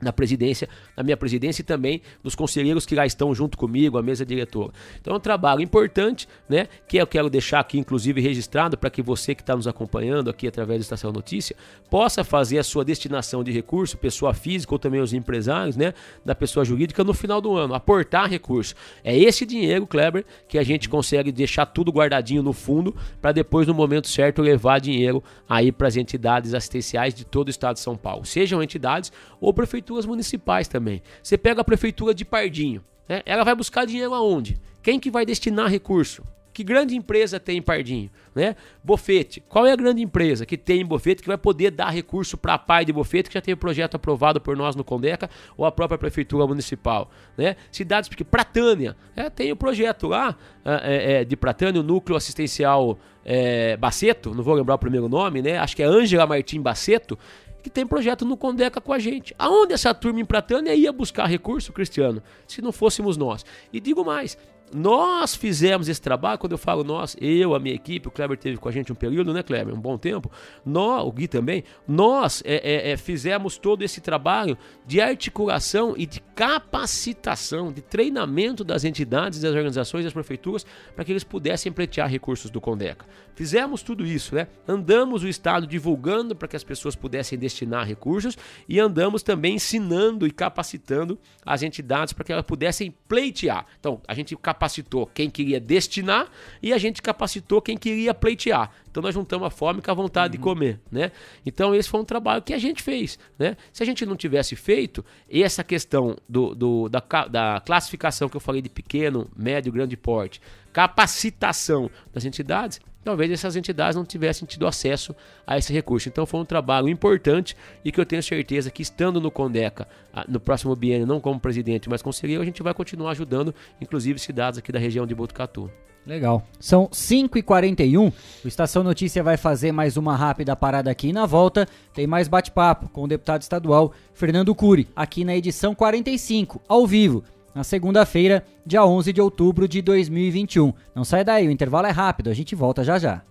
[0.00, 4.02] na presidência, na minha presidência e também dos conselheiros que lá estão junto comigo, a
[4.02, 4.72] mesa diretora.
[5.00, 9.00] Então é um trabalho importante, né, que eu quero deixar aqui inclusive registrado para que
[9.00, 11.56] você que está nos acompanhando aqui através da Estação Notícia
[11.88, 15.94] possa fazer a sua destinação de recurso, pessoa física ou também os empresários, né,
[16.24, 18.74] da pessoa jurídica no final do ano, aportar recurso.
[19.02, 23.66] É esse dinheiro, Kleber, que a gente consegue deixar tudo guardadinho no fundo para depois
[23.66, 27.80] no momento certo levar dinheiro aí para as entidades assistenciais de todo o estado de
[27.80, 31.02] São Paulo, sejam entidades ou prefeituras prefeituras municipais também.
[31.22, 33.22] Você pega a prefeitura de Pardinho, né?
[33.26, 34.58] ela vai buscar dinheiro aonde?
[34.82, 36.24] Quem que vai destinar recurso?
[36.52, 38.08] Que grande empresa tem em Pardinho?
[38.32, 38.54] Né?
[38.82, 39.42] Bofete.
[39.48, 42.54] Qual é a grande empresa que tem em Bofete que vai poder dar recurso para
[42.54, 45.66] a PAI de Bofete, que já tem o projeto aprovado por nós no Condeca ou
[45.66, 47.10] a própria Prefeitura Municipal?
[47.36, 47.56] Né?
[47.72, 53.00] Cidades porque Pratânia, é, tem o projeto lá é, é, de Pratânia, o Núcleo Assistencial
[53.24, 55.58] é, Baceto, não vou lembrar o primeiro nome, né?
[55.58, 57.18] acho que é Ângela Martim Baceto,
[57.64, 59.34] que tem projeto no Condeca com a gente.
[59.38, 63.42] Aonde essa turma em Pratânia ia buscar recurso, Cristiano, se não fôssemos nós?
[63.72, 64.36] E digo mais,
[64.72, 68.56] nós fizemos esse trabalho, quando eu falo nós, eu, a minha equipe, o Kleber teve
[68.56, 69.72] com a gente um período, né, Kleber?
[69.72, 70.30] Um bom tempo.
[70.64, 76.06] Nós, o Gui também, nós é, é, é, fizemos todo esse trabalho de articulação e
[76.06, 82.08] de capacitação, de treinamento das entidades, das organizações, das prefeituras, para que eles pudessem pleitear
[82.08, 83.06] recursos do Condeca.
[83.36, 84.48] Fizemos tudo isso, né?
[84.66, 88.36] Andamos o Estado divulgando para que as pessoas pudessem destinar recursos
[88.68, 93.66] e andamos também ensinando e capacitando as entidades para que elas pudessem pleitear.
[93.78, 96.28] Então, a gente capacita capacitou quem queria destinar
[96.62, 98.70] e a gente capacitou quem queria pleitear.
[98.88, 100.40] Então nós juntamos a fome com a vontade uhum.
[100.40, 101.10] de comer, né?
[101.44, 103.56] Então esse foi um trabalho que a gente fez, né?
[103.72, 108.40] Se a gente não tivesse feito, essa questão do, do da, da classificação que eu
[108.40, 110.40] falei de pequeno, médio, grande porte,
[110.72, 115.14] capacitação das entidades, talvez essas entidades não tivessem tido acesso
[115.46, 116.08] a esse recurso.
[116.08, 119.86] Então foi um trabalho importante e que eu tenho certeza que estando no Condeca,
[120.28, 124.58] no próximo biênio, não como presidente, mas conselheiro, a gente vai continuar ajudando, inclusive cidades
[124.58, 125.70] aqui da região de Botucatu.
[126.06, 126.46] Legal.
[126.60, 128.12] São 5h41.
[128.44, 131.08] O Estação Notícia vai fazer mais uma rápida parada aqui.
[131.08, 135.74] E na volta tem mais bate-papo com o deputado estadual Fernando Cury, aqui na edição
[135.74, 137.24] 45, ao vivo
[137.54, 140.72] na segunda-feira, dia 11 de outubro de 2021.
[140.94, 143.22] Não sai daí, o intervalo é rápido, a gente volta já já.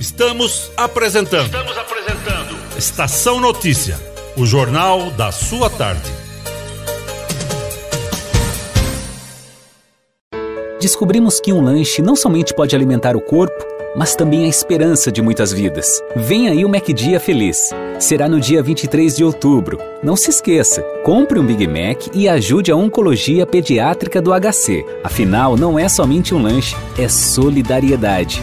[0.00, 1.46] Estamos apresentando.
[1.46, 2.56] Estamos apresentando.
[2.76, 3.96] Estação Notícia,
[4.36, 6.10] o jornal da sua tarde.
[10.80, 15.20] Descobrimos que um lanche não somente pode alimentar o corpo, mas também a esperança de
[15.22, 16.02] muitas vidas.
[16.16, 17.70] Vem aí o MacDia Feliz.
[17.98, 19.78] Será no dia 23 de outubro.
[20.02, 24.84] Não se esqueça, compre um Big Mac e ajude a Oncologia Pediátrica do HC.
[25.04, 28.42] Afinal, não é somente um lanche, é solidariedade.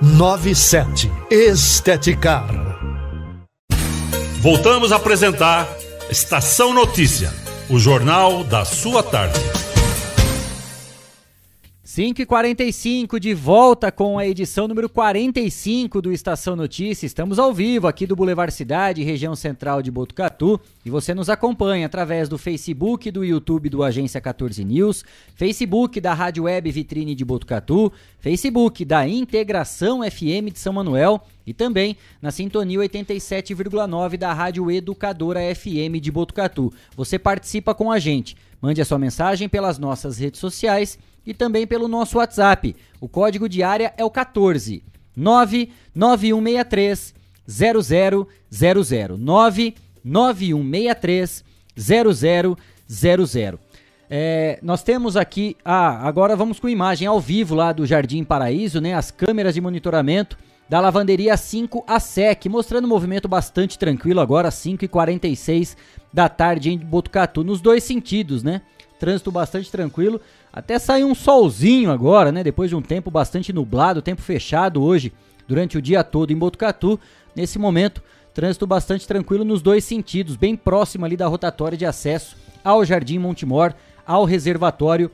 [0.00, 1.10] 97.
[1.30, 2.48] Esteticar.
[4.40, 5.68] Voltamos a apresentar
[6.10, 7.32] Estação Notícia,
[7.68, 9.61] o jornal da sua tarde.
[11.94, 17.04] 5h45, de volta com a edição número 45 do Estação Notícia.
[17.04, 20.58] Estamos ao vivo aqui do Boulevard Cidade, região central de Botucatu.
[20.86, 25.04] E você nos acompanha através do Facebook, do YouTube do Agência 14 News,
[25.34, 31.52] Facebook da Rádio Web Vitrine de Botucatu, Facebook da Integração FM de São Manuel e
[31.52, 36.72] também na sintonia 87,9 da Rádio Educadora FM de Botucatu.
[36.96, 38.34] Você participa com a gente.
[38.62, 42.76] Mande a sua mensagem pelas nossas redes sociais e também pelo nosso WhatsApp.
[43.00, 44.84] O código de área é o 14
[45.16, 47.14] 99163
[47.48, 48.28] 0000
[49.18, 51.44] 99163
[51.76, 52.56] 0000.
[54.14, 58.78] É, nós temos aqui, ah, agora vamos com imagem ao vivo lá do Jardim Paraíso,
[58.78, 58.92] né?
[58.92, 60.36] As câmeras de monitoramento
[60.68, 65.76] da lavanderia 5 a SEC, mostrando um movimento bastante tranquilo agora, 5h46
[66.12, 68.60] da tarde em Botucatu, nos dois sentidos, né?
[68.98, 70.20] Trânsito bastante tranquilo.
[70.52, 72.44] Até saiu um solzinho agora, né?
[72.44, 75.12] Depois de um tempo bastante nublado, tempo fechado hoje,
[75.48, 77.00] durante o dia todo em Botucatu.
[77.34, 78.02] Nesse momento,
[78.34, 83.18] trânsito bastante tranquilo nos dois sentidos, bem próximo ali da rotatória de acesso ao Jardim
[83.18, 83.72] Montemor,
[84.06, 85.10] ao reservatório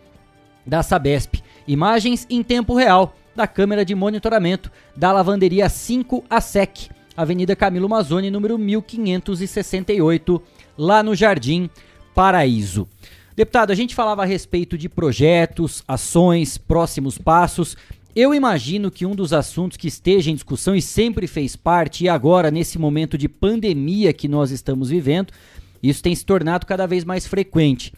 [0.66, 1.36] da Sabesp.
[1.66, 7.88] Imagens em tempo real da câmera de monitoramento da lavanderia 5 a SEC, Avenida Camilo
[7.88, 10.42] Mazzoni, número 1568,
[10.76, 11.70] lá no Jardim
[12.14, 12.88] Paraíso.
[13.38, 17.76] Deputado, a gente falava a respeito de projetos, ações, próximos passos.
[18.12, 22.08] Eu imagino que um dos assuntos que esteja em discussão e sempre fez parte, e
[22.08, 25.32] agora, nesse momento de pandemia que nós estamos vivendo,
[25.80, 27.92] isso tem se tornado cada vez mais frequente.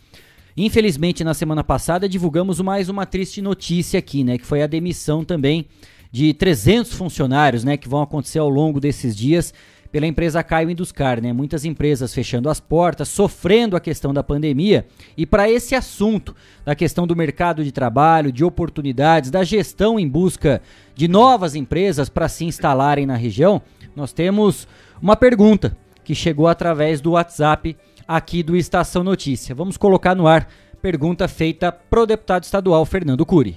[0.54, 4.36] Infelizmente, na semana passada, divulgamos mais uma triste notícia aqui, né?
[4.36, 5.64] Que foi a demissão também
[6.12, 7.78] de 300 funcionários, né?
[7.78, 9.54] Que vão acontecer ao longo desses dias
[9.90, 11.32] pela empresa Caio Induscar, né?
[11.32, 14.86] Muitas empresas fechando as portas, sofrendo a questão da pandemia.
[15.16, 16.34] E para esse assunto,
[16.64, 20.62] da questão do mercado de trabalho, de oportunidades, da gestão em busca
[20.94, 23.60] de novas empresas para se instalarem na região,
[23.96, 24.68] nós temos
[25.02, 27.76] uma pergunta que chegou através do WhatsApp
[28.06, 29.54] aqui do Estação Notícia.
[29.54, 30.48] Vamos colocar no ar
[30.80, 33.56] pergunta feita pro deputado estadual Fernando Cury.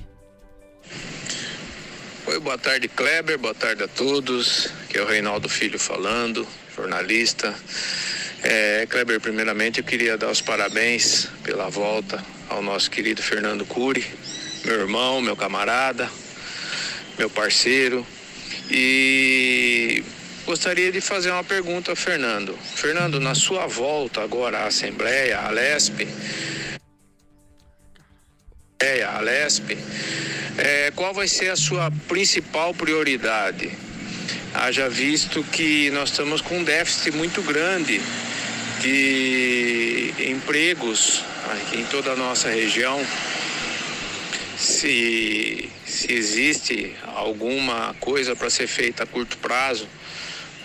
[2.34, 3.38] Oi, boa tarde, Kleber.
[3.38, 4.68] Boa tarde a todos.
[4.86, 7.54] Aqui é o Reinaldo Filho falando, jornalista.
[8.42, 14.04] É, Kleber, primeiramente eu queria dar os parabéns pela volta ao nosso querido Fernando Cury,
[14.66, 16.10] meu irmão, meu camarada,
[17.20, 18.04] meu parceiro.
[18.72, 20.04] E
[20.44, 22.58] gostaria de fazer uma pergunta ao Fernando.
[22.74, 26.08] Fernando, na sua volta agora à Assembleia, à LESP,
[29.04, 29.78] a LESP,
[30.58, 33.72] é, qual vai ser a sua principal prioridade?
[34.54, 38.02] Haja visto que nós estamos com um déficit muito grande
[38.82, 43.04] de empregos aqui em toda a nossa região.
[44.58, 49.88] Se, se existe alguma coisa para ser feita a curto prazo,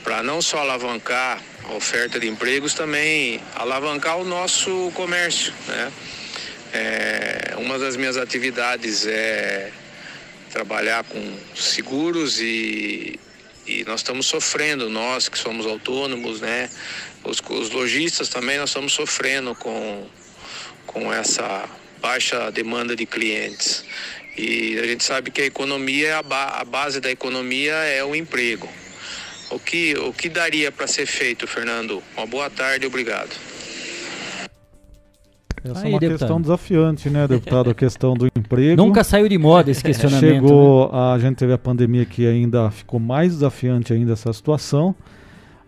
[0.04, 5.92] para não só alavancar a oferta de empregos, também alavancar o nosso comércio, né?
[6.72, 9.72] É, uma das minhas atividades é
[10.50, 13.18] trabalhar com seguros e,
[13.66, 16.70] e nós estamos sofrendo, nós que somos autônomos, né?
[17.24, 20.06] Os, os lojistas também nós estamos sofrendo com,
[20.86, 21.68] com essa
[22.00, 23.84] baixa demanda de clientes.
[24.36, 28.14] E a gente sabe que a economia, a, ba a base da economia é o
[28.14, 28.68] emprego.
[29.50, 32.02] O que, o que daria para ser feito, Fernando?
[32.16, 33.34] Uma boa tarde, obrigado.
[35.70, 36.18] Essa Aí, é uma deputado.
[36.18, 37.70] questão desafiante, né, deputado?
[37.70, 38.82] A questão do emprego.
[38.82, 40.46] Nunca saiu de moda esse questionamento.
[40.46, 40.98] Chegou, né?
[40.98, 44.94] a gente teve a pandemia que ainda ficou mais desafiante ainda essa situação.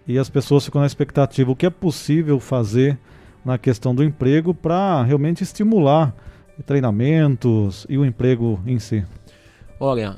[0.06, 2.98] E as pessoas ficam na expectativa o que é possível fazer
[3.44, 6.14] na questão do emprego para realmente estimular
[6.66, 9.04] treinamentos e o emprego em si.
[9.78, 10.16] Olha,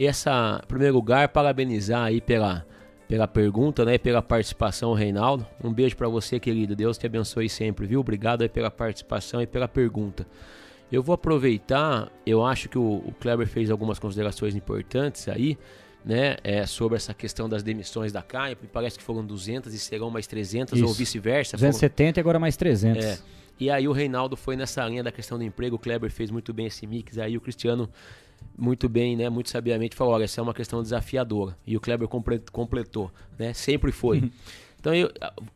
[0.00, 2.64] essa, em primeiro lugar, parabenizar aí pela,
[3.12, 5.46] pela pergunta, né, pela participação, Reinaldo.
[5.62, 6.74] Um beijo para você, querido.
[6.74, 8.00] Deus te abençoe sempre, viu?
[8.00, 10.26] Obrigado aí pela participação e pela pergunta.
[10.90, 15.58] Eu vou aproveitar, eu acho que o, o Kleber fez algumas considerações importantes aí,
[16.02, 18.56] né, é, sobre essa questão das demissões da CAI.
[18.58, 20.88] Me parece que foram 200 e serão mais 300 Isso.
[20.88, 21.58] ou vice-versa.
[21.58, 23.04] 270 e agora mais 300.
[23.04, 23.18] É.
[23.60, 26.54] E aí o Reinaldo foi nessa linha da questão do emprego, o Kleber fez muito
[26.54, 27.90] bem esse mix, aí o Cristiano
[28.56, 31.56] muito bem, né, muito sabiamente falou, olha, essa é uma questão desafiadora.
[31.66, 34.30] E o Kleber comple- completou, né, sempre foi.
[34.78, 35.10] Então eu-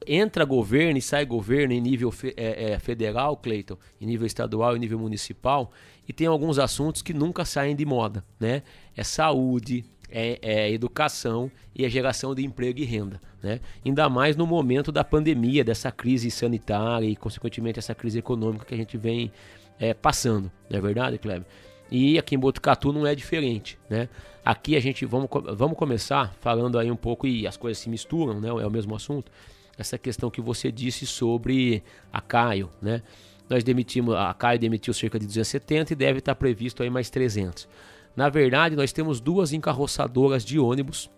[0.06, 4.76] entra governo e sai governo em nível fe- é, é, federal, Cleiton, em nível estadual
[4.76, 5.72] e nível municipal,
[6.08, 8.62] e tem alguns assuntos que nunca saem de moda, né?
[8.96, 13.58] É saúde, é, é educação e a geração de emprego e renda, né?
[13.84, 18.74] Ainda mais no momento da pandemia, dessa crise sanitária e consequentemente essa crise econômica que
[18.74, 19.32] a gente vem
[19.80, 21.46] é, passando, não é verdade, Kleber?
[21.90, 24.08] E aqui em Botucatu não é diferente, né?
[24.44, 28.40] Aqui a gente vamos, vamos começar falando aí um pouco e as coisas se misturam,
[28.40, 28.48] né?
[28.48, 29.30] É o mesmo assunto.
[29.78, 31.82] Essa questão que você disse sobre
[32.12, 33.02] a Caio, né?
[33.48, 37.68] Nós demitimos, a Caio demitiu cerca de 270 e deve estar previsto aí mais 300.
[38.16, 41.10] Na verdade, nós temos duas encarroçadoras de ônibus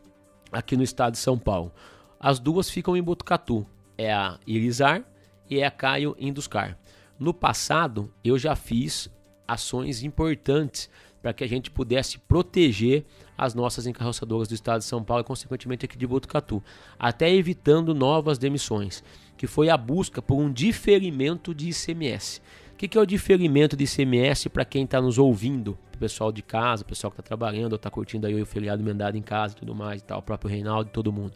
[0.51, 1.73] aqui no estado de São Paulo.
[2.19, 3.65] As duas ficam em Botucatu.
[3.97, 5.05] É a Irizar
[5.49, 6.77] e é a Caio Induscar.
[7.19, 9.11] No passado, eu já fiz
[9.49, 10.91] ações importantes
[11.23, 13.05] para que a gente pudesse proteger
[13.37, 16.63] as nossas encarroçadoras do estado de São Paulo e, consequentemente, aqui de Botucatu,
[16.99, 19.03] até evitando novas demissões,
[19.37, 22.41] que foi a busca por um diferimento de ICMS.
[22.73, 25.77] O que, que é o diferimento de ICMS para quem está nos ouvindo?
[25.95, 28.81] O pessoal de casa, o pessoal que está trabalhando, ou está curtindo aí o feriado
[28.81, 31.33] emendado em casa e tudo mais e tal, o próprio Reinaldo e todo mundo.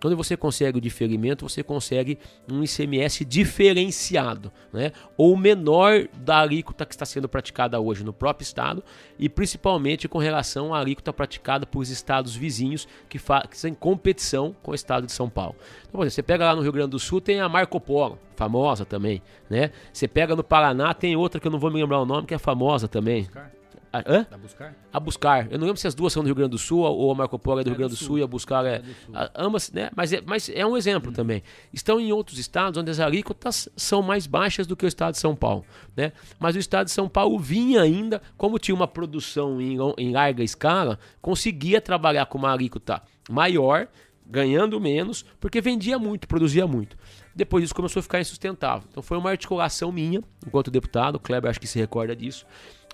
[0.00, 2.18] Quando você consegue o diferimento, você consegue
[2.50, 4.92] um ICMS diferenciado, né?
[5.16, 8.84] ou menor da alíquota que está sendo praticada hoje no próprio estado
[9.18, 13.74] e principalmente com relação à alíquota praticada por estados vizinhos que, fa- que são em
[13.74, 15.56] competição com o estado de São Paulo.
[15.88, 19.22] Então, você pega lá no Rio Grande do Sul, tem a Marco Polo, famosa também.
[19.48, 19.70] Né?
[19.92, 22.34] Você pega no Paraná, tem outra que eu não vou me lembrar o nome, que
[22.34, 23.26] é famosa também.
[24.04, 24.26] A, hã?
[24.30, 24.74] A buscar?
[24.92, 25.46] A Buscar.
[25.52, 27.38] Eu não lembro se as duas são do Rio Grande do Sul ou a Marco
[27.38, 28.82] Polo é do Rio Grande do Sul, e a Buscar é.
[29.14, 29.90] a- ambas, né?
[29.94, 31.42] Mas é, mas é um exemplo também.
[31.72, 35.20] Estão em outros estados onde as alíquotas são mais baixas do que o estado de
[35.20, 35.64] São Paulo,
[35.96, 36.12] né?
[36.38, 40.42] Mas o estado de São Paulo vinha ainda, como tinha uma produção em, em larga
[40.42, 43.88] escala, conseguia trabalhar com uma alíquota maior,
[44.28, 46.96] ganhando menos, porque vendia muito, produzia muito.
[47.34, 48.88] Depois isso começou a ficar insustentável.
[48.90, 52.46] Então foi uma articulação minha, enquanto deputado, o Kleber acho que se recorda disso.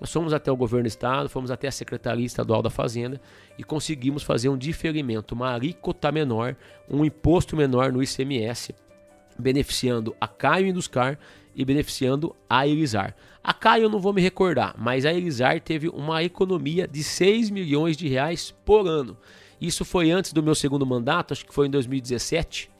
[0.03, 3.21] Nós fomos até o governo do estado, fomos até a Secretaria Estadual da Fazenda
[3.57, 6.57] e conseguimos fazer um diferimento, uma alíquota menor,
[6.91, 8.75] um imposto menor no ICMS,
[9.39, 11.17] beneficiando a Caio Induscar
[11.55, 13.15] e beneficiando a Elisar.
[13.45, 17.51] A Caio eu não vou me recordar, mas a Elisar teve uma economia de 6
[17.51, 19.17] milhões de reais por ano.
[19.61, 22.73] Isso foi antes do meu segundo mandato, acho que foi em 2017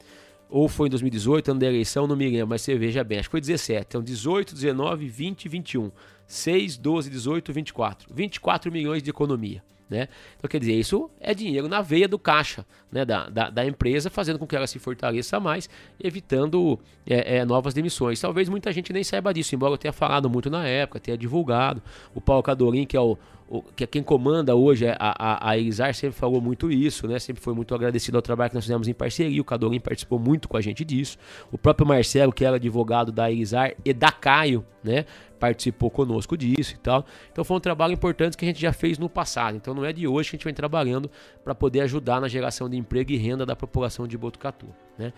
[0.49, 3.27] ou foi em 2018, ano da eleição, não me lembro, mas você veja bem, acho
[3.27, 3.87] que foi 17.
[3.87, 5.91] Então 18, 19, 20 e 21.
[6.27, 8.13] 6, 12, 18, 24.
[8.13, 9.63] 24 milhões de economia.
[9.89, 10.07] Né?
[10.37, 13.05] Então, quer dizer, isso é dinheiro na veia do caixa né?
[13.05, 15.69] da, da, da empresa, fazendo com que ela se fortaleça mais,
[16.01, 18.19] evitando é, é, novas demissões.
[18.19, 21.81] Talvez muita gente nem saiba disso, embora eu tenha falado muito na época, tenha divulgado.
[22.15, 23.17] O Paulo Cadorim, que é o,
[23.47, 27.19] o- que é quem comanda hoje a, a, a Elisar, sempre falou muito isso, né?
[27.19, 29.41] Sempre foi muito agradecido ao trabalho que nós fizemos em parceria.
[29.41, 31.17] O Cadorim participou muito com a gente disso.
[31.51, 35.05] O próprio Marcelo, que era advogado da Elisar e da Caio, né?
[35.43, 37.05] Participou conosco disso e tal.
[37.29, 39.57] Então foi um trabalho importante que a gente já fez no passado.
[39.57, 41.11] Então não é de hoje que a gente vem trabalhando
[41.43, 44.67] para poder ajudar na geração de emprego e renda da população de Botucatu,
[44.97, 45.11] né?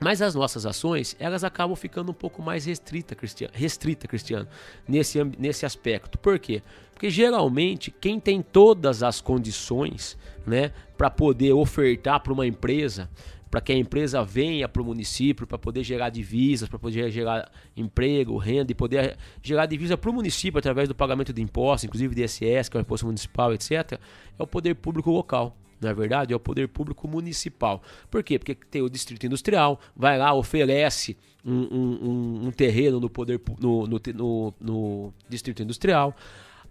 [0.00, 4.48] Mas as nossas ações, elas acabam ficando um pouco mais restrita, Cristiano, restrita, Cristiano,
[4.88, 6.18] nesse, nesse aspecto.
[6.18, 6.60] Por quê?
[6.92, 13.08] Porque geralmente quem tem todas as condições, né, para poder ofertar para uma empresa,
[13.50, 17.50] para que a empresa venha para o município, para poder gerar divisas, para poder gerar
[17.76, 22.14] emprego, renda e poder gerar divisa para o município através do pagamento de impostos, inclusive
[22.14, 23.98] de ISS, que é o imposto municipal, etc.,
[24.38, 25.56] é o poder público local.
[25.80, 26.32] Não é verdade?
[26.32, 27.80] É o poder público municipal.
[28.10, 28.36] Por quê?
[28.38, 33.86] Porque tem o distrito industrial, vai lá, oferece um, um- um- terreno no poder no,
[33.86, 36.14] no, no- no distrito industrial.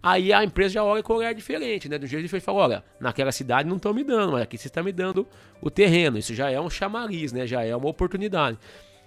[0.02, 1.98] Aí a empresa já olha um olhar diferente, né?
[1.98, 4.84] Do jeito diferente fala, olha, naquela cidade não estão me dando, mas aqui você está
[4.84, 5.28] me dando
[5.62, 6.18] o terreno.
[6.18, 7.48] Isso já é um chamariz, né?
[7.48, 8.58] Já é uma oportunidade.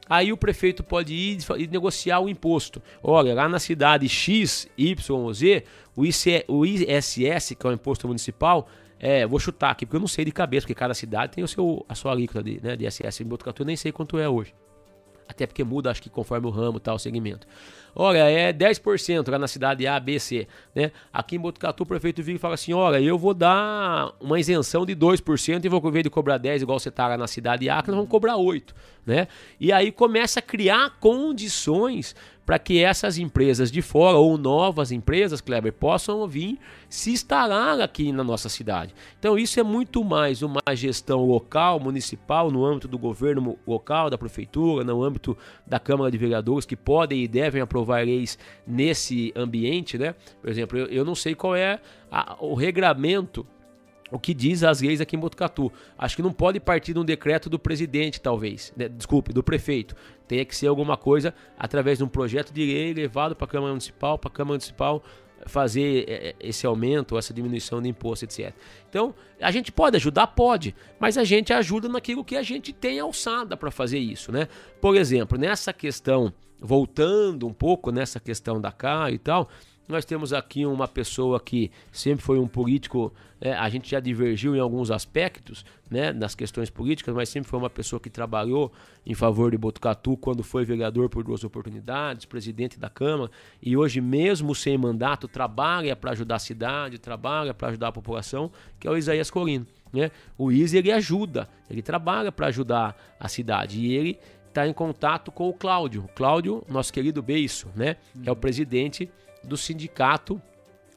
[0.09, 2.83] Aí o prefeito pode ir e negociar o imposto.
[3.01, 5.65] Olha, lá na cidade X, Y Z,
[5.95, 6.03] o,
[6.49, 8.69] o ISS, que é o imposto municipal,
[8.99, 11.49] é, vou chutar aqui, porque eu não sei de cabeça, porque cada cidade tem o
[11.49, 13.21] seu, a sua alíquota de, né, de ISS.
[13.21, 14.53] Em Botucatu eu nem sei quanto é hoje.
[15.31, 17.47] Até porque muda, acho que conforme o ramo tal, o segmento.
[17.95, 20.49] Olha, é 10% lá na cidade A, B, C.
[20.75, 20.91] Né?
[21.13, 24.85] Aqui em Botucatu, o prefeito vira e fala assim: olha, eu vou dar uma isenção
[24.85, 27.81] de 2% e vou, em de cobrar 10, igual você está lá na cidade A,
[27.81, 28.75] que nós vamos cobrar 8.
[29.07, 29.29] Né?
[29.61, 32.17] E aí começa a criar condições
[32.51, 36.59] para que essas empresas de fora ou novas empresas, Kleber, possam vir
[36.89, 38.93] se instalar aqui na nossa cidade.
[39.21, 44.19] Então isso é muito mais uma gestão local, municipal, no âmbito do governo local, da
[44.19, 48.37] prefeitura, no âmbito da Câmara de Vereadores, que podem e devem aprovar leis
[48.67, 50.17] nesse ambiente, né?
[50.41, 51.79] Por exemplo, eu, eu não sei qual é
[52.11, 53.47] a, o regramento
[54.11, 55.73] o que diz as leis aqui em Botucatu.
[55.97, 58.73] Acho que não pode partir de um decreto do presidente, talvez.
[58.77, 58.89] Né?
[58.89, 59.95] Desculpe, do prefeito.
[60.31, 63.73] Tem que ser alguma coisa através de um projeto de lei levado para a Câmara
[63.73, 65.03] Municipal, para a Câmara Municipal
[65.45, 68.55] fazer é, é, esse aumento, essa diminuição de imposto, etc.
[68.89, 70.29] Então, a gente pode ajudar?
[70.29, 74.47] Pode, mas a gente ajuda naquilo que a gente tem alçada para fazer isso, né?
[74.81, 79.49] Por exemplo, nessa questão, voltando um pouco nessa questão da CA e tal,
[79.91, 84.55] nós temos aqui uma pessoa que sempre foi um político, é, a gente já divergiu
[84.55, 88.73] em alguns aspectos, né, nas questões políticas, mas sempre foi uma pessoa que trabalhou
[89.05, 93.31] em favor de Botucatu quando foi vereador por duas oportunidades, presidente da Câmara,
[93.63, 98.51] e hoje, mesmo sem mandato, trabalha para ajudar a cidade, trabalha para ajudar a população,
[98.79, 99.67] que é o Isaías Colino.
[99.93, 100.11] Né?
[100.39, 104.19] O Isa ele ajuda, ele trabalha para ajudar a cidade e ele
[104.51, 106.05] está em contato com o Cláudio.
[106.05, 107.97] O Cláudio, nosso querido Beiço, né?
[108.15, 108.23] Uhum.
[108.27, 109.11] É o presidente
[109.43, 110.41] do sindicato,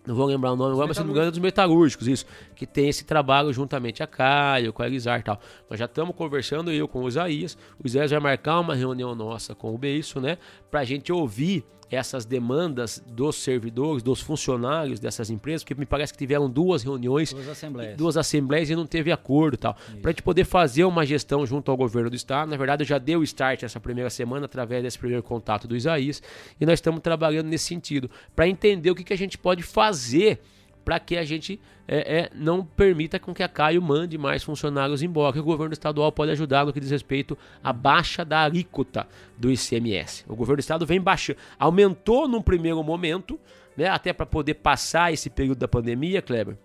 [0.05, 2.25] não vou lembrar o nome agora, mas se não me engano é dos metalúrgicos, isso,
[2.55, 5.39] que tem esse trabalho juntamente a Caio, com a Elizar e tal.
[5.69, 9.55] Nós já estamos conversando, eu com o Isaías, o Isaías vai marcar uma reunião nossa
[9.55, 10.37] com o Beiço, né,
[10.69, 16.19] pra gente ouvir essas demandas dos servidores, dos funcionários dessas empresas, porque me parece que
[16.19, 19.75] tiveram duas reuniões, duas assembleias, duas assembleias e não teve acordo tal.
[20.01, 22.49] Para a gente poder fazer uma gestão junto ao governo do estado.
[22.49, 25.75] Na verdade, eu já dei o start essa primeira semana através desse primeiro contato do
[25.75, 26.21] Isaías
[26.59, 30.39] e nós estamos trabalhando nesse sentido para entender o que, que a gente pode fazer
[30.83, 35.01] para que a gente é, é, não permita com que a Caio mande mais funcionários
[35.01, 35.39] embora.
[35.39, 39.07] O governo estadual pode ajudar no que diz respeito à baixa da alíquota
[39.37, 40.25] do ICMS.
[40.27, 43.39] O governo do estado vem baixando, aumentou num primeiro momento,
[43.75, 46.57] né, até para poder passar esse período da pandemia, Kleber,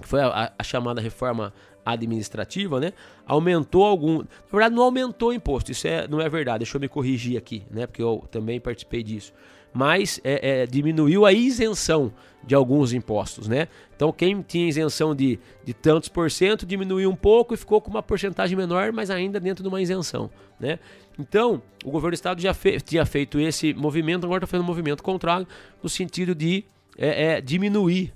[0.00, 1.52] que foi a, a, chamada reforma
[1.84, 2.92] administrativa, né?
[3.26, 4.18] Aumentou algum.
[4.18, 6.60] Na verdade, não aumentou o imposto, isso é, não é verdade.
[6.60, 7.86] Deixa eu me corrigir aqui, né?
[7.86, 9.32] Porque eu também participei disso
[9.74, 12.12] mas é, é, diminuiu a isenção
[12.46, 13.68] de alguns impostos, né?
[13.96, 17.90] Então quem tinha isenção de, de tantos por cento diminuiu um pouco e ficou com
[17.90, 20.30] uma porcentagem menor, mas ainda dentro de uma isenção,
[20.60, 20.78] né?
[21.18, 24.68] Então o governo do estado já fe tinha feito esse movimento, agora está fazendo um
[24.68, 25.46] movimento contrário
[25.82, 26.64] no sentido de
[26.96, 28.12] é, é diminuir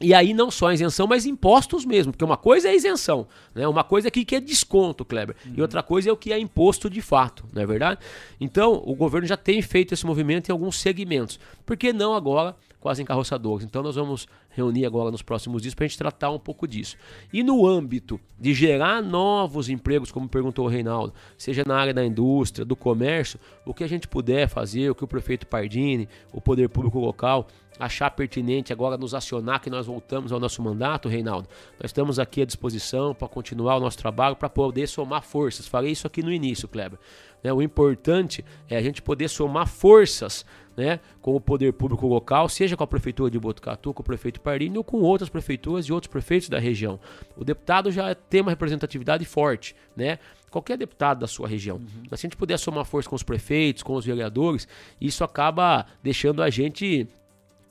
[0.00, 3.66] e aí não só a isenção, mas impostos mesmo, porque uma coisa é isenção, né?
[3.66, 5.54] Uma coisa aqui que é desconto, Kleber, uhum.
[5.56, 8.00] e outra coisa é o que é imposto de fato, não é verdade?
[8.40, 11.38] Então, o governo já tem feito esse movimento em alguns segmentos.
[11.64, 13.64] Por que não agora com as encarroçadoras?
[13.64, 16.96] Então, nós vamos reunir agora nos próximos dias para a gente tratar um pouco disso.
[17.32, 22.04] E no âmbito de gerar novos empregos, como perguntou o Reinaldo, seja na área da
[22.04, 26.40] indústria, do comércio, o que a gente puder fazer, o que o prefeito Pardini, o
[26.40, 27.46] poder público local
[27.78, 31.48] achar pertinente agora nos acionar que nós voltamos ao nosso mandato, Reinaldo,
[31.80, 35.66] nós estamos aqui à disposição para continuar o nosso trabalho, para poder somar forças.
[35.66, 36.98] Falei isso aqui no início, Kleber.
[37.42, 40.46] Né, o importante é a gente poder somar forças
[40.76, 44.40] né, com o poder público local, seja com a prefeitura de Botucatu, com o prefeito
[44.40, 46.98] Pardini ou com outras prefeituras e outros prefeitos da região.
[47.36, 50.18] O deputado já tem uma representatividade forte, né?
[50.50, 51.76] Qualquer deputado da sua região.
[51.76, 52.04] Uhum.
[52.10, 54.68] Mas se a gente puder somar força com os prefeitos, com os vereadores,
[55.00, 57.08] isso acaba deixando a gente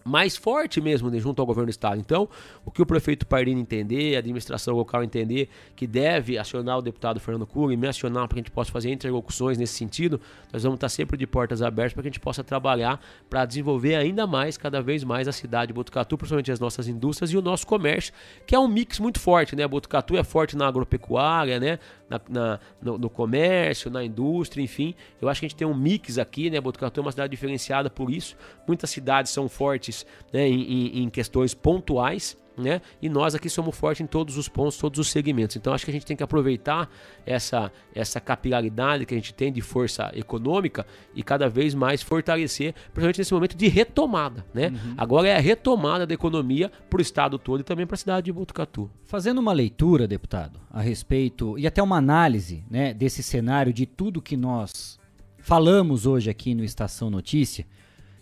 [0.04, 2.00] mais forte mesmo né, junto ao governo do estado.
[2.00, 2.28] Então,
[2.66, 7.20] o que o prefeito Pardini entender, a administração local entender que deve acionar o deputado
[7.20, 10.20] Fernando Cury, me acionar para que a gente possa fazer interlocuções nesse sentido,
[10.52, 13.00] nós vamos estar sempre de portas abertas para que a gente possa trabalhar
[13.30, 17.32] para desenvolver ainda mais, cada vez mais a cidade de Botucatu, principalmente as nossas indústrias
[17.32, 18.14] e o nosso comércio,
[18.46, 19.68] que é um mix muito forte, né?
[19.68, 21.80] Botucatu é forte na agropecuária, né?
[22.14, 24.94] Na, na no, no, comércio, na indústria, enfim.
[25.22, 26.62] Eu acho que a gente tem um mix aqui, né?
[26.62, 28.36] Botucatu é uma cidade diferenciada por isso.
[28.68, 32.82] Muitas cidades são fortes né, em, em questões pontuais, né?
[33.02, 35.56] E nós aqui somos fortes em todos os pontos, todos os segmentos.
[35.56, 36.90] Então acho que a gente tem que aproveitar
[37.26, 42.74] essa essa capilaridade que a gente tem de força econômica e cada vez mais fortalecer,
[42.74, 44.68] principalmente nesse momento de retomada, né?
[44.68, 44.94] Uhum.
[44.98, 48.26] Agora é a retomada da economia para o estado todo e também para a cidade
[48.26, 48.90] de Botucatu.
[49.06, 54.22] Fazendo uma leitura, deputado, a respeito e até uma análise, né, desse cenário de tudo
[54.22, 55.00] que nós
[55.38, 57.66] falamos hoje aqui no Estação Notícia,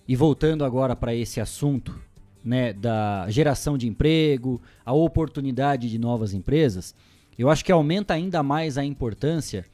[0.07, 1.97] e voltando agora para esse assunto,
[2.43, 6.95] né, da geração de emprego, a oportunidade de novas empresas,
[7.38, 9.65] eu acho que aumenta ainda mais a importância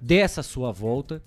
[0.00, 1.22] dessa sua volta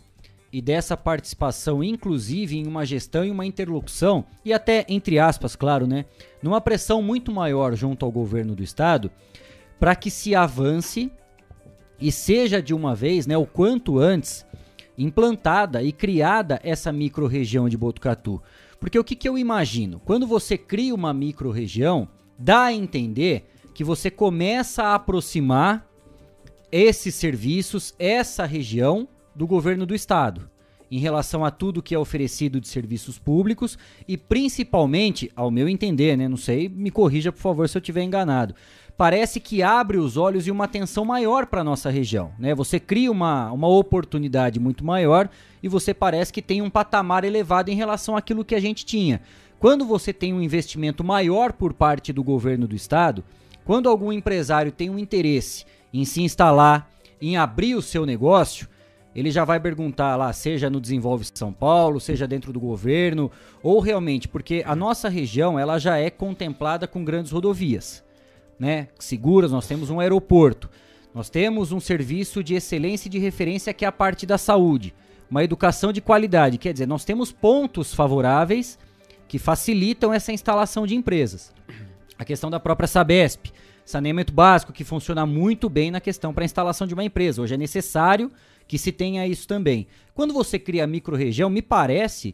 [0.52, 5.88] e dessa participação, inclusive em uma gestão e uma interlocução, e até entre aspas, claro,
[5.88, 6.06] né?
[6.44, 9.10] Numa pressão muito maior junto ao governo do estado,
[9.80, 11.12] para que se avance
[12.00, 14.46] e seja de uma vez, né, o quanto antes,
[14.98, 18.42] implantada e criada essa microrregião de Botucatu.
[18.84, 20.02] Porque o que, que eu imagino?
[20.04, 22.06] Quando você cria uma microrregião,
[22.38, 25.90] dá a entender que você começa a aproximar
[26.70, 30.50] esses serviços, essa região do governo do estado,
[30.92, 36.18] em relação a tudo que é oferecido de serviços públicos e principalmente, ao meu entender,
[36.18, 38.54] né, não sei, me corrija por favor se eu estiver enganado,
[38.98, 42.54] parece que abre os olhos e uma atenção maior para nossa região, né?
[42.54, 45.30] Você cria uma, uma oportunidade muito maior
[45.62, 49.22] e você parece que tem um patamar elevado em relação àquilo que a gente tinha.
[49.60, 53.24] Quando você tem um investimento maior por parte do governo do estado,
[53.66, 56.90] quando algum empresário tem um interesse em se instalar,
[57.22, 58.68] em abrir o seu negócio,
[59.16, 63.80] ele já vai perguntar lá, seja no Desenvolve São Paulo, seja dentro do governo, ou
[63.80, 68.03] realmente, porque a nossa região ela já é contemplada com grandes rodovias,
[68.64, 68.88] né?
[68.98, 70.70] Seguras, nós temos um aeroporto,
[71.14, 74.96] nós temos um serviço de excelência e de referência que é a parte da saúde,
[75.30, 78.80] uma educação de qualidade, quer dizer, nós temos pontos favoráveis
[79.28, 81.54] que facilitam essa instalação de empresas.
[82.18, 83.52] A questão da própria Sabesp,
[83.84, 87.42] saneamento básico que funciona muito bem na questão para a instalação de uma empresa.
[87.42, 88.32] Hoje é necessário
[88.66, 89.88] que se tenha isso também.
[90.14, 92.34] Quando você cria a microrregião, me parece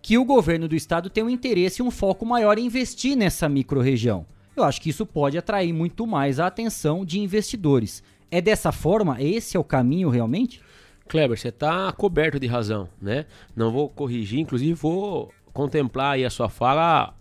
[0.00, 3.48] que o governo do estado tem um interesse e um foco maior em investir nessa
[3.48, 4.24] microrregião.
[4.56, 8.02] Eu acho que isso pode atrair muito mais a atenção de investidores.
[8.30, 9.20] É dessa forma?
[9.22, 10.60] Esse é o caminho realmente?
[11.08, 13.26] Kleber, você está coberto de razão, né?
[13.54, 17.14] Não vou corrigir, inclusive vou contemplar aí a sua fala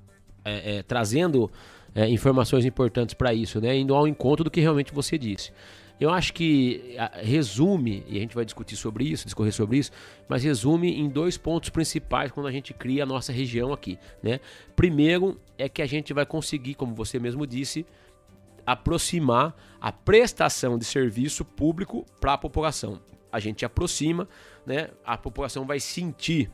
[0.46, 1.52] é, é, trazendo
[1.94, 3.78] é, informações importantes para isso, né?
[3.78, 5.52] Indo ao encontro do que realmente você disse.
[6.00, 9.92] Eu acho que a, resume, e a gente vai discutir sobre isso, discorrer sobre isso,
[10.28, 14.40] mas resume em dois pontos principais quando a gente cria a nossa região aqui, né?
[14.76, 17.86] Primeiro é que a gente vai conseguir, como você mesmo disse,
[18.66, 23.00] aproximar a prestação de serviço público para a população.
[23.32, 24.28] A gente aproxima,
[24.66, 24.90] né?
[25.06, 26.52] A população vai sentir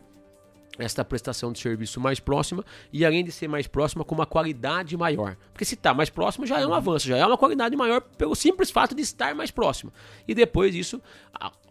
[0.80, 4.96] esta prestação de serviço mais próxima e além de ser mais próxima com uma qualidade
[4.98, 5.36] maior.
[5.52, 8.36] Porque se está mais próximo já é um avanço, já é uma qualidade maior pelo
[8.36, 9.92] simples fato de estar mais próximo.
[10.28, 11.02] E depois isso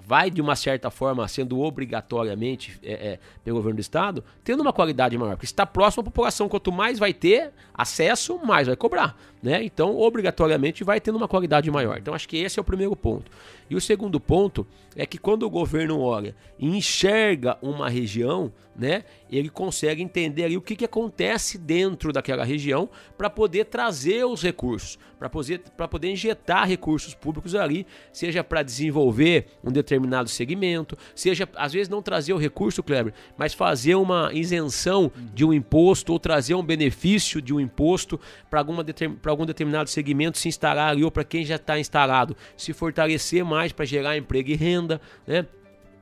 [0.08, 4.72] vai de uma certa forma sendo obrigatoriamente é, é, pelo governo do estado, tendo uma
[4.72, 5.36] qualidade maior.
[5.36, 9.14] Porque se está próximo à população, quanto mais vai ter acesso, mais vai cobrar.
[9.42, 9.62] Né?
[9.62, 11.98] Então, obrigatoriamente vai tendo uma qualidade maior.
[11.98, 13.30] Então, acho que esse é o primeiro ponto.
[13.70, 14.66] E o segundo ponto
[14.96, 20.56] é que quando o governo olha e enxerga uma região, né, ele consegue entender ali
[20.56, 26.10] o que, que acontece dentro daquela região para poder trazer os recursos, para poder, poder
[26.10, 32.32] injetar recursos públicos ali, seja para desenvolver um determinado segmento, seja às vezes não trazer
[32.32, 37.52] o recurso, Kleber, mas fazer uma isenção de um imposto ou trazer um benefício de
[37.52, 42.36] um imposto para algum determinado segmento se instalar ali ou para quem já está instalado
[42.56, 45.46] se fortalecer mais para gerar emprego e renda, né?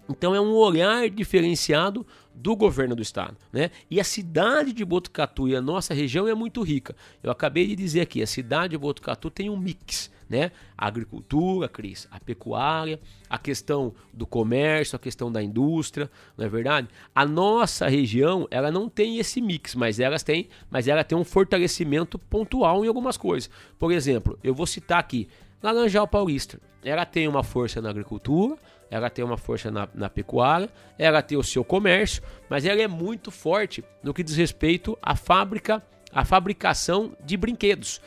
[0.08, 2.06] Então é um olhar diferenciado
[2.36, 3.70] do governo do estado, né?
[3.90, 6.94] E a cidade de Botucatu e a nossa região é muito rica.
[7.22, 10.52] Eu acabei de dizer aqui, a cidade de Botucatu tem um mix, né?
[10.76, 16.48] A agricultura, Cris, a pecuária, a questão do comércio, a questão da indústria, não é
[16.48, 16.88] verdade?
[17.14, 21.24] A nossa região, ela não tem esse mix, mas elas têm, mas ela tem um
[21.24, 23.48] fortalecimento pontual em algumas coisas.
[23.78, 25.26] Por exemplo, eu vou citar aqui
[25.62, 26.60] Laranjal Paulista.
[26.84, 28.56] Ela tem uma força na agricultura,
[28.90, 30.68] ela tem uma força na, na, pecuária,
[30.98, 35.16] ela tem o seu comércio, mas ela é muito forte no que diz respeito à
[35.16, 35.82] fábrica,
[36.12, 38.00] à fabricação de brinquedos.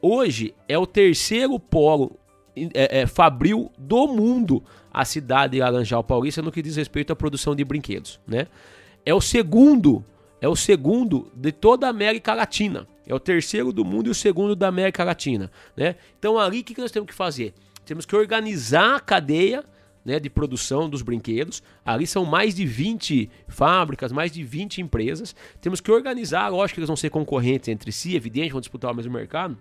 [0.00, 2.18] Hoje é o terceiro polo
[2.56, 7.16] é, é, fabril do mundo a cidade de Laranjal Paulista no que diz respeito à
[7.16, 8.46] produção de brinquedos, né?
[9.04, 10.04] É o segundo,
[10.40, 12.86] é o segundo de toda a América Latina.
[13.06, 15.96] É o terceiro do mundo e o segundo da América Latina, né?
[16.18, 17.54] Então ali o que nós temos que fazer?
[17.84, 19.64] Temos que organizar a cadeia
[20.04, 21.62] né, de produção dos brinquedos.
[21.84, 25.34] Ali são mais de 20 fábricas, mais de 20 empresas.
[25.60, 28.94] Temos que organizar, lógico que eles vão ser concorrentes entre si, evidente, vão disputar o
[28.94, 29.56] mesmo mercado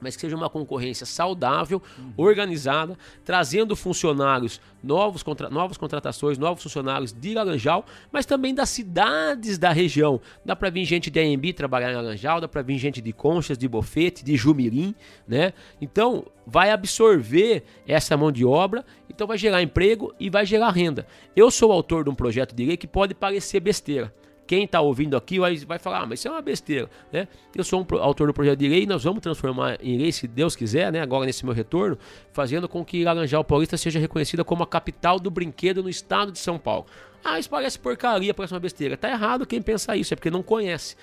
[0.00, 2.12] mas que seja uma concorrência saudável, uhum.
[2.16, 9.58] organizada, trazendo funcionários, novos contra, novas contratações, novos funcionários de Laranjal, mas também das cidades
[9.58, 10.20] da região.
[10.44, 13.58] Dá para vir gente de AMB trabalhar em Laranjal, dá para vir gente de Conchas,
[13.58, 14.94] de Bofete, de Jumirim,
[15.26, 15.52] né?
[15.80, 21.06] Então, vai absorver essa mão de obra, então vai gerar emprego e vai gerar renda.
[21.36, 24.12] Eu sou autor de um projeto de lei que pode parecer besteira,
[24.50, 27.28] quem está ouvindo aqui vai, vai falar, ah, mas isso é uma besteira, né?
[27.54, 30.56] Eu sou um autor do projeto de lei nós vamos transformar em lei, se Deus
[30.56, 31.00] quiser, né?
[31.00, 31.96] Agora nesse meu retorno,
[32.32, 36.40] fazendo com que Laranjal Paulista seja reconhecida como a capital do brinquedo no estado de
[36.40, 36.86] São Paulo.
[37.22, 38.96] Ah, isso parece porcaria, parece uma besteira.
[38.96, 40.96] Tá errado quem pensa isso, é porque não conhece.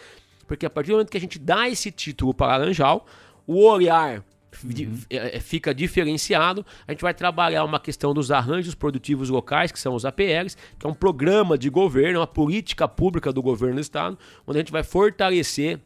[0.46, 3.06] Porque a partir do momento que a gente dá esse título para Laranjal,
[3.48, 4.26] o olhar
[4.64, 4.98] Uhum.
[5.42, 6.66] fica diferenciado.
[6.88, 10.86] A gente vai trabalhar uma questão dos arranjos produtivos locais, que são os APLs, que
[10.86, 14.72] é um programa de governo, uma política pública do governo do estado, onde a gente
[14.72, 15.80] vai fortalecer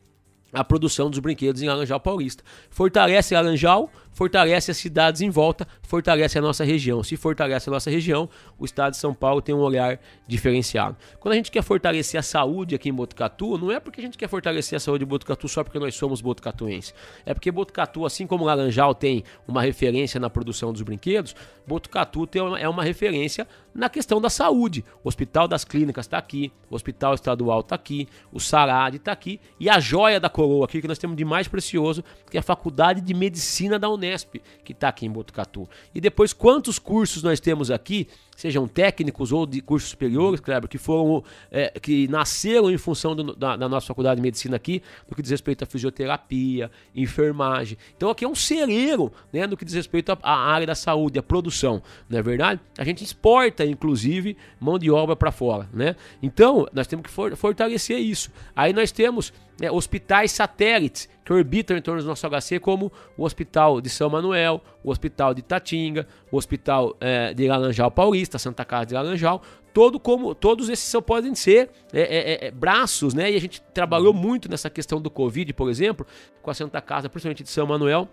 [0.53, 2.43] a produção dos brinquedos em Laranjal Paulista.
[2.69, 7.03] Fortalece Laranjal, fortalece as cidades em volta, fortalece a nossa região.
[7.03, 10.97] Se fortalece a nossa região, o estado de São Paulo tem um olhar diferenciado.
[11.19, 14.17] Quando a gente quer fortalecer a saúde aqui em Botucatu, não é porque a gente
[14.17, 16.93] quer fortalecer a saúde de Botucatu só porque nós somos botucatuenses.
[17.25, 21.35] É porque Botucatu, assim como Laranjal tem uma referência na produção dos brinquedos,
[21.65, 22.27] Botucatu
[22.59, 24.83] é uma referência na questão da saúde.
[25.03, 29.39] O Hospital das Clínicas está aqui, o Hospital Estadual está aqui, o Sarad está aqui
[29.59, 32.43] e a joia da coroa aqui que nós temos de mais precioso, que é a
[32.43, 35.69] Faculdade de Medicina da Unesp, que está aqui em Botucatu.
[35.93, 38.07] E depois, quantos cursos nós temos aqui,
[38.41, 43.35] sejam técnicos ou de cursos superiores, Kleber, que foram, é, que nasceram em função do,
[43.35, 47.77] da, da, nossa faculdade de medicina aqui, no que diz respeito à fisioterapia, enfermagem.
[47.95, 51.23] Então aqui é um celeiro, né, no que diz respeito à área da saúde, à
[51.23, 52.59] produção, não é verdade?
[52.79, 55.95] A gente exporta, inclusive, mão de obra para fora, né?
[56.21, 58.31] Então, nós temos que for, fortalecer isso.
[58.55, 63.23] Aí nós temos né, hospitais satélites que orbitam em torno do nosso HC, como o
[63.23, 68.65] Hospital de São Manuel, o Hospital de Tatinga, o Hospital é, de Laranjal Paulista, Santa
[68.65, 69.41] Casa de Laranjal,
[69.73, 73.31] todo como todos esses só podem ser é, é, braços, né?
[73.31, 76.05] E a gente trabalhou muito nessa questão do Covid, por exemplo,
[76.41, 78.07] com a Santa Casa, principalmente de São Manuel,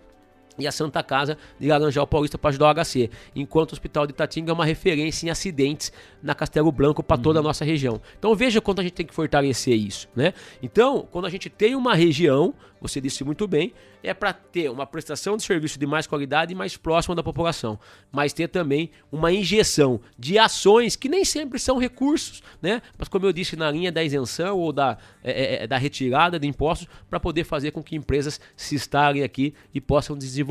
[0.59, 4.11] e a Santa Casa de Laranjal Paulista para ajudar o HC, enquanto o Hospital de
[4.11, 5.91] Itatinga é uma referência em acidentes
[6.21, 7.47] na Castelo Branco para toda a uhum.
[7.47, 8.01] nossa região.
[8.17, 10.33] Então veja quanto a gente tem que fortalecer isso, né?
[10.61, 14.85] Então, quando a gente tem uma região, você disse muito bem, é para ter uma
[14.85, 17.77] prestação de serviço de mais qualidade e mais próxima da população,
[18.11, 22.81] mas ter também uma injeção de ações que nem sempre são recursos, né?
[22.97, 26.39] Mas como eu disse na linha da isenção ou da, é, é, é da retirada
[26.39, 30.48] de impostos para poder fazer com que empresas se instalem aqui e possam desenvolver.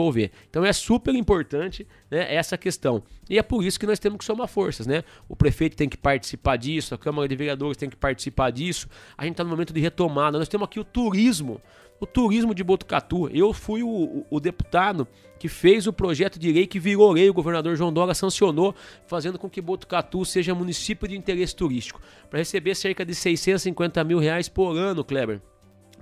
[0.49, 3.03] Então é super importante né, essa questão.
[3.29, 5.03] E é por isso que nós temos que somar forças, né?
[5.29, 8.89] O prefeito tem que participar disso, a Câmara de Vereadores tem que participar disso.
[9.17, 10.39] A gente está no momento de retomada.
[10.39, 11.61] Nós temos aqui o turismo
[12.01, 13.29] o turismo de Botucatu.
[13.29, 15.07] Eu fui o, o, o, deputado
[15.39, 18.75] que fez o projeto de lei que virou lei, o governador João Dória sancionou,
[19.07, 22.01] fazendo com que Botucatu seja município de interesse turístico,
[22.31, 25.41] para receber cerca de 650 mil reais por ano, Kleber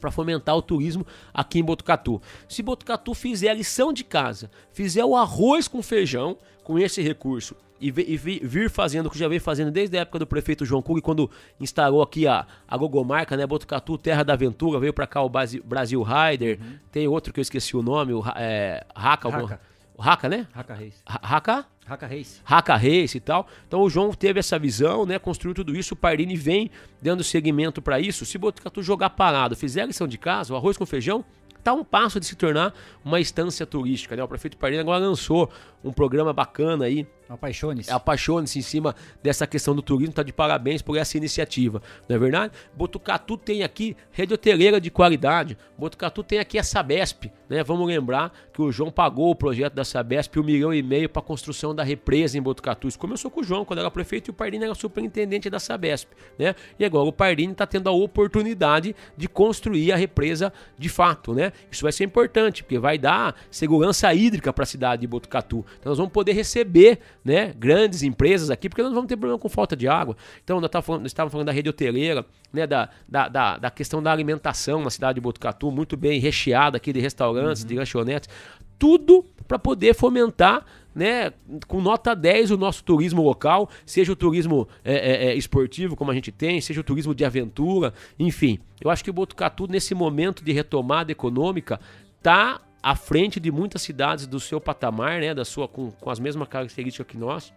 [0.01, 2.20] para fomentar o turismo aqui em Botucatu.
[2.48, 7.55] Se Botucatu fizer a lição de casa, fizer o arroz com feijão com esse recurso
[7.81, 11.01] e, vir fazendo o que já vem fazendo desde a época do prefeito João Cug,
[11.01, 13.47] quando instalou aqui a, a Gogomarca, né?
[13.47, 16.78] Botucatu, Terra da Aventura, veio para cá o Brasil, Rider, uhum.
[16.90, 19.60] tem outro que eu esqueci o nome, o é, Haka, Haka.
[19.98, 20.47] Haka, né?
[20.55, 21.02] Haka Reis.
[21.06, 21.66] Haka?
[21.86, 22.43] Haka Reis.
[22.44, 23.47] Haka Reis e tal.
[23.66, 25.18] Então o João teve essa visão, né?
[25.18, 25.94] Construiu tudo isso.
[25.94, 26.70] O Pardini vem
[27.01, 28.27] dando seguimento para isso.
[28.27, 31.24] Se Botucatu jogar parado, fizer a lição de casa, o arroz com feijão,
[31.56, 32.74] está um passo de se tornar
[33.05, 34.14] uma instância turística.
[34.14, 34.23] Né?
[34.23, 35.51] O prefeito Pardini agora lançou
[35.82, 37.06] um programa bacana aí.
[37.28, 37.90] Apaixone-se.
[37.90, 40.15] Apaixone-se em cima dessa questão do turismo.
[40.15, 41.82] Tá de parabéns por essa iniciativa.
[42.09, 42.53] Não é verdade?
[42.74, 45.59] Botucatu tem aqui rede hoteleira de qualidade.
[45.77, 47.31] Botucatu tem aqui a Sabesp.
[47.48, 47.62] Né?
[47.62, 51.20] Vamos lembrar que o João pagou o projeto da Sabesp um milhão e meio para
[51.20, 52.89] a construção da represa em Botucatu.
[52.89, 56.09] Isso começou com o João, quando era prefeito, e o Pardini era superintendente da Sabesp.
[56.39, 56.55] Né?
[56.78, 61.35] E agora o Pardini está tendo a oportunidade de construir a represa de fato.
[61.35, 61.53] Né?
[61.70, 65.65] Isso vai ser importante, porque vai dar segurança hídrica para a cidade de Botucatu.
[65.78, 69.48] Então nós vamos poder receber né, grandes empresas aqui, porque nós vamos ter problema com
[69.48, 70.16] falta de água.
[70.44, 74.01] Então nós, falando, nós estávamos falando da rede hoteleira, né, da, da, da, da, questão
[74.01, 77.69] da alimentação na cidade de Botucatu, muito bem recheada aqui de restaurantes, uhum.
[77.69, 78.28] de lanchonetes,
[78.78, 81.32] tudo para poder fomentar né,
[81.66, 86.12] com nota 10 o nosso turismo local, seja o turismo é, é, é, esportivo, como
[86.12, 88.61] a gente tem, seja o turismo de aventura, enfim.
[88.81, 91.81] Eu acho que o Botucatu, nesse momento de retomada econômica,
[92.19, 96.20] está à frente de muitas cidades do seu patamar, né, da sua com, com as
[96.20, 97.52] mesmas características que nós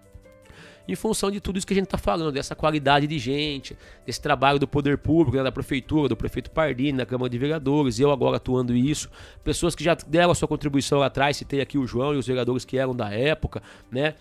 [0.87, 3.77] em função de tudo isso que a gente está falando, dessa qualidade de gente,
[4.07, 7.99] desse trabalho do poder público, né, da prefeitura, do prefeito Pardini, da Câmara de Vereadores,
[7.99, 9.07] eu agora atuando isso,
[9.43, 12.25] pessoas que já deram a sua contribuição lá atrás, citei aqui o João e os
[12.25, 13.61] vereadores que eram da época,
[13.91, 14.15] né?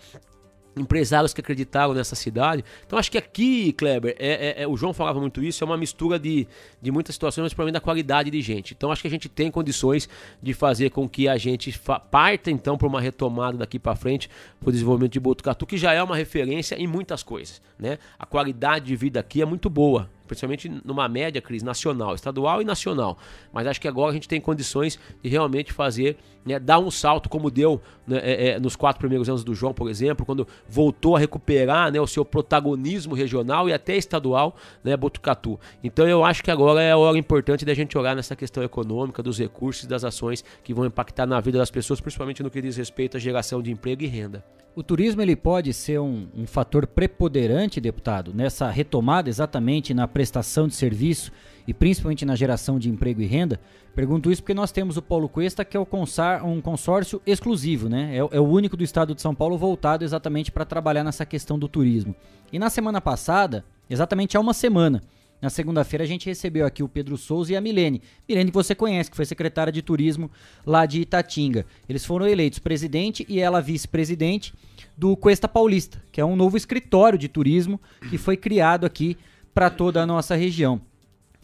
[0.79, 2.63] Empresários que acreditaram nessa cidade.
[2.85, 5.77] Então acho que aqui, Kleber, é, é, é, o João falava muito isso, é uma
[5.77, 6.47] mistura de,
[6.81, 8.73] de muitas situações, mas também da qualidade de gente.
[8.73, 10.09] Então acho que a gente tem condições
[10.41, 11.77] de fazer com que a gente
[12.11, 14.29] parta então para uma retomada daqui para frente
[14.59, 17.97] para o desenvolvimento de Botucatu, que já é uma referência em muitas coisas, né?
[18.17, 20.09] A qualidade de vida aqui é muito boa.
[20.29, 23.17] Principalmente numa média, Cris, nacional, estadual e nacional.
[23.51, 27.27] Mas acho que agora a gente tem condições de realmente fazer, né, dar um salto
[27.27, 31.15] como deu né, é, é, nos quatro primeiros anos do João, por exemplo, quando voltou
[31.15, 35.59] a recuperar né, o seu protagonismo regional e até estadual, né, Botucatu.
[35.83, 39.23] Então eu acho que agora é a hora importante da gente olhar nessa questão econômica,
[39.23, 42.61] dos recursos e das ações que vão impactar na vida das pessoas, principalmente no que
[42.61, 44.43] diz respeito à geração de emprego e renda.
[44.75, 50.67] O turismo ele pode ser um, um fator preponderante, deputado, nessa retomada exatamente na prestação
[50.67, 51.31] de serviço
[51.65, 53.57] e principalmente na geração de emprego e renda?
[53.95, 58.13] Pergunto isso porque nós temos o Paulo Cuesta, que é um consórcio exclusivo, né?
[58.13, 61.57] É, é o único do estado de São Paulo voltado exatamente para trabalhar nessa questão
[61.57, 62.13] do turismo.
[62.51, 65.01] E na semana passada, exatamente há uma semana,
[65.41, 68.01] na segunda-feira a gente recebeu aqui o Pedro Souza e a Milene.
[68.27, 70.29] Milene que você conhece, que foi secretária de turismo
[70.65, 71.65] lá de Itatinga.
[71.87, 74.53] Eles foram eleitos presidente e ela vice-presidente
[74.97, 77.79] do Cuesta Paulista, que é um novo escritório de turismo
[78.09, 79.17] que foi criado aqui
[79.53, 80.81] para toda a nossa região.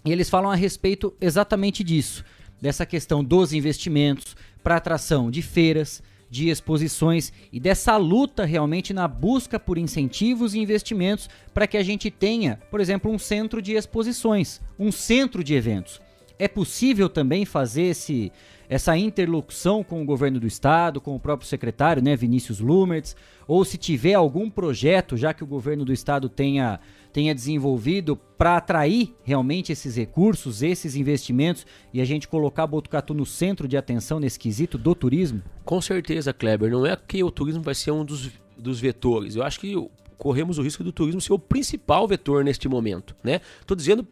[0.06, 2.24] E eles falam a respeito exatamente disso,
[2.62, 9.08] dessa questão dos investimentos para atração de feiras, de exposições e dessa luta realmente na
[9.08, 13.74] busca por incentivos e investimentos para que a gente tenha, por exemplo, um centro de
[13.74, 16.02] exposições, um centro de eventos.
[16.38, 18.32] É possível também fazer esse,
[18.68, 23.16] essa interlocução com o governo do estado, com o próprio secretário, né, Vinícius Lumertz,
[23.48, 26.80] ou se tiver algum projeto, já que o governo do estado tenha
[27.16, 33.26] tenha desenvolvido para atrair realmente esses recursos, esses investimentos e a gente colocar Botucatu no
[33.26, 35.42] centro de atenção nesse quesito do turismo?
[35.64, 36.70] Com certeza, Kleber.
[36.70, 39.38] Não é que o turismo vai ser um dos, dos vetores.
[39.38, 39.76] Eu acho que
[40.18, 43.40] corremos o risco do turismo ser o principal vetor neste momento, né?
[43.78, 44.06] Dizendo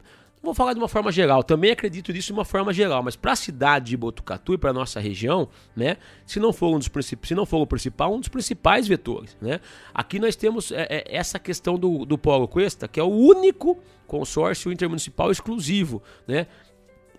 [0.43, 3.31] Vou falar de uma forma geral, também acredito nisso de uma forma geral, mas para
[3.31, 5.95] a cidade de Botucatu e para nossa região, né,
[6.25, 6.91] se não for um dos
[7.21, 9.61] se não for o principal, um dos principais vetores, né?
[9.93, 13.79] Aqui nós temos é, é, essa questão do, do Polo Cuesta, que é o único
[14.05, 16.45] consórcio intermunicipal exclusivo, né,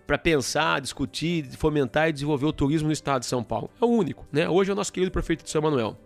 [0.06, 3.70] para pensar, discutir, fomentar e desenvolver o turismo no estado de São Paulo.
[3.80, 4.46] É o único, né?
[4.50, 5.96] Hoje é o nosso querido prefeito de São Manuel.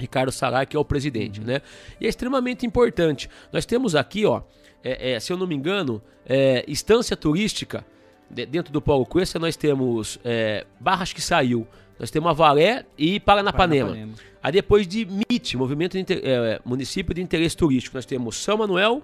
[0.00, 1.46] Ricardo Sarai, que é o presidente, uhum.
[1.46, 1.60] né?
[2.00, 3.28] E é extremamente importante.
[3.52, 4.42] Nós temos aqui, ó,
[4.82, 7.84] é, é, se eu não me engano, é, instância turística,
[8.28, 11.66] de, dentro do Paulo Cuesta, nós temos é, Barras que saiu,
[11.98, 13.90] nós temos Avaré e Paranapanema.
[13.90, 14.30] Paranapanema.
[14.42, 18.56] Aí depois de MIT, Movimento de Inter, é, Município de Interesse Turístico, nós temos São
[18.56, 19.02] Manuel,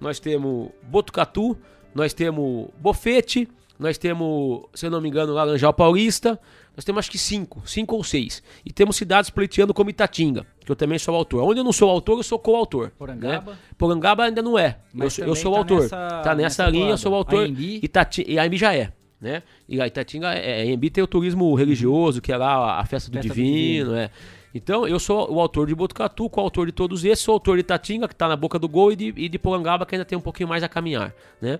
[0.00, 1.56] nós temos Botucatu,
[1.94, 3.48] nós temos Bofete,
[3.78, 6.40] nós temos, se eu não me engano, Laranjal Paulista,
[6.78, 8.40] nós temos acho que cinco, cinco ou seis.
[8.64, 11.42] E temos cidades pleiteando como Itatinga, que eu também sou autor.
[11.42, 12.92] Onde eu não sou autor, eu sou coautor.
[12.96, 13.50] Porangaba?
[13.50, 13.58] Né?
[13.76, 14.78] Porangaba ainda não é.
[14.94, 15.82] Mas eu, eu sou tá autor.
[15.82, 17.46] Nessa, tá nessa, linha, eu sou autor.
[17.46, 18.92] A Itati, e a Embi já é.
[19.20, 19.42] Né?
[19.68, 23.14] E a Itatinga, é, Embi tem o turismo religioso, que é lá a festa do
[23.14, 23.96] festa divino, do divino.
[23.96, 24.10] É.
[24.54, 28.06] Então, eu sou o autor de Botucatu, coautor de todos esses, sou autor de Itatinga,
[28.06, 30.20] que está na boca do gol, e de, e de Porangaba, que ainda tem um
[30.20, 31.58] pouquinho mais a caminhar, né?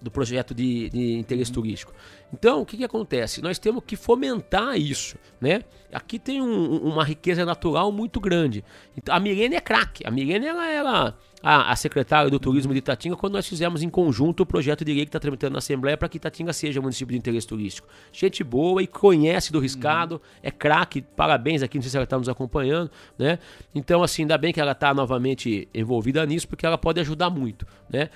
[0.00, 1.92] Do projeto de, de interesse turístico.
[2.32, 3.42] Então, o que, que acontece?
[3.42, 5.62] Nós temos que fomentar isso, né?
[5.92, 8.62] Aqui tem um, uma riqueza natural muito grande.
[8.96, 10.06] Então, a Milene é craque.
[10.06, 13.88] A Milene, ela era a, a, secretária do Turismo de Itatinga quando nós fizemos em
[13.88, 17.12] conjunto o projeto de lei que está tramitando na Assembleia para que Itatinga seja município
[17.12, 17.88] de interesse turístico.
[18.12, 20.20] Gente boa e conhece do riscado, uhum.
[20.42, 23.38] é craque, parabéns aqui, não sei se ela está nos acompanhando, né?
[23.74, 27.66] Então, assim, ainda bem que ela está novamente envolvida nisso, porque ela pode ajudar muito,
[27.88, 28.10] né?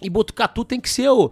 [0.00, 1.30] E Botucatu tem que ser o.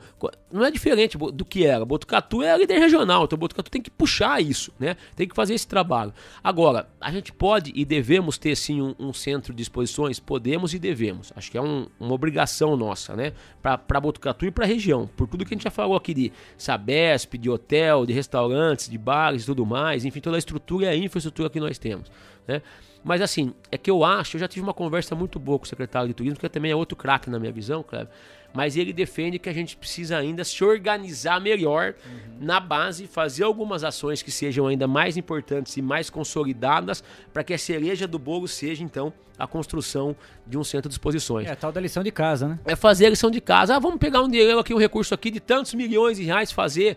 [0.50, 1.84] Não é diferente do que era.
[1.84, 4.96] Botucatu é a líder regional, então Botucatu tem que puxar isso, né?
[5.14, 6.14] Tem que fazer esse trabalho.
[6.42, 10.18] Agora, a gente pode e devemos ter sim um, um centro de exposições?
[10.18, 11.32] Podemos e devemos.
[11.36, 13.32] Acho que é um, uma obrigação nossa, né?
[13.60, 15.06] Para Botucatu e para a região.
[15.14, 18.96] Por tudo que a gente já falou aqui de Sabesp, de hotel, de restaurantes, de
[18.96, 20.04] bares e tudo mais.
[20.04, 22.10] Enfim, toda a estrutura e a infraestrutura que nós temos,
[22.48, 22.62] né?
[23.02, 25.68] Mas assim, é que eu acho, eu já tive uma conversa muito boa com o
[25.68, 28.08] secretário de turismo, que também é outro craque na minha visão, Cleber
[28.54, 32.36] mas ele defende que a gente precisa ainda se organizar melhor uhum.
[32.40, 37.02] na base, fazer algumas ações que sejam ainda mais importantes e mais consolidadas
[37.32, 40.14] para que a cereja do bolo seja então a construção
[40.46, 41.48] de um centro de exposições.
[41.48, 42.58] É a tal da lição de casa, né?
[42.64, 43.74] É fazer a lição de casa.
[43.74, 46.96] Ah, vamos pegar um dinheiro aqui, um recurso aqui de tantos milhões de reais fazer.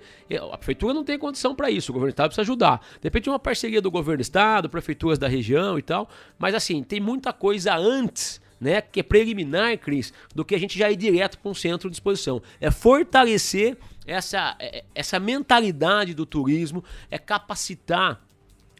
[0.52, 2.80] A prefeitura não tem condição para isso, o governo do estado precisa ajudar.
[3.02, 6.08] De repente uma parceria do governo do estado, prefeituras da região e tal,
[6.38, 10.78] mas assim, tem muita coisa antes né, que é preliminar, Cris, do que a gente
[10.78, 12.42] já ir direto para um centro de exposição.
[12.60, 18.27] É fortalecer essa, é, essa mentalidade do turismo, é capacitar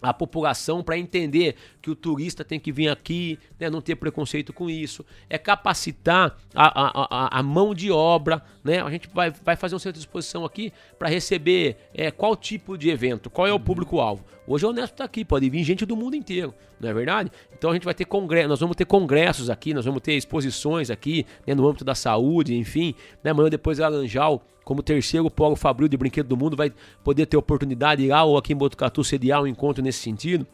[0.02, 4.53] a população para entender que o turista tem que vir aqui, né, não ter preconceito
[4.53, 8.82] com isso, é capacitar a, a, a, mão de obra, né?
[8.82, 12.78] A gente vai, vai fazer um centro de exposição aqui para receber é, qual tipo
[12.78, 13.60] de evento, qual é o uhum.
[13.61, 14.24] público-alvo.
[14.45, 17.32] Hoje o Honesto está aqui, pode vir gente do mundo inteiro, não é verdade?
[17.57, 20.90] Então a gente vai ter congresso, nós vamos ter congressos aqui, nós vamos ter exposições
[20.90, 22.94] aqui, né, no âmbito da saúde, enfim,
[23.24, 23.32] né?
[23.32, 28.02] Amanhã depois Laranjal como terceiro polo fabril de brinquedo do mundo, vai poder ter oportunidade
[28.02, 30.45] de ir lá ou aqui em Botucatu sediar um encontro nesse sentido.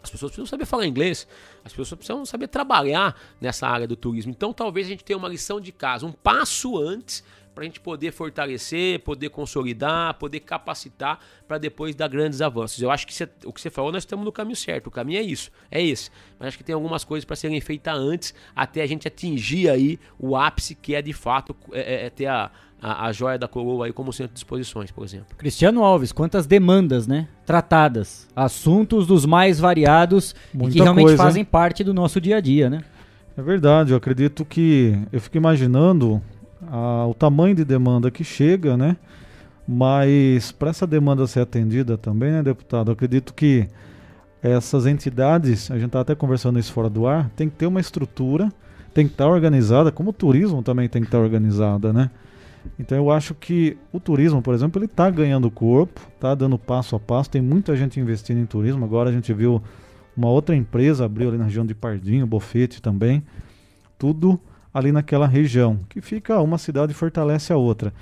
[0.00, 1.26] As pessoas precisam saber falar inglês,
[1.64, 4.30] as pessoas precisam saber trabalhar nessa área do turismo.
[4.30, 7.80] Então, talvez a gente tenha uma lição de casa, um passo antes para a gente
[7.80, 11.18] poder fortalecer, poder consolidar, poder capacitar
[11.48, 12.80] para depois dar grandes avanços.
[12.80, 14.86] Eu acho que cê, o que você falou, nós estamos no caminho certo.
[14.86, 16.12] O caminho é isso, é esse.
[16.38, 19.98] Mas acho que tem algumas coisas para serem feitas antes, até a gente atingir aí
[20.16, 22.48] o ápice que é de fato é, é, é ter a,
[22.80, 25.36] a, a joia da coroa aí como centro de exposições, por exemplo.
[25.36, 27.28] Cristiano Alves, quantas demandas, né?
[27.44, 32.36] Tratadas, assuntos dos mais variados Muita e que realmente coisa, fazem parte do nosso dia
[32.36, 32.84] a dia, né?
[33.36, 36.22] É verdade, eu acredito que eu fico imaginando
[36.70, 38.96] a, o tamanho de demanda que chega, né?
[39.66, 42.88] Mas para essa demanda ser atendida também, né, deputado?
[42.88, 43.68] Eu acredito que
[44.42, 47.80] essas entidades, a gente está até conversando isso fora do ar, tem que ter uma
[47.80, 48.52] estrutura,
[48.94, 52.10] tem que estar tá organizada, como o turismo também tem que estar tá organizada, né?
[52.78, 56.96] Então eu acho que o turismo, por exemplo, ele está ganhando corpo, está dando passo
[56.96, 57.30] a passo.
[57.30, 58.84] Tem muita gente investindo em turismo.
[58.84, 59.62] Agora a gente viu
[60.16, 63.22] uma outra empresa abriu ali na região de Pardinho, Bofete também.
[63.96, 64.40] Tudo
[64.74, 67.92] ali naquela região, que fica uma cidade fortalece a outra.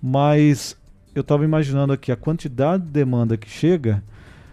[0.00, 0.76] Mas
[1.14, 4.02] eu estava imaginando aqui a quantidade de demanda que chega,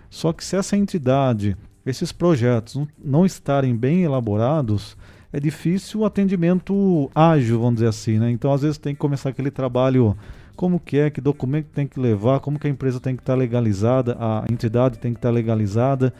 [0.09, 4.97] só que se essa entidade, esses projetos não estarem bem elaborados,
[5.33, 8.29] é difícil o atendimento ágil, vamos dizer assim, né?
[8.31, 10.15] Então às vezes tem que começar aquele trabalho
[10.55, 13.33] como que é, que documento tem que levar, como que a empresa tem que estar
[13.33, 16.13] tá legalizada, a entidade tem que estar tá legalizada.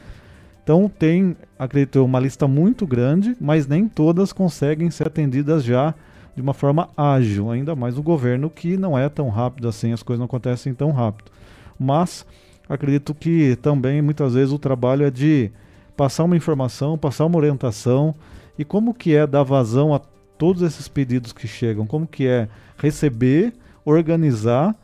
[0.64, 5.94] Então tem, acredito eu, uma lista muito grande, mas nem todas conseguem ser atendidas já
[6.36, 10.02] de uma forma ágil, ainda mais o governo que não é tão rápido assim, as
[10.02, 11.30] coisas não acontecem tão rápido.
[11.78, 12.26] Mas
[12.70, 15.52] acredito que também muitas vezes o trabalho é de
[15.98, 18.16] passar uma informação, passar uma orientação,
[18.62, 20.00] e como que é dar vazão a
[20.38, 21.88] todos esses pedidos que chegam?
[21.88, 22.48] Como que é
[22.78, 24.76] receber, organizar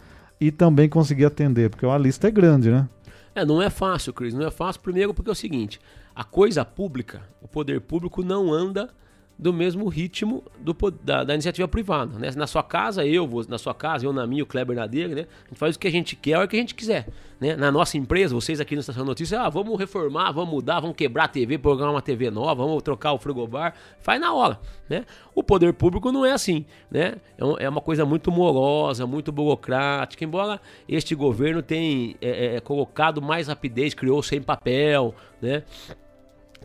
[0.42, 1.70] e também conseguir atender?
[1.70, 2.90] Porque a lista é grande, né?
[3.36, 4.34] É, não é fácil, Cris.
[4.34, 5.80] Não é fácil, primeiro porque é o seguinte:
[6.16, 8.90] a coisa pública, o poder público não anda
[9.38, 12.18] do mesmo ritmo do, da, da, iniciativa privada.
[12.18, 12.32] Né?
[12.36, 15.14] Na sua casa, eu vou na sua casa, eu na minha, o Kleber na dele,
[15.14, 15.28] né?
[15.46, 17.08] A gente faz o que a gente quer, o que a gente quiser.
[17.40, 17.56] Né?
[17.56, 21.26] Na nossa empresa, vocês aqui no Estação Notícia, ah, vamos reformar, vamos mudar, vamos quebrar
[21.26, 24.60] a TV, programar uma TV nova, vamos trocar o frigobar, faz na hora.
[24.90, 25.06] Né?
[25.36, 26.66] O poder público não é assim.
[26.90, 27.16] Né?
[27.38, 30.60] É, é uma coisa muito morosa, muito burocrática, embora
[30.90, 35.64] este governo tenha é, é, colocado mais rapidez, criou sem papel, né?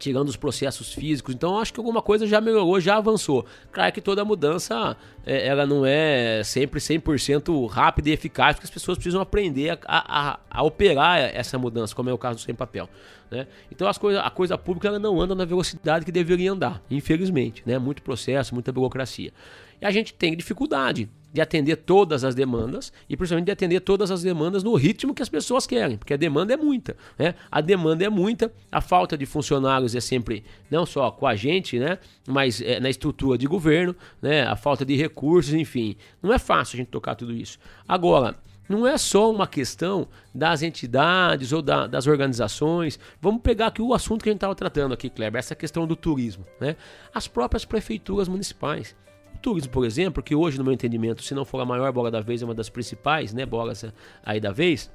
[0.02, 1.32] Tirando os processos físicos.
[1.32, 3.46] Então acho que alguma coisa já melhorou, já avançou.
[3.70, 8.70] Claro que toda mudança é, ela não é sempre 100% rápida e eficaz, porque as
[8.70, 12.54] pessoas precisam aprender a, a, a, operar essa mudança, como é o caso do sem
[12.54, 12.88] papel.
[13.30, 13.46] Né?
[13.70, 17.62] Então as coisa, a coisa pública ela não anda na velocidade que deveria andar, infelizmente.
[17.64, 17.78] Né?
[17.78, 19.32] Muito processo, muita burocracia.
[19.80, 24.10] E a gente tem dificuldade de atender todas as demandas e principalmente de atender todas
[24.10, 27.34] as demandas no ritmo que as pessoas querem, porque a demanda é muita, né?
[27.50, 31.78] A demanda é muita, a falta de funcionários é sempre não só com a gente,
[31.78, 31.98] né?
[32.26, 34.42] Mas é, na estrutura de governo, né?
[34.42, 37.59] A falta de recursos, enfim, não é fácil a gente tocar tudo isso.
[37.88, 38.36] Agora,
[38.68, 42.98] não é só uma questão das entidades ou da, das organizações.
[43.20, 45.96] Vamos pegar aqui o assunto que a gente estava tratando aqui, Kleber, essa questão do
[45.96, 46.46] turismo.
[46.60, 46.76] Né?
[47.12, 48.94] As próprias prefeituras municipais
[49.43, 52.20] turismo, por exemplo, que hoje, no meu entendimento, se não for a maior bola da
[52.20, 53.85] vez, é uma das principais né, bolas
[54.24, 54.90] aí da vez,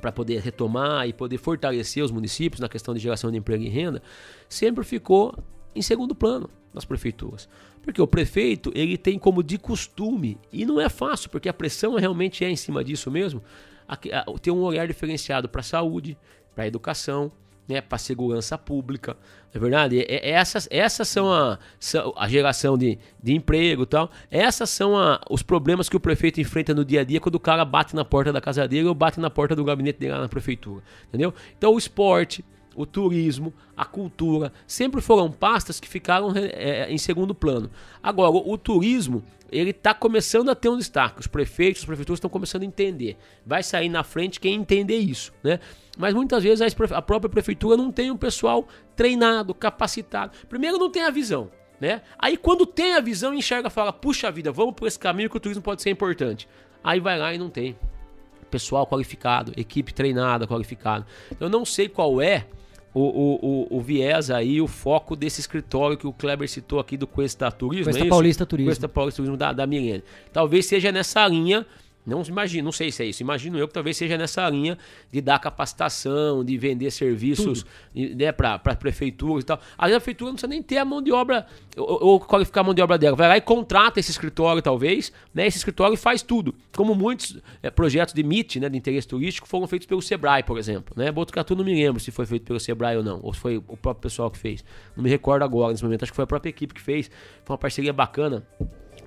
[0.00, 3.68] para poder retomar e poder fortalecer os municípios na questão de geração de emprego e
[3.68, 4.02] renda,
[4.48, 5.34] sempre ficou
[5.74, 7.48] em segundo plano nas prefeituras.
[7.82, 11.96] Porque o prefeito, ele tem como de costume, e não é fácil, porque a pressão
[11.96, 13.42] realmente é em cima disso mesmo,
[14.42, 16.16] ter um olhar diferenciado para a saúde,
[16.54, 17.32] para a educação,
[17.68, 19.16] né, para segurança pública,
[19.52, 20.00] é verdade?
[20.00, 24.10] É, é, essas, essas são a, são a geração de, de emprego e tal.
[24.30, 27.40] Essas são a, os problemas que o prefeito enfrenta no dia a dia quando o
[27.40, 30.20] cara bate na porta da casa dele ou bate na porta do gabinete dele lá
[30.20, 31.34] na prefeitura, entendeu?
[31.56, 32.44] Então o esporte,
[32.78, 37.68] o turismo, a cultura, sempre foram pastas que ficaram é, em segundo plano.
[38.00, 41.18] Agora, o, o turismo, ele está começando a ter um destaque.
[41.18, 43.16] Os prefeitos, as prefeituras estão começando a entender.
[43.44, 45.58] Vai sair na frente quem entender isso, né?
[45.98, 50.38] Mas muitas vezes a própria prefeitura não tem um pessoal treinado, capacitado.
[50.48, 51.50] Primeiro não tem a visão,
[51.80, 52.02] né?
[52.16, 55.40] Aí quando tem a visão, enxerga, fala: "Puxa vida, vamos por esse caminho que o
[55.40, 56.48] turismo pode ser importante".
[56.84, 57.76] Aí vai lá e não tem
[58.48, 61.04] pessoal qualificado, equipe treinada, qualificada.
[61.38, 62.46] Eu não sei qual é
[62.94, 66.96] o, o, o, o, viés aí, o foco desse escritório que o Kleber citou aqui
[66.96, 67.84] do Cuesta Turismo.
[67.84, 68.70] Cuesta é Paulista Turismo.
[68.70, 70.02] Cuesta Paulista Turismo da, da Milene.
[70.32, 71.66] Talvez seja nessa linha
[72.08, 73.22] não imagino, não sei se é isso.
[73.22, 74.78] Imagino eu que talvez seja nessa linha
[75.12, 79.60] de dar capacitação, de vender serviços né, para prefeituras e tal.
[79.76, 82.62] Às vezes a prefeitura não precisa nem ter a mão de obra ou, ou, qualificar
[82.62, 83.14] a mão de obra dela.
[83.14, 85.46] Vai lá e contrata esse escritório, talvez, né?
[85.46, 86.54] Esse escritório faz tudo.
[86.74, 90.58] Como muitos é, projetos de MIT, né, de interesse turístico, foram feitos pelo Sebrae, por
[90.58, 90.94] exemplo.
[90.96, 91.12] Né?
[91.12, 93.76] Botucatu não me lembro se foi feito pelo Sebrae ou não, ou se foi o
[93.76, 94.64] próprio pessoal que fez.
[94.96, 96.04] Não me recordo agora nesse momento.
[96.04, 97.10] Acho que foi a própria equipe que fez.
[97.44, 98.46] Foi uma parceria bacana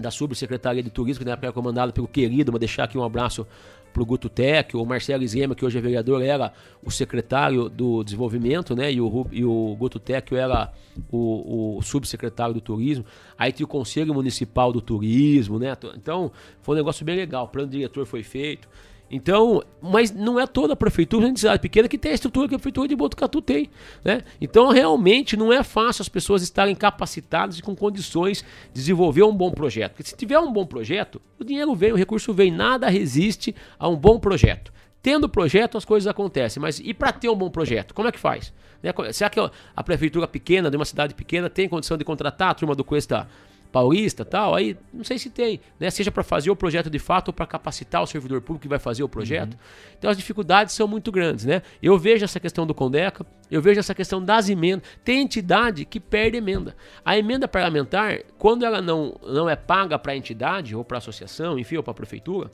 [0.02, 3.04] da Subsecretaria de Turismo, que na época era comandado pelo querido, vou deixar aqui um
[3.04, 3.46] abraço
[3.92, 6.54] para o Guto Tec, o Marcelo Zema, que hoje é vereador, era
[6.84, 8.92] o secretário do desenvolvimento, né?
[8.92, 10.72] E o, e o Guto Tec era
[11.12, 13.06] o, o, subsecretário do turismo.
[13.38, 15.76] Aí tinha o Conselho Municipal do Turismo, né?
[15.96, 17.46] Então, foi um negócio bem legal.
[17.46, 18.68] O plano diretor foi feito.
[19.12, 22.56] Então, mas não é toda a prefeitura, a cidade pequena que tem a estrutura que
[22.56, 23.70] a prefeitura de Botucatu tem,
[24.06, 24.22] né?
[24.40, 28.42] Então, realmente não é fácil as pessoas estarem capacitadas e com condições
[28.74, 29.92] de desenvolver um bom projeto.
[29.92, 33.90] Porque se tiver um bom projeto, o dinheiro vem, o recurso vem, nada resiste a
[33.90, 34.72] um bom projeto.
[35.04, 38.20] Tendo projeto, as coisas acontecem, mas e para ter um bom projeto, como é que
[38.20, 38.54] faz?
[38.82, 38.94] Né?
[39.12, 39.40] Será que
[39.76, 43.28] a prefeitura pequena, de uma cidade pequena, tem condição de contratar a turma do Cuesta
[43.72, 45.90] paulista tal, aí não sei se tem, né?
[45.90, 48.80] Seja para fazer o projeto de fato ou para capacitar o servidor público que vai
[48.80, 49.54] fazer o projeto.
[49.54, 49.60] Uhum.
[49.98, 51.62] Então as dificuldades são muito grandes, né?
[51.82, 54.88] Eu vejo essa questão do Condeca, eu vejo essa questão das emendas.
[55.04, 56.76] Tem entidade que perde emenda.
[57.04, 61.00] A emenda parlamentar, quando ela não, não é paga para a entidade ou para a
[61.00, 62.52] associação, enfim, ou para a prefeitura,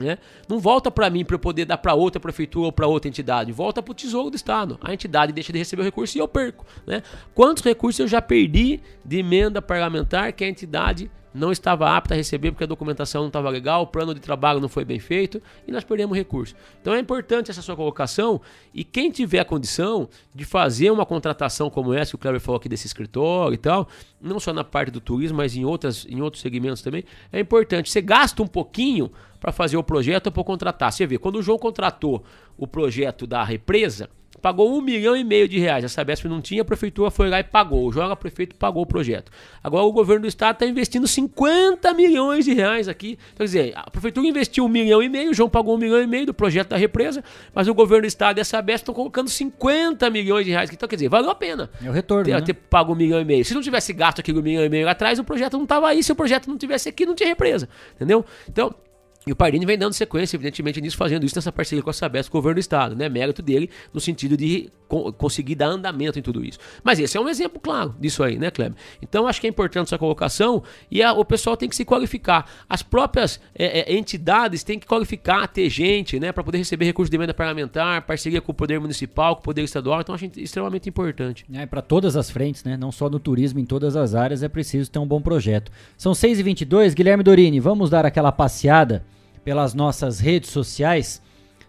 [0.00, 0.18] né?
[0.48, 3.52] Não volta para mim para eu poder dar para outra prefeitura ou para outra entidade,
[3.52, 4.78] volta para o Tesouro do Estado.
[4.80, 6.64] A entidade deixa de receber o recurso e eu perco.
[6.86, 7.02] Né?
[7.34, 12.16] Quantos recursos eu já perdi de emenda parlamentar que a entidade não estava apta a
[12.16, 15.40] receber porque a documentação não estava legal, o plano de trabalho não foi bem feito
[15.66, 16.54] e nós perdemos recurso.
[16.80, 18.40] Então é importante essa sua colocação
[18.74, 22.58] e quem tiver a condição de fazer uma contratação como essa que o Cleber falou
[22.58, 23.88] aqui desse escritório e tal,
[24.20, 27.90] não só na parte do turismo, mas em, outras, em outros segmentos também, é importante.
[27.90, 29.10] Você gasta um pouquinho
[29.40, 30.92] para fazer o projeto ou para contratar.
[30.92, 32.22] Você vê, quando o João contratou
[32.56, 34.10] o projeto da represa,
[34.40, 35.84] pagou um milhão e meio de reais.
[35.84, 37.86] A Sabesp não tinha, a prefeitura foi lá e pagou.
[37.86, 39.30] O João, prefeito, pagou o projeto.
[39.62, 43.18] Agora o governo do estado está investindo 50 milhões de reais aqui.
[43.32, 46.02] Então, quer dizer, a prefeitura investiu um milhão e meio, o João pagou um milhão
[46.02, 47.22] e meio do projeto da represa,
[47.54, 50.70] mas o governo do estado e a Sabesp estão colocando 50 milhões de reais.
[50.72, 51.70] Então, quer dizer, valeu a pena.
[51.82, 52.24] É o retorno.
[52.24, 52.40] Ter, né?
[52.40, 53.44] ter pago um milhão e meio.
[53.44, 56.02] Se não tivesse gasto aquele um milhão e meio atrás, o projeto não estava aí.
[56.02, 57.68] Se o projeto não tivesse aqui, não tinha represa.
[57.96, 58.24] Entendeu?
[58.48, 58.74] Então,
[59.26, 62.30] e o Pardini vem dando sequência, evidentemente, nisso, fazendo isso nessa parceria com a Sabesp,
[62.30, 63.08] com o governo do Estado, né?
[63.08, 64.70] Mérito dele no sentido de
[65.16, 66.58] conseguir dar andamento em tudo isso.
[66.82, 68.76] Mas esse é um exemplo claro disso aí, né, Kleber?
[69.00, 72.46] Então, acho que é importante essa colocação e a, o pessoal tem que se qualificar.
[72.68, 77.10] As próprias é, é, entidades têm que qualificar, ter gente, né, para poder receber recursos
[77.10, 80.00] de emenda parlamentar, parceria com o Poder Municipal, com o Poder Estadual.
[80.00, 81.46] Então, acho extremamente importante.
[81.52, 82.76] É, para todas as frentes, né?
[82.76, 85.70] Não só no turismo, em todas as áreas, é preciso ter um bom projeto.
[85.96, 89.04] São 6h22, Guilherme Dorini, vamos dar aquela passeada
[89.44, 91.22] pelas nossas redes sociais,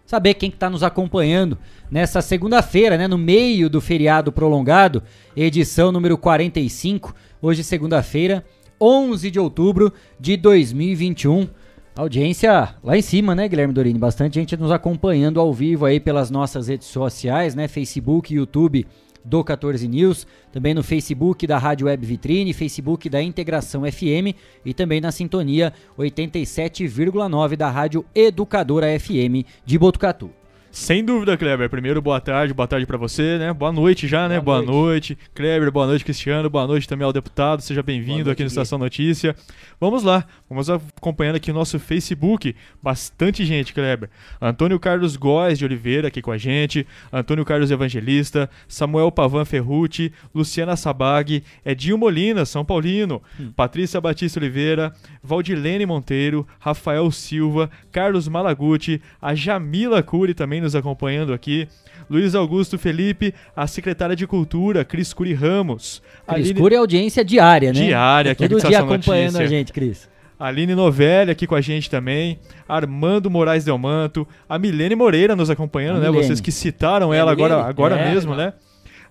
[0.06, 1.58] saber quem está que tá nos acompanhando
[1.90, 5.02] nessa segunda-feira, né, no meio do feriado prolongado,
[5.36, 8.46] edição número 45, hoje segunda-feira,
[8.80, 11.48] 11 de outubro de 2021.
[11.96, 14.00] Audiência lá em cima, né, Guilherme Dorini?
[14.00, 18.88] Bastante gente nos acompanhando ao vivo aí pelas nossas redes sociais, né, Facebook, YouTube,
[19.24, 24.36] do 14 News, também no Facebook da Rádio Web Vitrine, Facebook da Integração FM
[24.66, 30.41] e também na sintonia 87,9 da Rádio Educadora FM de Botucatu.
[30.72, 31.70] Sem dúvida, Kleber.
[31.70, 33.52] Primeiro, boa tarde, boa tarde para você, né?
[33.52, 34.40] Boa noite já, né?
[34.40, 35.12] Boa, boa noite.
[35.12, 35.18] noite.
[35.36, 37.62] Kleber, boa noite, Cristiano, boa noite também ao deputado.
[37.62, 39.36] Seja bem-vindo aqui no Estação Notícia.
[39.82, 42.56] Vamos lá, vamos acompanhando aqui o nosso Facebook.
[42.82, 44.10] Bastante gente, Kleber.
[44.42, 50.14] Antônio Carlos Góes de Oliveira aqui com a gente, Antônio Carlos Evangelista, Samuel Pavan Ferruti,
[50.34, 53.52] Luciana Sabag, Edinho Molina, São Paulino, hum.
[53.54, 61.34] Patrícia Batista Oliveira, Valdilene Monteiro, Rafael Silva, Carlos Malaguti, a Jamila Cury também nos acompanhando
[61.34, 61.68] aqui.
[62.10, 66.02] Luiz Augusto Felipe, a secretária de Cultura, Cris Curi Ramos.
[66.28, 66.60] Cris Aline...
[66.60, 67.86] Curi é audiência diária, né?
[67.86, 69.44] Diária, aqui Todo dia acompanhando Notícia.
[69.44, 70.10] a gente, Cris.
[70.40, 75.98] Aline Novelli aqui com a gente também, Armando Moraes Delmanto, a Milene Moreira nos acompanhando,
[75.98, 76.08] a né?
[76.08, 76.26] Milene.
[76.26, 78.54] Vocês que citaram é ela agora, agora é, mesmo, né?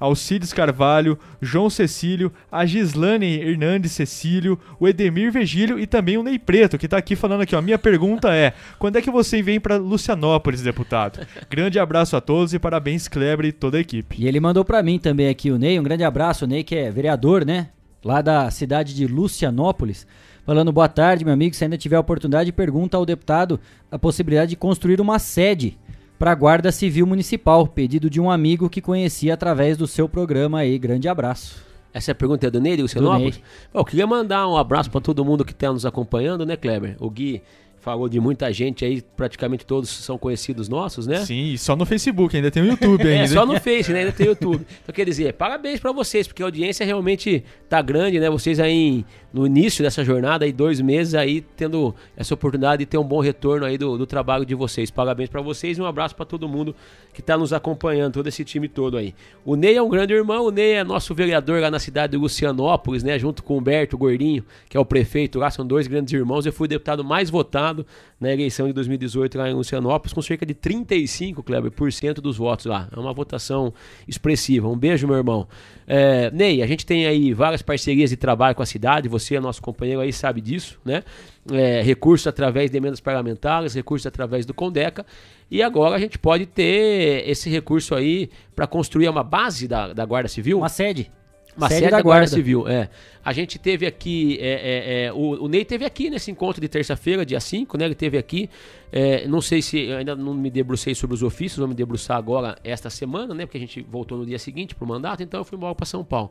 [0.00, 6.38] Alcides Carvalho, João Cecílio, a Gislane Hernandes Cecílio, o Edemir Virgílio e também o Ney
[6.38, 7.60] Preto, que está aqui falando aqui, ó.
[7.60, 11.24] Minha pergunta é: quando é que você vem para Lucianópolis, deputado?
[11.50, 14.16] Grande abraço a todos e parabéns, Kleber e toda a equipe.
[14.18, 16.74] E ele mandou para mim também aqui o Ney, um grande abraço, o Ney que
[16.74, 17.68] é vereador, né?
[18.02, 20.06] Lá da cidade de Lucianópolis.
[20.46, 21.54] Falando boa tarde, meu amigo.
[21.54, 23.60] Se ainda tiver oportunidade, pergunta ao deputado
[23.90, 25.78] a possibilidade de construir uma sede
[26.20, 27.66] para a Guarda Civil Municipal.
[27.66, 30.78] Pedido de um amigo que conhecia através do seu programa aí.
[30.78, 31.64] Grande abraço.
[31.94, 33.40] Essa é a pergunta é do Ney, do Lucianópolis?
[33.72, 36.94] Eu queria mandar um abraço para todo mundo que está nos acompanhando, né, Kleber?
[37.00, 37.42] O Gui
[37.80, 41.24] falou de muita gente aí, praticamente todos são conhecidos nossos, né?
[41.24, 43.24] Sim, só no Facebook, ainda tem o YouTube ainda.
[43.24, 44.00] é, só no Face, né?
[44.00, 44.66] Ainda tem o YouTube.
[44.82, 48.28] Então, quer dizer, parabéns para vocês, porque a audiência realmente tá grande, né?
[48.28, 52.98] Vocês aí no início dessa jornada, aí dois meses aí, tendo essa oportunidade de ter
[52.98, 54.90] um bom retorno aí do, do trabalho de vocês.
[54.90, 56.74] Parabéns para vocês e um abraço para todo mundo
[57.14, 59.14] que tá nos acompanhando, todo esse time todo aí.
[59.44, 62.16] O Ney é um grande irmão, o Ney é nosso vereador lá na cidade de
[62.18, 63.18] Lucianópolis, né?
[63.18, 66.44] Junto com o Humberto Gordinho, que é o prefeito lá, são dois grandes irmãos.
[66.44, 67.69] Eu fui o deputado mais votado
[68.18, 72.36] na eleição de 2018 lá em Lucianópolis, com cerca de 35, Kleber, por cento dos
[72.36, 72.88] votos lá.
[72.94, 73.72] É uma votação
[74.06, 74.68] expressiva.
[74.68, 75.48] Um beijo, meu irmão.
[75.86, 79.40] É, Ney, a gente tem aí várias parcerias de trabalho com a cidade, você é
[79.40, 81.02] nosso companheiro aí, sabe disso, né?
[81.50, 85.04] É, recursos através de emendas parlamentares, recursos através do Condeca.
[85.50, 90.04] E agora a gente pode ter esse recurso aí para construir uma base da, da
[90.04, 90.58] Guarda Civil.
[90.58, 91.10] Uma sede.
[91.56, 92.20] Uma sede, sede da, da Guarda.
[92.20, 92.88] Guarda Civil, é.
[93.24, 96.68] A gente teve aqui, é, é, é, o, o, Ney teve aqui nesse encontro de
[96.68, 97.84] terça-feira, dia 5, né?
[97.84, 98.48] Ele teve aqui.
[98.90, 102.56] É, não sei se, ainda não me debrucei sobre os ofícios, vou me debruçar agora
[102.64, 103.46] esta semana, né?
[103.46, 106.04] Porque a gente voltou no dia seguinte pro mandato, então eu fui embora para São
[106.04, 106.30] Paulo.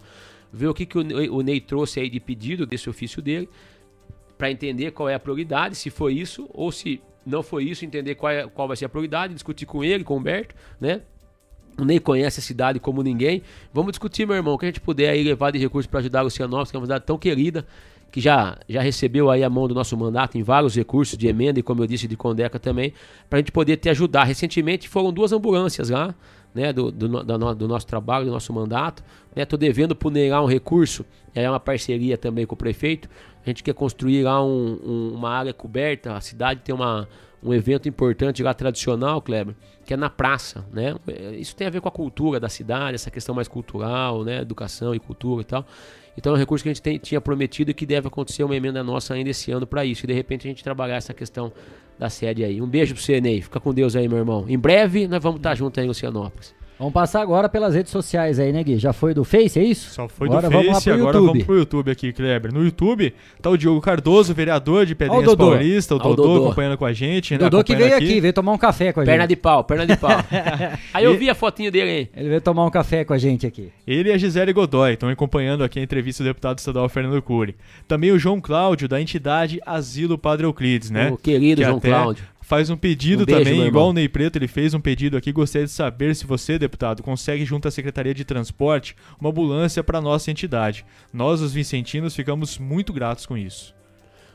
[0.52, 3.48] Ver o que, que o, o Ney trouxe aí de pedido desse ofício dele,
[4.38, 8.16] para entender qual é a prioridade, se foi isso, ou se não foi isso, entender
[8.16, 11.02] qual, é, qual vai ser a prioridade, discutir com ele, com o Humberto, né?
[11.80, 13.42] O Ney conhece a cidade como ninguém.
[13.74, 16.22] Vamos discutir, meu irmão, o que a gente puder aí levar de recursos para ajudar
[16.22, 17.66] o Lucianópolis, que é uma cidade tão querida,
[18.12, 21.60] que já, já recebeu aí a mão do nosso mandato em vários recursos de emenda
[21.60, 22.94] e, como eu disse, de Condeca também,
[23.30, 24.24] para a gente poder te ajudar.
[24.24, 26.14] Recentemente foram duas ambulâncias lá,
[26.54, 29.04] né, do, do, do, do nosso trabalho, do nosso mandato.
[29.36, 33.08] Estou né, devendo o um recurso, é uma parceria também com o prefeito.
[33.46, 37.08] A gente quer construir lá um, um, uma área coberta, a cidade tem uma,
[37.44, 39.56] um evento importante lá tradicional, Kleber,
[39.90, 40.96] que é na praça, né?
[41.40, 44.42] Isso tem a ver com a cultura da cidade, essa questão mais cultural, né?
[44.42, 45.66] Educação e cultura e tal.
[46.16, 48.56] Então é um recurso que a gente tem, tinha prometido e que deve acontecer uma
[48.56, 50.06] emenda nossa ainda esse ano para isso.
[50.06, 51.52] E de repente a gente trabalhar essa questão
[51.98, 52.62] da sede aí.
[52.62, 53.42] Um beijo pro você, Ney.
[53.42, 54.46] Fica com Deus aí, meu irmão.
[54.48, 56.54] Em breve nós vamos estar juntos aí em Lucianópolis.
[56.80, 58.78] Vamos passar agora pelas redes sociais aí, né, Gui?
[58.78, 59.92] Já foi do Face, é isso?
[59.92, 61.28] Só foi agora do Face, vamos agora YouTube.
[61.28, 62.54] vamos pro YouTube aqui, Kleber.
[62.54, 66.86] No YouTube tá o Diogo Cardoso, vereador de Pedrinhas Paulista, o Dodô, Dodô, acompanhando com
[66.86, 67.34] a gente.
[67.34, 68.06] Né, Dodô que veio aqui.
[68.06, 68.22] aqui.
[68.22, 69.28] veio tomar um café com a perna gente.
[69.28, 70.12] Perna de pau, perna de pau.
[70.94, 72.10] aí eu vi a fotinho dele aí.
[72.16, 73.74] Ele veio tomar um café com a gente aqui.
[73.86, 77.58] Ele e a Gisele Godoy estão acompanhando aqui a entrevista do deputado estadual Fernando Cury.
[77.90, 81.10] Também o João Cláudio, da entidade Asilo Padre Euclides, né?
[81.12, 84.38] O querido que João Cláudio faz um pedido um beijo, também, igual o Ney Preto,
[84.38, 85.32] ele fez um pedido aqui.
[85.32, 90.02] Gostaria de saber se você, deputado, consegue, junto à Secretaria de Transporte, uma ambulância para
[90.02, 90.84] nossa entidade.
[91.14, 93.76] Nós, os vicentinos, ficamos muito gratos com isso.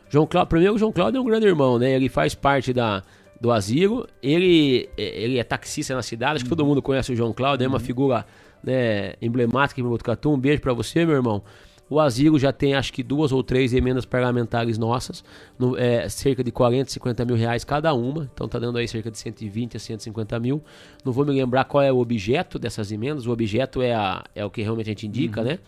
[0.08, 1.90] João Cláudio, primeiro, o João Cláudio é um grande irmão, né?
[1.90, 3.02] Ele faz parte da,
[3.40, 4.06] do asilo.
[4.22, 6.68] Ele, ele é taxista na cidade, acho que todo uhum.
[6.68, 7.84] mundo conhece o João Cláudio, é uma uhum.
[7.84, 8.24] figura
[8.62, 10.32] né, emblemática em Botucatu.
[10.32, 11.42] Um beijo para você, meu irmão.
[11.88, 15.22] O asilo já tem acho que duas ou três emendas parlamentares nossas,
[15.58, 19.10] no, é, cerca de 40, 50 mil reais cada uma, então tá dando aí cerca
[19.10, 20.62] de 120 a 150 mil.
[21.04, 24.44] Não vou me lembrar qual é o objeto dessas emendas, o objeto é, a, é
[24.44, 25.46] o que realmente a gente indica, uhum.
[25.46, 25.58] né?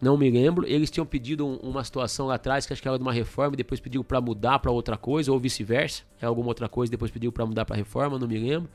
[0.00, 0.66] Não me lembro.
[0.66, 3.54] Eles tinham pedido um, uma situação lá atrás, que acho que era de uma reforma,
[3.54, 6.02] e depois pediu para mudar para outra coisa, ou vice-versa.
[6.20, 8.68] É alguma outra coisa, depois pediu para mudar para reforma, não me lembro.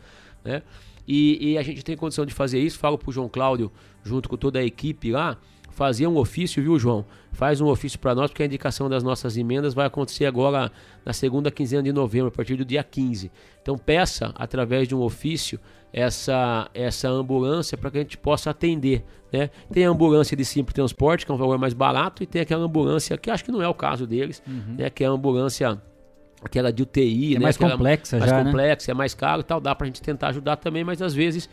[0.44, 0.62] Né?
[1.08, 2.78] E, e, a gente tem condição de fazer isso.
[2.78, 3.72] Falo pro João Cláudio,
[4.04, 5.38] junto com toda a equipe lá,
[5.76, 7.06] fazer um ofício, viu, João?
[7.34, 10.72] Faz um ofício para nós, porque a indicação das nossas emendas vai acontecer agora
[11.06, 13.30] na segunda quinzena de novembro, a partir do dia 15.
[13.62, 15.60] Então peça, através de um ofício,
[15.92, 19.04] essa, essa ambulância para que a gente possa atender.
[19.34, 19.50] Né?
[19.70, 22.64] Tem a ambulância de simples transporte, que é um valor mais barato, e tem aquela
[22.64, 24.76] ambulância, que acho que não é o caso deles, uhum.
[24.78, 24.90] né?
[24.90, 25.82] que é a ambulância
[26.42, 27.44] aquela de UTI, é né?
[27.44, 28.44] mais aquela complexa mais já, né?
[28.46, 28.96] complexa, né?
[28.96, 31.50] é mais caro e tal, dá pra gente tentar ajudar também, mas às vezes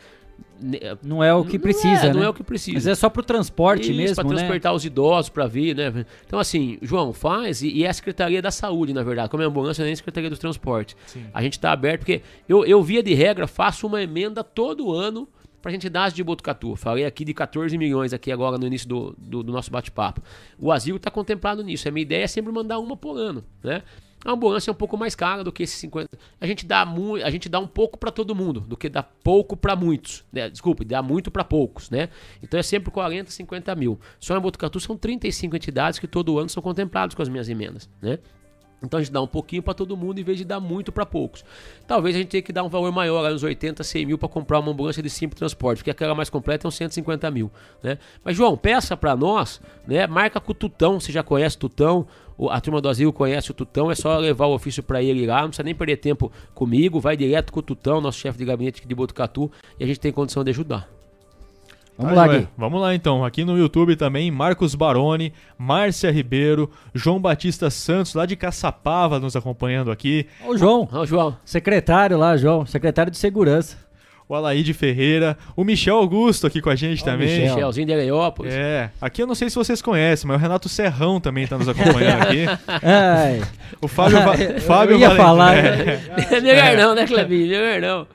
[1.03, 2.13] não é o que precisa, não é, né?
[2.15, 2.75] Não é o que precisa.
[2.75, 4.35] Mas é só pro transporte Isso, mesmo, para né?
[4.37, 6.07] transportar os idosos para vir, né?
[6.27, 9.29] Então assim, João, faz e, e, é a Secretaria da Saúde, na verdade.
[9.29, 10.97] Como é ambulância, nem a Secretaria do Transporte.
[11.07, 11.25] Sim.
[11.35, 15.29] A gente tá aberto porque eu, eu via de regra, faço uma emenda todo ano
[15.63, 16.75] pra gente dar as de Botucatu.
[16.75, 20.21] Falei aqui de 14 milhões aqui agora no início do, do, do nosso bate-papo.
[20.59, 21.89] O asilo tá contemplado nisso.
[21.89, 23.83] A minha ideia é sempre mandar uma por ano, né?
[24.25, 26.09] A ambulância é um pouco mais cara do que esses 50.
[26.41, 29.03] A gente dá, mu a gente dá um pouco para todo mundo, do que dá
[29.03, 30.25] pouco para muitos.
[30.33, 30.49] Né?
[30.49, 32.09] Desculpe, dá muito para poucos, né?
[32.43, 33.99] Então é sempre 40, 50 mil.
[34.21, 37.89] Só em Botucatu são 35 entidades que todo ano são contemplados com as minhas emendas,
[38.01, 38.19] né?
[38.83, 41.07] Então a gente dá um pouquinho para todo mundo em vez de dar muito para
[41.07, 41.45] poucos.
[41.87, 44.59] Talvez a gente tenha que dar um valor maior, uns 80, 100 mil para comprar
[44.59, 47.51] uma ambulância de simples transporte, porque aquela mais completa é uns 150 mil.
[47.83, 47.99] Né?
[48.25, 50.07] Mas João, peça para nós, né?
[50.07, 52.07] marca com o Tutão, você já conhece o Tutão,
[52.51, 55.43] a turma do Asilo conhece o Tutão, é só levar o ofício para ele lá,
[55.43, 58.87] não precisa nem perder tempo comigo, vai direto com o Tutão, nosso chefe de gabinete
[58.87, 61.02] de Botucatu, e a gente tem condição de ajudar.
[61.99, 62.49] Vamos lá, Gui.
[62.57, 63.25] Vamos lá então.
[63.25, 69.37] Aqui no YouTube também, Marcos Baroni, Márcia Ribeiro, João Batista Santos, lá de Caçapava, nos
[69.37, 70.27] acompanhando aqui.
[70.47, 70.89] O João.
[70.93, 71.37] O João.
[71.45, 72.67] Secretário lá, João.
[72.67, 73.77] Secretário de Segurança.
[74.29, 77.29] O Alaíde Ferreira, o Michel Augusto aqui com a gente também.
[77.29, 77.55] Michel.
[77.55, 78.55] Michelzinho de Areópolis.
[78.55, 81.69] É, aqui eu não sei se vocês conhecem, mas o Renato Serrão também está nos
[81.69, 82.47] acompanhando aqui.
[82.83, 83.43] Ai.
[83.83, 84.33] O Fábio, Va
[84.67, 85.57] Fábio eu ia falar.
[86.33, 87.49] É melhor não, né, Clebinho?
[87.49, 88.07] Melhor não.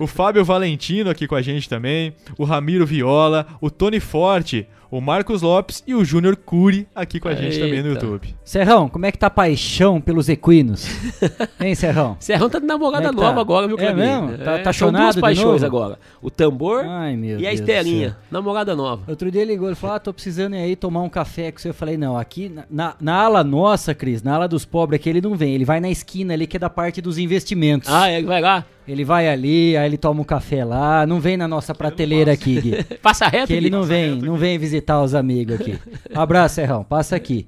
[0.00, 4.98] O Fábio Valentino aqui com a gente também, o Ramiro Viola, o Tony Forte, o
[4.98, 8.34] Marcos Lopes e o Júnior Cury aqui com a gente também no YouTube.
[8.42, 10.88] Serrão, como é que tá a paixão pelos equinos?
[11.60, 12.16] hein, Serrão?
[12.18, 13.40] Serrão tá de namorada é nova tá?
[13.40, 14.22] agora, viu, É Clebinho?
[14.28, 14.38] mesmo?
[14.44, 15.66] Tá- tá são duas de paixões novo?
[15.66, 15.98] agora.
[16.20, 18.08] O tambor Ai, meu e a Estelinha.
[18.08, 18.18] céu.
[18.30, 19.02] Namorada nova.
[19.06, 21.58] Outro dia ele ligou, ele falou: Ah, tô precisando ir aí tomar um café com
[21.60, 21.68] você.
[21.68, 25.08] Eu falei: Não, aqui na, na, na ala nossa, Cris, na ala dos pobres aqui
[25.10, 25.54] ele não vem.
[25.54, 27.88] Ele vai na esquina ali que é da parte dos investimentos.
[27.92, 28.64] Ah, ele vai lá?
[28.90, 31.06] Ele vai ali, aí ele toma um café lá.
[31.06, 32.84] Não vem na nossa prateleira aqui, Gui.
[33.00, 35.78] Passa reto, Que ele não vem, não vem visitar os amigos aqui.
[36.12, 36.82] Abraço, Serrão.
[36.82, 37.46] Passa aqui.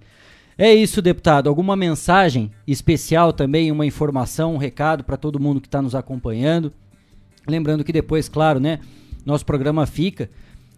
[0.57, 1.49] É isso, deputado.
[1.49, 6.73] Alguma mensagem especial também, uma informação, um recado para todo mundo que está nos acompanhando?
[7.49, 8.79] Lembrando que depois, claro, né,
[9.27, 10.31] nosso programa fica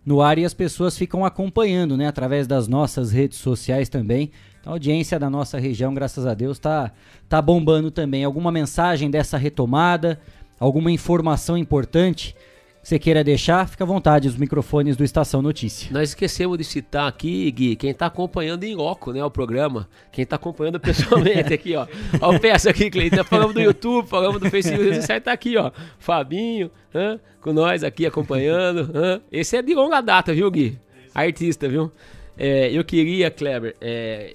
[0.07, 4.31] no ar e as pessoas ficam acompanhando, né, através das nossas redes sociais também.
[4.61, 6.91] Então, a audiência da nossa região, graças a Deus, tá
[7.29, 8.25] tá bombando também.
[8.25, 10.21] Alguma mensagem dessa retomada,
[10.59, 12.35] alguma informação importante
[12.83, 15.89] que você queira deixar, fica à vontade, os microfones do Estação Notícia.
[15.91, 19.89] Nós esquecemos de citar aqui, Gui, quem tá acompanhando em loco, né, o programa.
[20.13, 21.87] Quem tá acompanhando pessoalmente aqui, ó.
[22.21, 23.25] Ó o peça aqui, Cleiton.
[23.25, 25.73] Falamos do YouTube, falamos do Facebook, aí tá aqui, ó.
[25.99, 28.91] Fabinho, hã, com nós aqui acompanhando.
[28.95, 29.21] hã.
[29.33, 30.79] Esse é de longa data, viu, Gui?
[31.15, 31.91] Artista, viu?
[32.37, 34.35] É, eu queria, Kleber, é,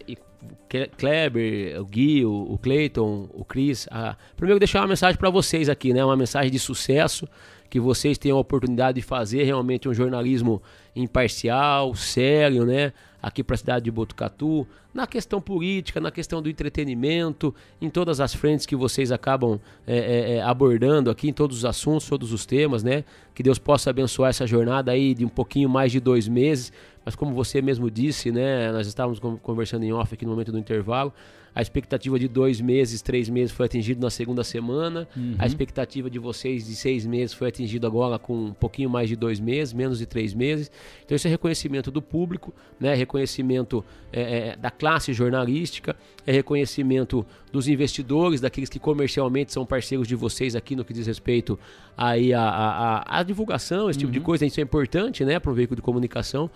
[0.97, 3.87] Kleber, o Gui, o, o Cleiton, o Cris.
[3.91, 6.03] a- Primeiro deixar uma mensagem para vocês aqui, né?
[6.05, 7.27] Uma mensagem de sucesso,
[7.69, 10.61] que vocês tenham a oportunidade de fazer realmente um jornalismo
[10.95, 12.93] imparcial, sério, né?
[13.21, 18.21] Aqui para a cidade de Botucatu, na questão política, na questão do entretenimento, em todas
[18.21, 22.31] as frentes que vocês acabam é, é, é, abordando aqui, em todos os assuntos, todos
[22.31, 23.03] os temas, né?
[23.35, 26.71] Que Deus possa abençoar essa jornada aí de um pouquinho mais de dois meses,
[27.03, 28.71] mas como você mesmo disse, né?
[28.71, 31.13] Nós estávamos con- conversando em off aqui no momento do intervalo.
[31.55, 35.07] A expectativa de dois meses, três meses foi atingida na segunda semana.
[35.17, 35.35] Uhum.
[35.39, 39.15] A expectativa de vocês de seis meses foi atingida agora com um pouquinho mais de
[39.15, 40.71] dois meses, menos de três meses.
[41.05, 42.93] Então isso é reconhecimento do público, né?
[42.93, 45.95] reconhecimento é, é, da classe jornalística,
[46.26, 51.07] é reconhecimento dos investidores, daqueles que comercialmente são parceiros de vocês aqui no que diz
[51.07, 51.57] respeito
[51.97, 54.45] aí a, a, a- a divulgação, esse tipo de coisa.
[54.45, 55.39] Isso é importante né?
[55.39, 56.49] para um veículo de comunicação.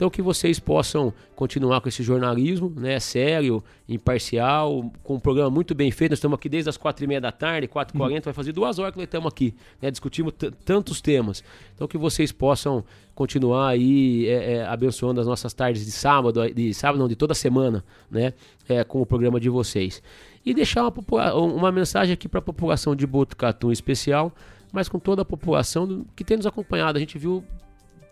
[0.00, 5.74] Então que vocês possam continuar com esse jornalismo, né, sério, imparcial, com um programa muito
[5.74, 6.12] bem feito.
[6.12, 8.94] Nós estamos aqui desde as quatro e meia da tarde, 4h40, vai fazer duas horas
[8.94, 10.32] que nós estamos aqui, né, discutimos
[10.64, 11.44] tantos temas.
[11.74, 12.82] Então que vocês possam
[13.14, 17.34] continuar aí é, é, abençoando as nossas tardes de sábado, de sábado não, de toda
[17.34, 18.32] semana, né,
[18.66, 20.02] é, com o programa de vocês.
[20.46, 24.32] E deixar uma, uma mensagem aqui para a população de Botucatu em especial,
[24.72, 26.96] mas com toda a população que tem nos acompanhado.
[26.96, 27.44] A gente viu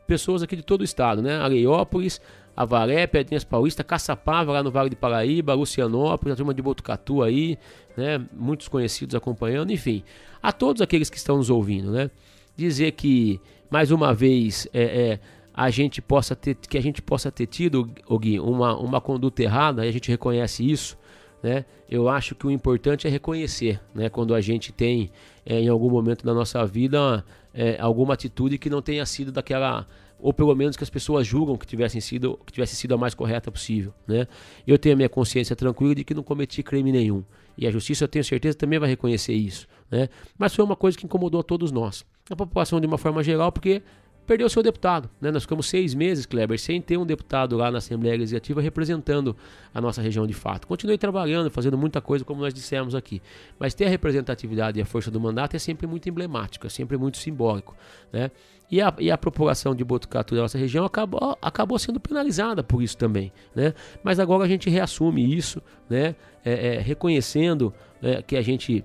[0.09, 1.36] pessoas aqui de todo o estado, né?
[1.36, 2.18] Areiópolis,
[2.56, 7.59] Avaré, Pedrinhas Paulista, Caçapava, lá no Vale de Paraíba, Lucianópolis, a turma de Botucatu aí,
[7.94, 8.20] né?
[8.32, 10.02] Muitos conhecidos acompanhando, enfim.
[10.43, 12.10] A todos aqueles que estão nos ouvindo, né?
[12.56, 13.39] Dizer que,
[13.70, 15.20] mais uma vez, é, é,
[15.52, 17.85] a gente possa ter, que a gente possa ter tido,
[18.18, 20.97] Gui, uma, uma conduta errada, e a gente reconhece isso,
[21.43, 21.66] né?
[21.89, 24.09] Eu acho que o importante é reconhecer, né?
[24.09, 25.10] Quando a gente tem,
[25.44, 27.22] é, em algum momento da nossa vida,
[27.59, 29.85] é, alguma atitude que não tenha sido daquela
[30.20, 33.14] ou pelo menos que as pessoas julgam que tivessem sido que tivesse sido a mais
[33.14, 34.28] correta possível, né?
[34.64, 37.24] Eu tenho a minha consciência tranquila de que não cometi crime nenhum
[37.56, 40.09] e a justiça eu tenho certeza também vai reconhecer isso, né?
[40.39, 43.51] Mas foi uma coisa que incomodou a todos nós, a população de uma forma geral,
[43.51, 43.82] porque
[44.28, 45.09] perdeu seu deputado.
[45.18, 45.30] Né?
[45.30, 49.34] Nós ficamos seis meses, Kleber, sem ter um deputado lá na Assembleia Legislativa representando
[49.72, 50.66] a nossa região de fato.
[50.66, 53.22] Continuei trabalhando, fazendo muita coisa, como nós dissemos aqui.
[53.59, 56.98] Mas ter a representatividade e a força do mandato é sempre muito emblemático, é sempre
[56.98, 57.74] muito simbólico.
[58.12, 58.30] Né?
[58.70, 62.82] E, a, e a população de Botucatu da nossa região acabou, acabou sendo penalizada por
[62.82, 63.32] isso também.
[63.56, 63.72] Né?
[64.05, 66.14] Mas agora a gente reassume isso, né?
[66.44, 67.72] É, é, reconhecendo
[68.02, 68.84] é, que a gente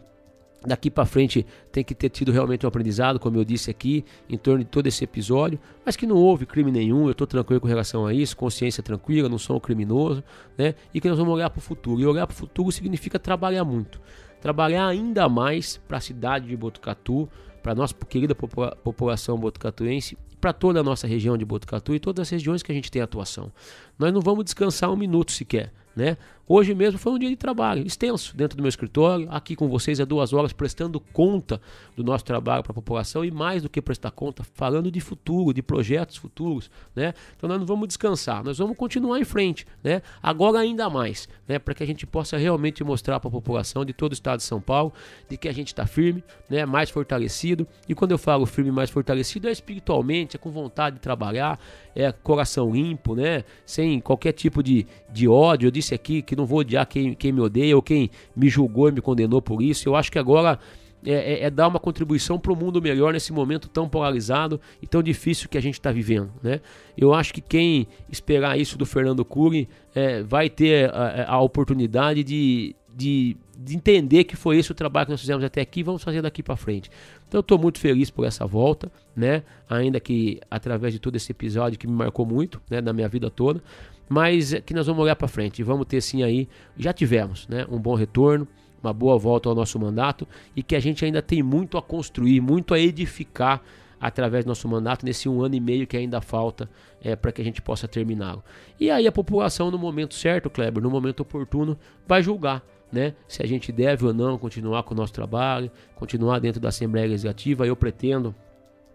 [0.66, 4.38] daqui para frente tem que ter tido realmente um aprendizado, como eu disse aqui, em
[4.38, 7.68] torno de todo esse episódio, mas que não houve crime nenhum, eu estou tranquilo com
[7.68, 10.24] relação a isso, consciência tranquila, não sou um criminoso,
[10.58, 10.76] né?
[10.94, 12.02] E que nós vamos olhar para o futuro.
[12.02, 14.00] E olhar para o futuro significa trabalhar muito.
[14.42, 17.30] Trabalhar ainda mais para a cidade de Botucatu,
[17.62, 22.00] para a nossa querida popula população botucatuense, para toda a nossa região de Botucatu e
[22.00, 23.52] todas as regiões que a gente tem atuação.
[23.98, 25.72] Nós não vamos descansar um minuto sequer.
[25.96, 26.18] Né?
[26.46, 30.02] Hoje mesmo foi um dia de trabalho extenso dentro do meu escritório, aqui com vocês
[30.02, 31.62] há duas horas, prestando conta
[31.96, 35.54] do nosso trabalho para a população e mais do que prestar conta, falando de futuro,
[35.54, 36.70] de projetos futuros.
[36.94, 37.14] Né?
[37.38, 40.02] Então nós não vamos descansar, nós vamos continuar em frente, né?
[40.22, 41.58] agora ainda mais, né?
[41.58, 44.44] para que a gente possa realmente mostrar para a população de todo o estado de
[44.44, 44.92] São Paulo
[45.30, 46.66] de que a gente está firme, né?
[46.66, 47.66] mais fortalecido.
[47.88, 51.58] E quando eu falo firme, mais fortalecido, é espiritualmente, é com vontade de trabalhar,
[51.96, 53.46] é coração limpo, né?
[53.66, 55.68] sem qualquer tipo de, de ódio.
[55.68, 58.90] Eu disse aqui que não vou odiar quem, quem me odeia ou quem me julgou
[58.90, 59.88] e me condenou por isso.
[59.88, 60.60] Eu acho que agora
[61.06, 64.88] é, é, é dar uma contribuição para o mundo melhor nesse momento tão polarizado e
[64.88, 66.32] tão difícil que a gente está vivendo.
[66.42, 66.62] Né?
[66.98, 72.24] Eu acho que quem esperar isso do Fernando Cury é, vai ter a, a oportunidade
[72.24, 75.84] de, de, de, entender que foi esse o trabalho que nós fizemos até aqui e
[75.84, 76.90] vamos fazer daqui para frente.
[77.28, 79.44] Então eu estou muito feliz por essa volta, né?
[79.70, 82.80] ainda que através de todo esse episódio que me marcou muito né?
[82.80, 83.62] na minha vida toda
[84.08, 86.48] mas que nós vamos olhar para frente e vamos ter sim aí,
[86.78, 88.48] já tivemos, né, um bom retorno,
[88.84, 92.42] uma boa volta ao nosso mandato e que a gente ainda tem muito a construir,
[92.42, 93.62] muito a edificar
[94.00, 96.70] através do nosso mandato nesse um ano e meio que ainda falta
[97.02, 98.44] é, para que a gente possa terminá-lo.
[98.78, 102.62] E aí a população no momento certo, Kleber, no momento oportuno, vai julgar.
[102.92, 106.70] Né, se a gente deve ou não continuar com o nosso trabalho, continuar dentro da
[106.70, 107.66] Assembleia Legislativa.
[107.66, 108.36] Eu pretendo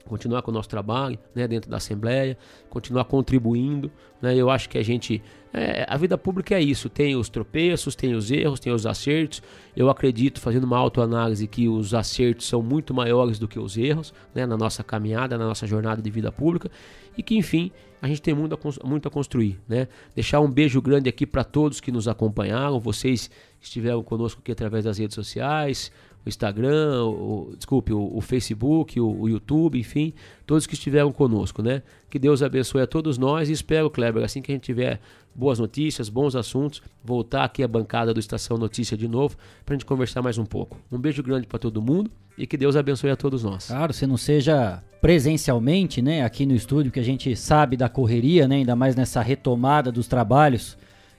[0.08, 2.36] continuar com o nosso trabalho né, dentro da Assembleia,
[2.68, 3.90] continuar contribuindo.
[4.20, 5.22] Né, eu acho que a gente.
[5.52, 9.42] É, a vida pública é isso: tem os tropeços, tem os erros, tem os acertos.
[9.76, 14.12] Eu acredito, fazendo uma autoanálise, que os acertos são muito maiores do que os erros
[14.34, 16.70] né, na nossa caminhada, na nossa jornada de vida pública.
[17.16, 19.58] E que, enfim, a gente tem muito a, muito a construir.
[19.68, 19.88] Né?
[20.14, 23.28] Deixar um beijo grande aqui para todos que nos acompanharam, vocês
[23.60, 25.90] que estiveram conosco aqui através das redes sociais
[26.24, 30.12] o Instagram, o, desculpe, o, o Facebook, o, o, YouTube, enfim,
[30.46, 31.82] todos que estiveram conosco, né?
[32.10, 35.00] Que Deus abençoe a todos nós e espero, Kleber, assim que a gente tiver
[35.34, 39.78] boas notícias, bons assuntos, voltar aqui à bancada do Estação Notícia de novo para a
[39.78, 40.78] gente conversar mais um pouco.
[40.90, 43.68] Um beijo grande para todo mundo e que Deus abençoe a todos nós.
[43.68, 48.48] Claro, se não seja presencialmente, né, aqui no estúdio, que a gente sabe da correria,
[48.48, 50.76] né, ainda mais nessa retomada dos trabalhos,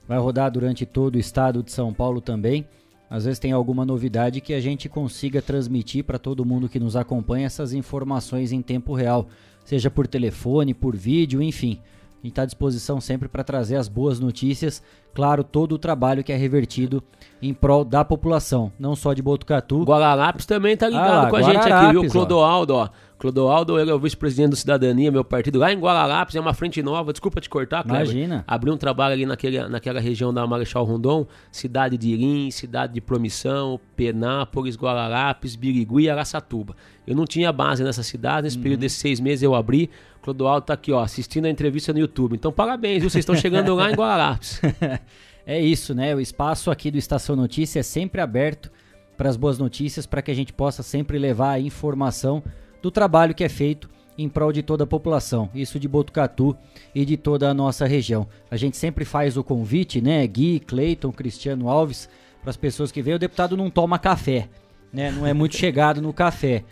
[0.08, 2.66] vai rodar durante todo o estado de São Paulo também
[3.10, 6.95] às vezes tem alguma novidade que a gente consiga transmitir para todo mundo que nos
[6.95, 9.27] acompanha essas informações em tempo real,
[9.65, 11.80] seja por telefone, por vídeo, enfim.
[12.22, 14.84] A gente está à disposição sempre para trazer as boas notícias,
[15.14, 17.02] claro, todo o trabalho que é revertido
[17.41, 19.84] em prol da população, não só de Botucatu.
[19.84, 22.10] Guararapes também está ligado ah, com a gente aqui, viu?
[22.10, 22.90] Clodoaldo, ó.
[23.20, 26.82] Clodoaldo, ele é o vice-presidente do Cidadania, meu partido, lá em Guararapes, é uma frente
[26.82, 28.04] nova, desculpa te cortar, Kleber.
[28.04, 28.46] Imagina.
[28.48, 33.02] Abriu um trabalho ali naquele, naquela região da Marechal Rondon, cidade de Irim, cidade de
[33.02, 36.78] Promissão, Penápolis, Guararapes, Birigui e Araçatuba.
[37.06, 38.64] Eu não tinha base nessa cidade, nesse uhum.
[38.64, 39.90] período desses seis meses eu abri,
[40.22, 42.36] Clodoaldo tá aqui, ó, assistindo a entrevista no YouTube.
[42.36, 43.10] Então, parabéns, viu?
[43.10, 44.62] Vocês estão chegando lá em Guararapes.
[45.46, 46.16] é isso, né?
[46.16, 48.72] O espaço aqui do Estação Notícia é sempre aberto
[49.18, 52.41] para as boas notícias, para que a gente possa sempre levar a informação
[52.81, 56.56] do trabalho que é feito em prol de toda a população, isso de Botucatu
[56.93, 58.27] e de toda a nossa região.
[58.51, 62.10] A gente sempre faz o convite, né, Gui, Cleiton, Cristiano Alves,
[62.41, 64.49] para as pessoas que veem, o deputado não toma café,
[64.91, 66.64] né, não é muito chegado no café.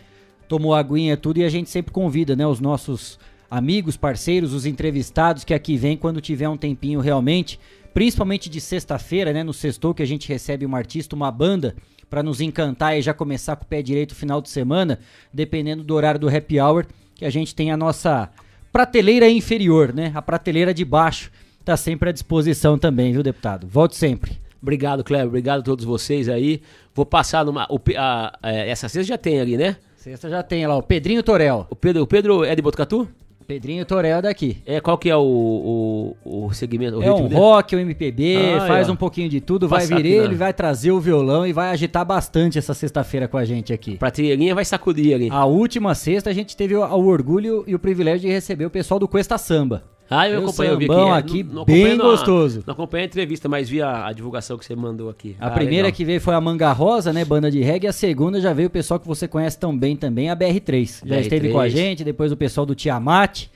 [0.46, 3.18] Tomou aguinha tudo e a gente sempre convida, né, os nossos
[3.50, 7.58] amigos, parceiros, os entrevistados que aqui vêm quando tiver um tempinho realmente,
[7.94, 11.74] principalmente de sexta-feira, né, no sextou que a gente recebe uma artista, uma banda
[12.08, 14.98] para nos encantar e já começar com o pé direito final de semana,
[15.32, 18.30] dependendo do horário do happy hour, que a gente tem a nossa
[18.72, 20.12] prateleira inferior, né?
[20.14, 21.30] A prateleira de baixo
[21.60, 23.66] está sempre à disposição também, viu, deputado?
[23.66, 24.38] Volte sempre.
[24.60, 25.28] Obrigado, Cleber.
[25.28, 26.62] Obrigado a todos vocês aí.
[26.94, 27.66] Vou passar numa.
[27.70, 29.76] O, a, a, essa sexta já tem ali, né?
[29.96, 31.66] Sexta já tem lá, o Pedrinho Torel.
[31.70, 33.08] O Pedro, o Pedro é de Botucatu?
[33.48, 34.58] Pedrinho Torel daqui.
[34.66, 36.98] É, qual que é o, o, o segmento?
[36.98, 37.34] O é um dele?
[37.34, 38.92] rock, um MPB, ah, faz é.
[38.92, 42.58] um pouquinho de tudo, vai vir ele, vai trazer o violão e vai agitar bastante
[42.58, 43.96] essa sexta-feira com a gente aqui.
[43.96, 45.30] Prateleirazinha vai sacudir ali.
[45.30, 48.70] A última sexta a gente teve o, o orgulho e o privilégio de receber o
[48.70, 49.82] pessoal do Cuesta Samba.
[50.10, 51.10] Ah, eu acompanhei, eu vi aqui.
[51.10, 52.62] aqui não, não bem gostoso.
[52.66, 55.36] Não acompanhei a entrevista, mas vi a, a, divulgação que você mandou aqui.
[55.38, 55.96] A ah, primeira legal.
[55.96, 58.68] que veio foi a Manga Rosa, né, banda de reggae, e a segunda já veio
[58.68, 61.02] o pessoal que você conhece tão bem também, a BR3.
[61.04, 61.20] Já BR3.
[61.20, 63.48] esteve com a gente, depois o pessoal do Tiamat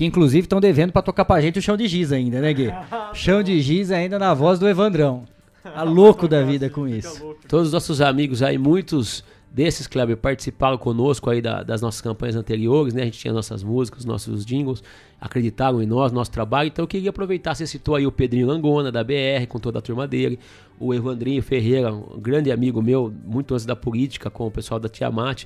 [0.00, 2.72] que inclusive estão devendo para tocar pra gente o chão de giz ainda, né, Gui?
[3.12, 5.24] chão de giz ainda na voz do Evandrão.
[5.62, 7.36] Tá louco da vida com isso.
[7.46, 9.22] Todos os nossos amigos aí, muitos
[9.52, 13.02] desses, Kleber, participaram conosco aí da, das nossas campanhas anteriores, né?
[13.02, 14.82] A gente tinha nossas músicas, nossos jingles,
[15.20, 16.68] acreditaram em nós, nosso trabalho.
[16.68, 19.82] Então eu queria aproveitar, você citou aí o Pedrinho Langona, da BR, com toda a
[19.82, 20.38] turma dele,
[20.78, 24.88] o Evandrinho Ferreira, um grande amigo meu, muito antes da política, com o pessoal da
[24.88, 25.44] Tiamat.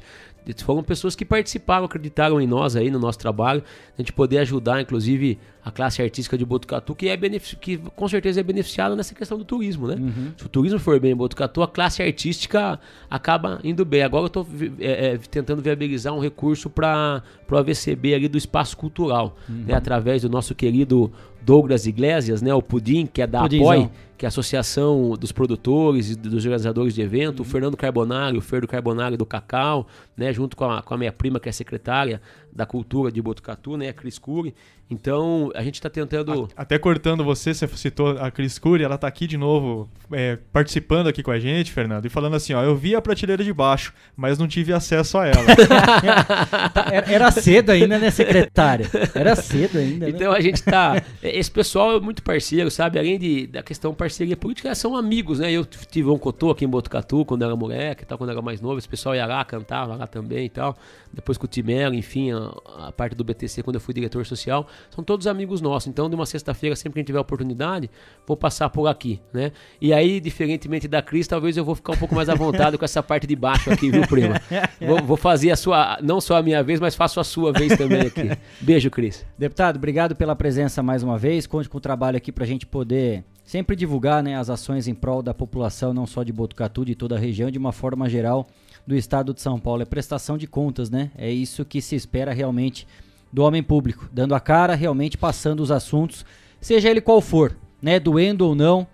[0.63, 3.63] Foram pessoas que participaram, acreditaram em nós aí, no nosso trabalho,
[3.99, 7.17] a gente poder ajudar, inclusive, a classe artística de Botucatu, que, é
[7.59, 9.95] que com certeza é beneficiada nessa questão do turismo, né?
[9.95, 10.33] Uhum.
[10.37, 12.79] Se o turismo for bem em Botucatu, a classe artística
[13.09, 14.03] acaba indo bem.
[14.03, 14.47] Agora eu estou
[14.79, 19.64] é, é, tentando viabilizar um recurso para o AVCB ali do espaço cultural, uhum.
[19.67, 19.75] Né?
[19.75, 21.11] através do nosso querido
[21.45, 23.71] Douglas Iglesias, né, o Pudim, que é da Pudimzão.
[23.71, 27.47] APOI, que é a Associação dos Produtores e dos Organizadores de Evento, uhum.
[27.47, 31.13] o Fernando Carbonari, o Ferdo Carbonari do Cacau, né, junto com a, com a minha
[31.13, 32.21] prima, que é secretária
[32.53, 34.55] da Cultura de Botucatu, né, a Cris Cury.
[34.89, 36.49] Então, a gente está tentando...
[36.55, 41.09] Até cortando você, você citou a Cris Cury, ela está aqui de novo é, participando
[41.09, 43.93] aqui com a gente, Fernando, e falando assim, ó, eu vi a prateleira de baixo,
[44.15, 45.45] mas não tive acesso a ela.
[47.11, 48.87] Era cedo ainda, né, secretária?
[49.15, 50.13] Era cedo ainda, né?
[50.15, 51.03] Então, a gente está
[51.35, 52.99] esse pessoal é muito parceiro, sabe?
[52.99, 55.51] Além de, da questão parceria política, são amigos, né?
[55.51, 58.79] Eu tive um cotô aqui em Botucatu quando era moleque, tal, quando era mais novo.
[58.79, 60.77] Esse pessoal ia lá, cantava lá também e tal.
[61.13, 64.67] Depois com o Timelo, enfim, a, a, parte do BTC, quando eu fui diretor social.
[64.91, 65.89] São todos amigos nossos.
[65.89, 67.91] Então, de uma sexta-feira, sempre que a gente tiver oportunidade,
[68.27, 69.53] vou passar por aqui, né?
[69.81, 72.85] E aí, diferentemente da Cris, talvez eu vou ficar um pouco mais à vontade com
[72.85, 74.41] essa parte de baixo aqui, viu, prima?
[74.81, 77.77] Vou, vou fazer a sua, não só a minha vez, mas faço a sua vez
[77.77, 78.31] também aqui.
[78.61, 79.25] Beijo, Cris.
[79.39, 81.24] Deputado, obrigado pela presença mais uma vez.
[81.49, 84.95] Conte com o trabalho aqui para a gente poder sempre divulgar né, as ações em
[84.95, 88.47] prol da população, não só de Botucatu, de toda a região, de uma forma geral
[88.87, 89.81] do estado de São Paulo.
[89.81, 91.11] É prestação de contas, né?
[91.17, 92.87] É isso que se espera realmente
[93.33, 96.27] do homem público, dando a cara, realmente passando os assuntos,
[96.61, 97.99] seja ele qual for, né?
[97.99, 98.87] Doendo ou não,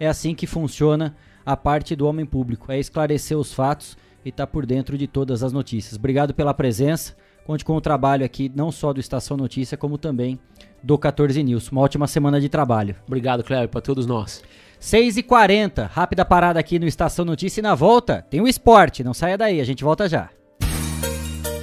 [0.00, 1.14] é assim que funciona
[1.44, 2.72] a parte do homem público.
[2.72, 5.98] É esclarecer os fatos e estar tá por dentro de todas as notícias.
[5.98, 7.14] Obrigado pela presença.
[7.44, 10.40] Conte com o trabalho aqui, não só do Estação Notícia, como também
[10.84, 11.70] do 14 News.
[11.70, 12.94] Uma ótima semana de trabalho.
[13.06, 14.42] Obrigado, Cléber, para todos nós.
[14.80, 19.02] 6h40, rápida parada aqui no Estação Notícia e na volta tem o esporte.
[19.02, 20.28] Não saia daí, a gente volta já.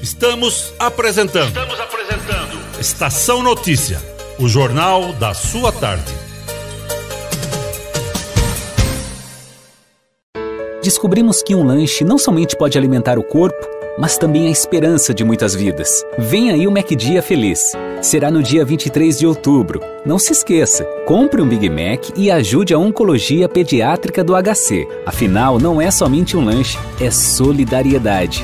[0.01, 1.49] Estamos apresentando.
[1.49, 2.79] Estamos apresentando.
[2.79, 3.99] Estação Notícia,
[4.39, 6.11] o jornal da sua tarde.
[10.81, 15.23] Descobrimos que um lanche não somente pode alimentar o corpo, mas também a esperança de
[15.23, 16.05] muitas vidas.
[16.17, 17.71] Vem aí o MacDia Feliz.
[18.01, 19.81] Será no dia 23 de outubro.
[20.05, 24.87] Não se esqueça, compre um Big Mac e ajude a Oncologia Pediátrica do HC.
[25.05, 28.43] Afinal, não é somente um lanche, é solidariedade.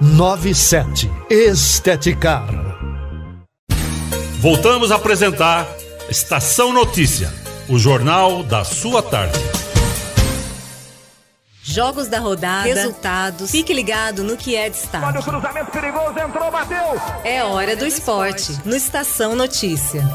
[0.00, 1.10] 97.
[1.28, 2.48] Esteticar.
[4.40, 5.66] Voltamos a apresentar
[6.08, 7.32] Estação Notícia,
[7.68, 9.38] o jornal da sua tarde.
[11.60, 13.50] Jogos da rodada, resultados.
[13.50, 15.04] Fique ligado no que é destaque.
[15.04, 17.00] Olha o cruzamento perigoso, entrou, bateu.
[17.24, 20.08] É hora do esporte, no Estação Notícia.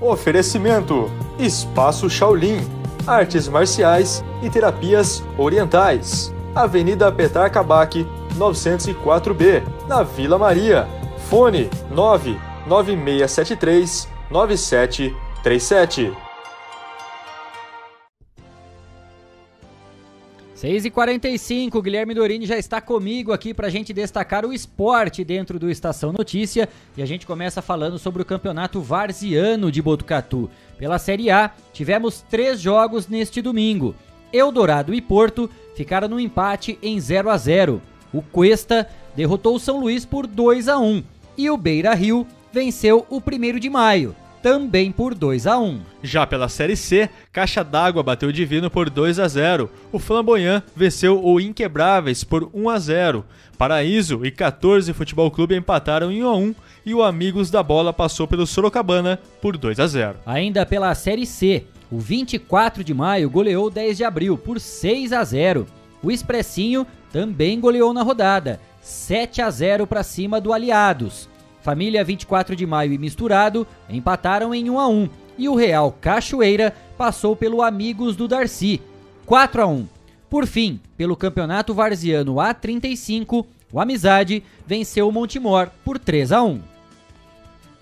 [0.00, 2.60] Oferecimento: Espaço Shaolin,
[3.06, 6.32] artes marciais e terapias orientais.
[6.54, 10.88] Avenida Petar Bac, 904B, na Vila Maria.
[11.28, 16.10] Fone 99673 9737.
[20.54, 25.22] 6 e 45 Guilherme Dorini já está comigo aqui para a gente destacar o esporte
[25.22, 30.50] dentro do Estação Notícia e a gente começa falando sobre o campeonato varziano de Botucatu.
[30.76, 33.94] Pela Série A, tivemos três jogos neste domingo.
[34.32, 37.80] Eldorado e Porto ficaram no empate em 0 a 0.
[38.12, 41.04] O Cuesta derrotou o São Luís por 2 a 1
[41.36, 45.80] e o Beira Rio venceu o 1 de maio, também por 2 a 1.
[46.02, 49.70] Já pela Série C, Caixa d'Água bateu o Divino por 2 a 0.
[49.92, 53.24] O Flamboyant venceu o Inquebráveis por 1 a 0.
[53.56, 56.54] Paraíso e 14 Futebol Clube empataram em 1 a 1
[56.86, 60.18] e o Amigos da Bola passou pelo Sorocabana por 2 a 0.
[60.26, 65.12] Ainda pela Série C, o 24 de maio goleou o 10 de abril por 6
[65.12, 65.66] a 0.
[66.02, 71.28] O Expressinho também goleou na rodada, 7 a 0 para cima do Aliados.
[71.62, 75.08] Família 24 de maio e Misturado empataram em 1 a 1
[75.38, 78.80] e o Real Cachoeira passou pelo Amigos do Darcy,
[79.24, 79.86] 4 a 1.
[80.28, 86.60] Por fim, pelo Campeonato Varziano A35, o Amizade venceu o Montemor por 3 a 1.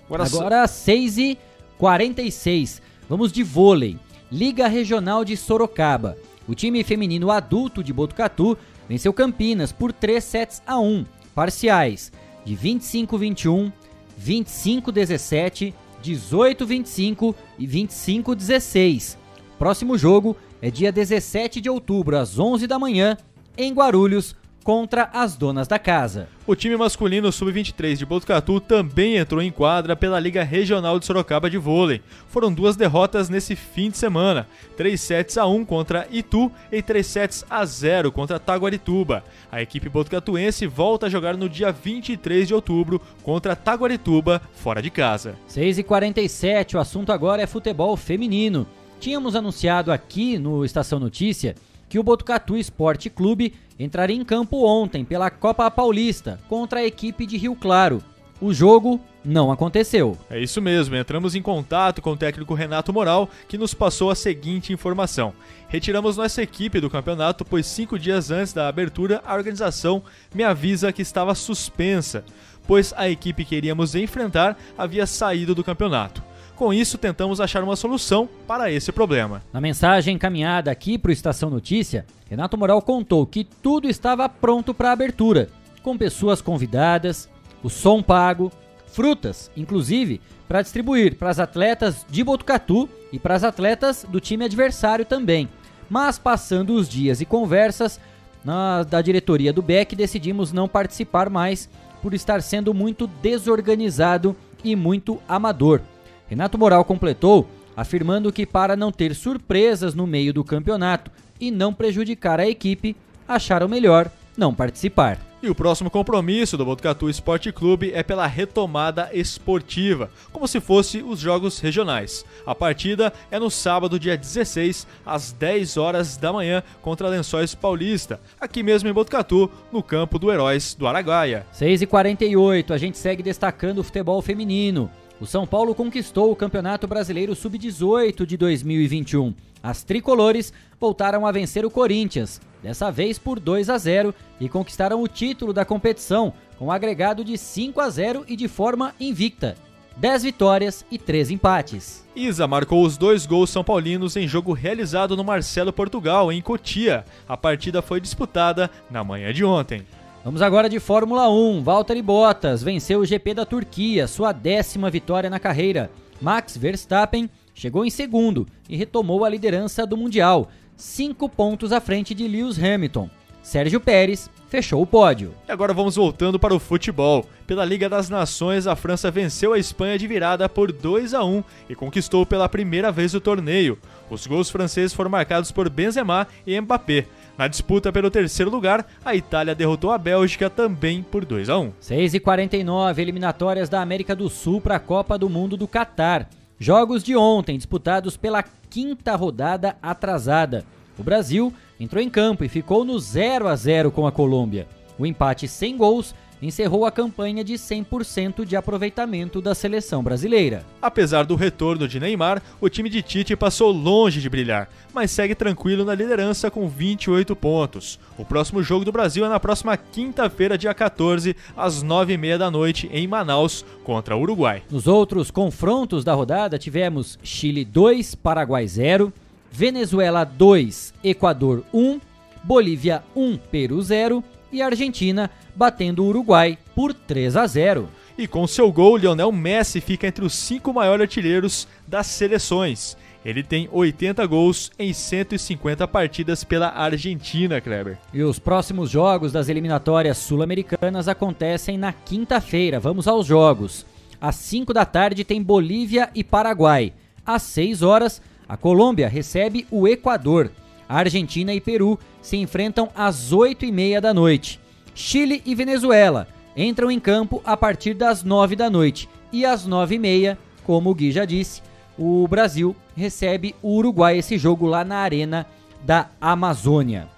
[0.07, 1.39] Agora, Agora 6 e
[1.79, 2.83] 46.
[3.09, 3.97] Vamos de vôlei.
[4.31, 6.17] Liga Regional de Sorocaba.
[6.49, 11.05] O time feminino adulto de Botucatu venceu Campinas por 3 sets a 1,
[11.35, 12.13] parciais
[12.45, 13.73] de 25-21,
[14.21, 19.17] 25-17, 18-25 e 25-16.
[19.59, 23.17] Próximo jogo é dia 17 de outubro, às 11 da manhã,
[23.57, 24.35] em Guarulhos,
[24.67, 26.27] contra as donas da casa.
[26.45, 31.49] O time masculino sub-23 de Botucatu também entrou em quadra pela Liga Regional de Sorocaba
[31.49, 32.03] de Vôlei.
[32.27, 37.07] Foram duas derrotas nesse fim de semana: 3 sets a 1 contra Itu e 3
[37.07, 39.23] sets a 0 contra Taguarituba.
[39.53, 44.91] A equipe botucatuense volta a jogar no dia 23 de outubro contra Taguarituba, fora de
[44.91, 45.37] casa.
[45.47, 48.67] 6 e 47 o assunto agora é futebol feminino.
[48.99, 51.55] Tínhamos anunciado aqui no Estação Notícia
[51.89, 57.27] que o Botucatu Esporte Clube entraria em campo ontem pela Copa Paulista contra a equipe
[57.27, 58.03] de Rio Claro.
[58.41, 60.17] O jogo não aconteceu.
[60.29, 64.15] É isso mesmo, entramos em contato com o técnico Renato Moral, que nos passou a
[64.15, 65.33] seguinte informação.
[65.69, 70.03] Retiramos nossa equipe do campeonato, pois cinco dias antes da abertura, a organização
[70.35, 72.25] me avisa que estava suspensa,
[72.67, 76.23] pois a equipe que iríamos enfrentar havia saído do campeonato.
[76.57, 79.43] Com isso, tentamos achar uma solução para esse problema.
[79.53, 84.73] Na mensagem encaminhada aqui para o Estação Notícia, Renato Moral contou que tudo estava pronto
[84.73, 85.51] para a abertura,
[85.83, 87.29] com pessoas convidadas,
[87.63, 88.51] o som pago,
[88.87, 90.19] frutas, inclusive,
[90.49, 95.51] para distribuir para as atletas de Botucatu e para as atletas do time adversário também.
[95.91, 98.01] Mas passando os dias e conversas
[98.43, 101.69] na, da diretoria do BEC, decidimos não participar mais
[102.01, 105.83] por estar sendo muito desorganizado e muito amador.
[106.29, 111.73] Renato Moral completou, afirmando que para não ter surpresas no meio do campeonato e não
[111.73, 112.97] prejudicar a equipe,
[113.29, 115.19] acharam melhor não participar.
[115.43, 121.03] E o próximo compromisso do Botucatu Esporte Clube é pela retomada esportiva, como se fosse
[121.03, 122.25] os jogos regionais.
[122.45, 128.19] A partida é no sábado, dia 16, às 10 horas da manhã, contra Lençóis Paulista,
[128.41, 131.47] aqui mesmo em Botucatu, no campo do Heróis do Araguaia.
[131.55, 134.91] 6h48, a gente segue destacando o futebol feminino.
[135.19, 139.33] O São Paulo conquistou o Campeonato Brasileiro Sub-18 de 2021.
[139.63, 145.03] As tricolores voltaram a vencer o Corinthians, dessa vez por 2 a 0 e conquistaram
[145.03, 149.57] o título da competição com um agregado de 5 a 0 e de forma invicta.
[149.97, 152.05] 10 vitórias e 3 empates.
[152.15, 157.07] Isa marcou os dois gols são paulinos em jogo realizado no Marcelo Portugal, em Cotia.
[157.27, 159.83] A partida foi disputada na manhã de ontem.
[160.27, 161.63] Vamos agora de Fórmula 1.
[161.63, 165.89] Valtteri Bottas venceu o GP da Turquia, sua décima vitória na carreira.
[166.21, 172.13] Max Verstappen chegou em segundo e retomou a liderança do Mundial, cinco pontos à frente
[172.13, 173.09] de Lewis Hamilton.
[173.41, 175.33] Sérgio Pérez fechou o pódio.
[175.49, 177.25] E agora vamos voltando para o futebol.
[177.47, 181.45] Pela Liga das Nações, a França venceu a Espanha de virada por 2 a 1
[181.71, 183.79] e conquistou pela primeira vez o torneio.
[184.11, 187.07] Os gols franceses foram marcados por Benzema e Mbappé.
[187.39, 191.73] Na disputa pelo terceiro lugar, a Itália derrotou a Bélgica também por 2 a 1.
[191.81, 196.31] 6 e 49 eliminatórias da América do Sul para a Copa do Mundo do Catar.
[196.59, 200.65] Jogos de ontem disputados pela quinta rodada atrasada.
[200.99, 204.67] O Brasil entrou em campo e ficou no 0 a 0 com a Colômbia.
[204.99, 210.65] O empate sem gols encerrou a campanha de 100% de aproveitamento da seleção brasileira.
[210.81, 215.35] Apesar do retorno de Neymar, o time de Tite passou longe de brilhar, mas segue
[215.35, 217.99] tranquilo na liderança com 28 pontos.
[218.19, 222.89] O próximo jogo do Brasil é na próxima quinta-feira, dia 14, às 9h30 da noite,
[222.93, 224.63] em Manaus, contra o Uruguai.
[224.71, 229.13] Nos outros confrontos da rodada, tivemos Chile 2, Paraguai 0,
[229.51, 232.01] Venezuela 2, Equador 1,
[232.45, 234.23] Bolívia 1, Peru 0
[234.57, 237.89] e Argentina batendo o Uruguai por 3 a 0.
[238.19, 242.97] E com seu gol, Lionel Messi fica entre os cinco maiores artilheiros das seleções.
[243.25, 247.99] Ele tem 80 gols em 150 partidas pela Argentina, Kleber.
[248.15, 252.79] E os próximos jogos das eliminatórias sul-americanas acontecem na quinta-feira.
[252.81, 253.85] Vamos aos jogos.
[254.21, 256.93] Às 5 da tarde tem Bolívia e Paraguai.
[257.25, 260.51] Às 6 horas, a Colômbia recebe o Equador.
[260.89, 264.61] Argentina e Peru se enfrentam às 8 e meia da noite.
[264.95, 269.09] Chile e Venezuela entram em campo a partir das 9 da noite.
[269.33, 271.61] E às 9 e meia, como o Gui já disse,
[271.99, 275.47] o Brasil recebe o Uruguai, esse jogo lá na Arena
[275.85, 277.09] da Amazônia.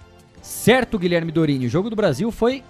[0.41, 1.67] Certo, Guilherme Dorini?
[1.67, 2.63] O jogo do Brasil foi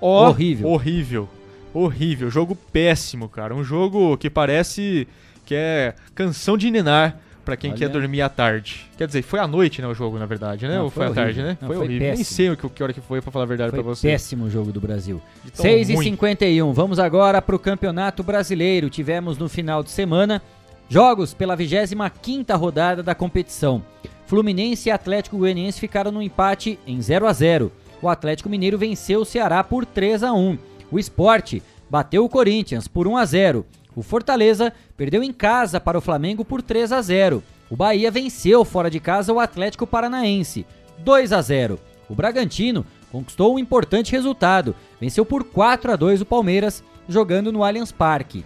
[0.00, 0.68] oh, horrível.
[0.68, 1.28] Horrível.
[1.72, 2.30] Horrível.
[2.30, 3.54] Jogo péssimo, cara.
[3.54, 5.06] Um jogo que parece
[5.44, 7.18] que é canção de ninar
[7.48, 7.78] para quem Olha.
[7.78, 8.86] quer dormir à tarde.
[8.98, 10.76] Quer dizer, foi à noite, né, o jogo, na verdade, né?
[10.76, 11.56] Não, Ou foi, à tarde, né?
[11.58, 12.08] Não, foi, foi horrível.
[12.08, 12.16] Péssimo.
[12.16, 14.06] Nem sei o que, que hora que foi, para falar a verdade para você.
[14.06, 15.18] péssimo o jogo do Brasil.
[15.56, 18.90] 6h51, vamos agora para o Campeonato Brasileiro.
[18.90, 20.42] Tivemos no final de semana
[20.90, 23.82] jogos pela 25ª rodada da competição.
[24.26, 27.72] Fluminense e Atlético Goianiense ficaram no empate em 0 a 0.
[28.02, 30.58] O Atlético Mineiro venceu o Ceará por 3 a 1.
[30.90, 33.64] O Esporte bateu o Corinthians por 1 a 0.
[33.98, 37.42] O Fortaleza perdeu em casa para o Flamengo por 3 a 0.
[37.68, 40.64] O Bahia venceu fora de casa o Atlético Paranaense,
[41.00, 41.80] 2 a 0.
[42.08, 47.64] O Bragantino conquistou um importante resultado, venceu por 4 a 2 o Palmeiras, jogando no
[47.64, 48.44] Allianz Parque.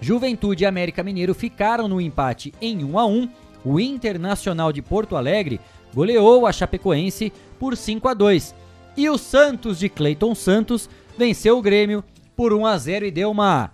[0.00, 3.28] Juventude e América Mineiro ficaram no empate em 1 a 1.
[3.64, 5.60] O Internacional de Porto Alegre
[5.94, 8.52] goleou a Chapecoense por 5 a 2.
[8.96, 12.02] E o Santos de Cleiton Santos venceu o Grêmio
[12.34, 13.70] por 1 a 0 e deu uma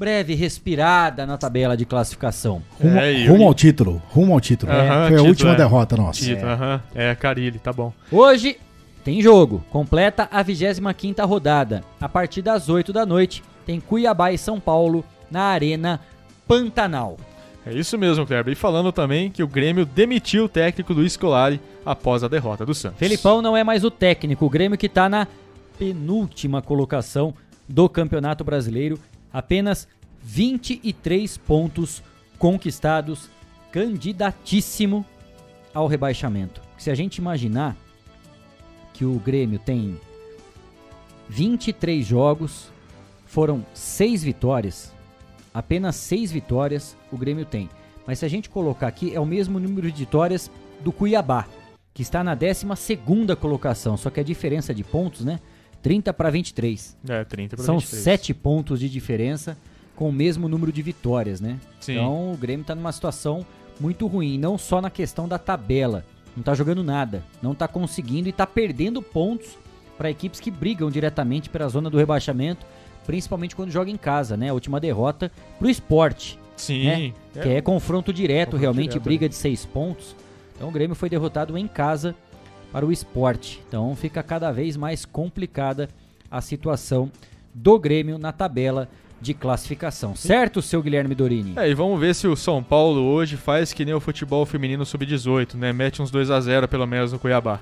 [0.00, 2.62] breve respirada na tabela de classificação.
[2.80, 4.72] Rumo, é, rumo ao título, rumo ao título.
[4.72, 5.56] É, Foi título, a última é.
[5.56, 6.24] derrota nossa.
[6.24, 6.54] Título, é.
[6.54, 6.80] Uhum.
[6.94, 7.92] é, Carilli, tá bom.
[8.10, 8.56] Hoje
[9.04, 11.84] tem jogo, completa a 25ª rodada.
[12.00, 16.00] A partir das 8 da noite tem Cuiabá e São Paulo na Arena
[16.48, 17.18] Pantanal.
[17.66, 18.54] É isso mesmo, Kleber.
[18.54, 22.74] E falando também que o Grêmio demitiu o técnico do Scolari após a derrota do
[22.74, 22.98] Santos.
[22.98, 25.28] Felipão não é mais o técnico, o Grêmio que está na
[25.78, 27.34] penúltima colocação
[27.68, 28.98] do Campeonato Brasileiro
[29.32, 29.88] apenas
[30.22, 32.02] 23 pontos
[32.38, 33.30] conquistados,
[33.70, 35.04] candidatíssimo
[35.72, 36.60] ao rebaixamento.
[36.76, 37.76] Se a gente imaginar
[38.92, 39.98] que o Grêmio tem
[41.28, 42.70] 23 jogos,
[43.26, 44.92] foram 6 vitórias,
[45.54, 47.68] apenas 6 vitórias o Grêmio tem.
[48.06, 50.50] Mas se a gente colocar aqui, é o mesmo número de vitórias
[50.80, 51.46] do Cuiabá,
[51.94, 52.66] que está na 12
[53.38, 55.38] colocação, só que a diferença de pontos, né?
[55.82, 56.96] 30 para 23.
[57.08, 58.02] É, 30 para São 23.
[58.02, 59.56] 7 pontos de diferença
[59.96, 61.58] com o mesmo número de vitórias, né?
[61.80, 61.92] Sim.
[61.92, 63.44] Então o Grêmio está numa situação
[63.78, 66.04] muito ruim, não só na questão da tabela.
[66.36, 69.58] Não está jogando nada, não está conseguindo e está perdendo pontos
[69.98, 72.64] para equipes que brigam diretamente pela zona do rebaixamento,
[73.04, 74.48] principalmente quando joga em casa, né?
[74.48, 76.38] A última derrota pro esporte.
[76.56, 76.84] Sim.
[76.84, 77.12] Né?
[77.34, 77.40] É.
[77.40, 79.28] Que é confronto direto, confronto realmente, direto, briga né?
[79.28, 80.14] de seis pontos.
[80.56, 82.14] Então o Grêmio foi derrotado em casa
[82.72, 83.62] para o esporte.
[83.66, 85.88] Então fica cada vez mais complicada
[86.30, 87.10] a situação
[87.52, 88.88] do Grêmio na tabela
[89.20, 90.16] de classificação.
[90.16, 91.52] Certo, seu Guilherme Dorini?
[91.56, 94.86] É, e vamos ver se o São Paulo hoje faz que nem o futebol feminino
[94.86, 95.72] sub-18, né?
[95.72, 97.60] Mete uns 2 a 0 pelo menos no Cuiabá.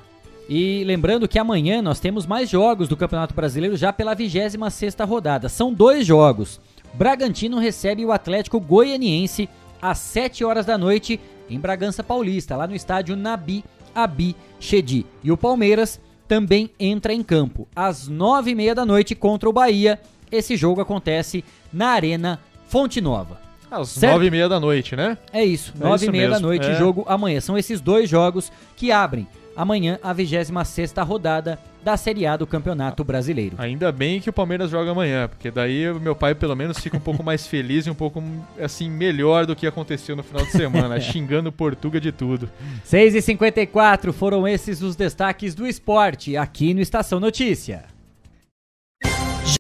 [0.49, 5.49] E lembrando que amanhã nós temos mais jogos do Campeonato Brasileiro já pela 26ª rodada.
[5.49, 6.61] São dois jogos.
[6.95, 9.49] Bragantino recebe o Atlético Goianiense
[9.83, 11.21] às 7 horas da noite
[11.51, 13.65] em Bragança Paulista, lá no estádio Nabi
[13.95, 15.07] Abi Chedi.
[15.23, 20.01] E o Palmeiras também entra em campo às 9h30 da noite contra o Bahia.
[20.31, 22.39] Esse jogo acontece na Arena
[22.69, 23.41] Fonte Nova.
[23.71, 25.19] Às nove e meia da noite, né?
[25.31, 26.75] É isso, é nove e meia da noite, é.
[26.75, 27.41] jogo amanhã.
[27.41, 33.03] São esses dois jogos que abrem amanhã a 26 rodada da Série A do Campeonato
[33.03, 33.57] Brasileiro.
[33.57, 37.01] Ainda bem que o Palmeiras joga amanhã, porque daí meu pai pelo menos fica um
[37.01, 38.23] pouco mais feliz e um pouco
[38.61, 42.51] assim melhor do que aconteceu no final de semana, xingando Portuga de tudo.
[42.87, 47.98] 6h54 foram esses os destaques do esporte aqui no Estação Notícia.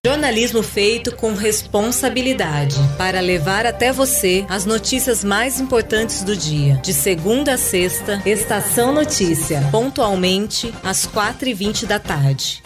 [0.04, 6.74] Jornalismo feito com responsabilidade para levar até você as notícias mais importantes do dia.
[6.84, 12.62] De segunda a sexta, Estação Notícia, pontualmente às 4h20 da tarde.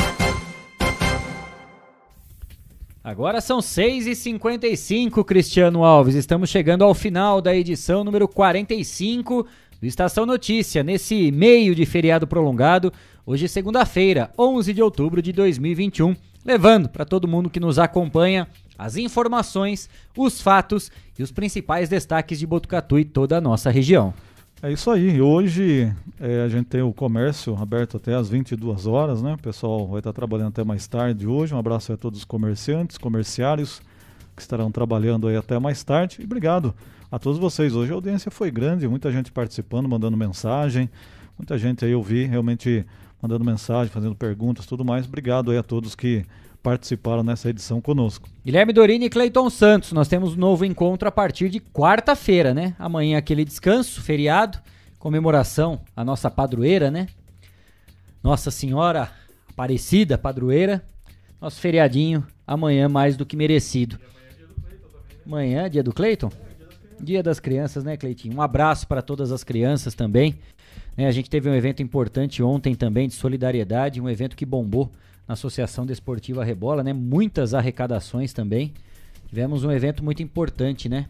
[3.05, 6.17] Agora são 6h55, Cristiano Alves.
[6.17, 9.47] Estamos chegando ao final da edição número 45
[9.81, 12.93] do Estação Notícia, nesse meio de feriado prolongado.
[13.25, 18.49] Hoje, segunda-feira, 11 de outubro de 2021 levando para todo mundo que nos acompanha
[18.79, 24.13] as informações, os fatos e os principais destaques de Botucatu e toda a nossa região.
[24.63, 25.21] É isso aí.
[25.21, 29.35] Hoje é, a gente tem o comércio aberto até às 22 horas, né?
[29.35, 31.53] O pessoal vai estar trabalhando até mais tarde hoje.
[31.53, 33.83] Um abraço a todos os comerciantes, comerciários
[34.37, 36.19] que estarão trabalhando aí até mais tarde.
[36.21, 36.73] E obrigado
[37.11, 37.75] a todos vocês.
[37.75, 40.89] Hoje a audiência foi grande, muita gente participando, mandando mensagem.
[41.37, 42.87] Muita gente aí eu vi realmente
[43.23, 45.07] mandando mensagem, fazendo perguntas, tudo mais.
[45.07, 46.27] Obrigado aí a todos que
[46.63, 48.29] participaram nessa edição conosco.
[48.45, 52.75] Guilherme Dorini e Cleiton Santos, nós temos um novo encontro a partir de quarta-feira, né?
[52.79, 54.59] Amanhã aquele descanso, feriado,
[54.99, 57.07] comemoração, a nossa padroeira, né?
[58.23, 59.11] Nossa Senhora
[59.53, 60.83] Aparecida, padroeira.
[61.39, 63.99] Nosso feriadinho, amanhã mais do que merecido.
[65.27, 66.31] Amanhã, dia do Cleiton?
[66.99, 68.37] Dia das crianças, né, Cleitinho?
[68.37, 70.39] Um abraço para todas as crianças também.
[70.97, 74.91] É, a gente teve um evento importante ontem também de solidariedade, um evento que bombou
[75.27, 76.93] na Associação Desportiva Rebola, né?
[76.93, 78.73] Muitas arrecadações também.
[79.29, 81.07] Tivemos um evento muito importante, né?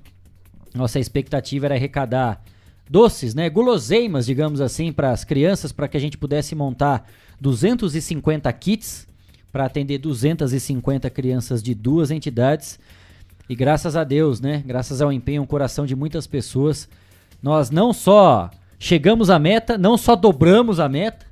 [0.75, 2.43] Nossa expectativa era arrecadar
[2.89, 3.51] doces, né?
[3.51, 9.09] Guloseimas, digamos assim, para as crianças, para que a gente pudesse montar 250 kits
[9.51, 12.79] para atender 250 crianças de duas entidades.
[13.49, 14.63] E graças a Deus, né?
[14.65, 16.89] Graças ao empenho, o coração de muitas pessoas,
[17.43, 18.51] nós não só
[18.83, 21.25] chegamos à meta, não só dobramos a meta,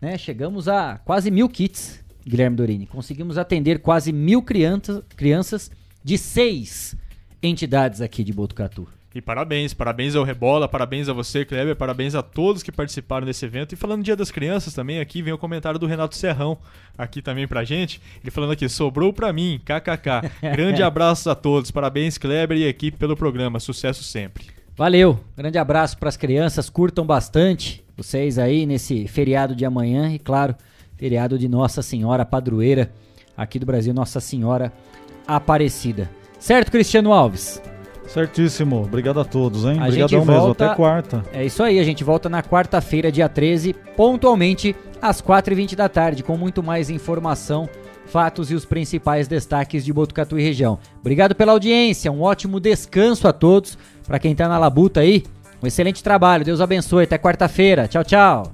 [0.00, 0.18] né?
[0.18, 2.86] Chegamos a quase mil kits, Guilherme Dorini.
[2.86, 5.70] Conseguimos atender quase mil crianças, crianças
[6.02, 6.96] de seis
[7.40, 8.88] entidades aqui de Botucatu.
[9.14, 13.44] E parabéns, parabéns ao Rebola, parabéns a você, Kleber, parabéns a todos que participaram desse
[13.46, 13.72] evento.
[13.72, 16.58] E falando do Dia das Crianças também, aqui vem o comentário do Renato Serrão,
[16.96, 18.02] aqui também pra gente.
[18.22, 20.28] Ele falando aqui, sobrou pra mim, kkk.
[20.52, 24.57] Grande abraço a todos, parabéns, Kleber e equipe pelo programa, sucesso sempre.
[24.78, 30.20] Valeu, grande abraço para as crianças, curtam bastante vocês aí nesse feriado de amanhã e
[30.20, 30.54] claro,
[30.96, 32.88] feriado de Nossa Senhora Padroeira
[33.36, 34.72] aqui do Brasil, Nossa Senhora
[35.26, 36.08] Aparecida.
[36.38, 37.60] Certo, Cristiano Alves?
[38.06, 39.82] Certíssimo, obrigado a todos, hein?
[39.82, 41.24] Obrigadão mesmo, até quarta.
[41.32, 46.22] É isso aí, a gente volta na quarta-feira, dia 13, pontualmente às 4h20 da tarde,
[46.22, 47.68] com muito mais informação,
[48.10, 50.78] fatos e os principais destaques de Botucatu e região.
[51.00, 53.78] Obrigado pela audiência, um ótimo descanso a todos.
[54.06, 55.24] Para quem tá na labuta aí,
[55.62, 56.44] um excelente trabalho.
[56.44, 57.04] Deus abençoe.
[57.04, 57.86] Até quarta-feira.
[57.86, 58.52] Tchau, tchau.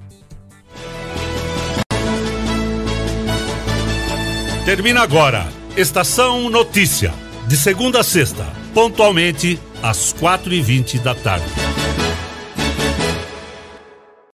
[4.65, 5.47] Termina agora.
[5.77, 7.13] Estação Notícia.
[7.47, 11.45] De segunda a sexta, pontualmente às quatro e vinte da tarde.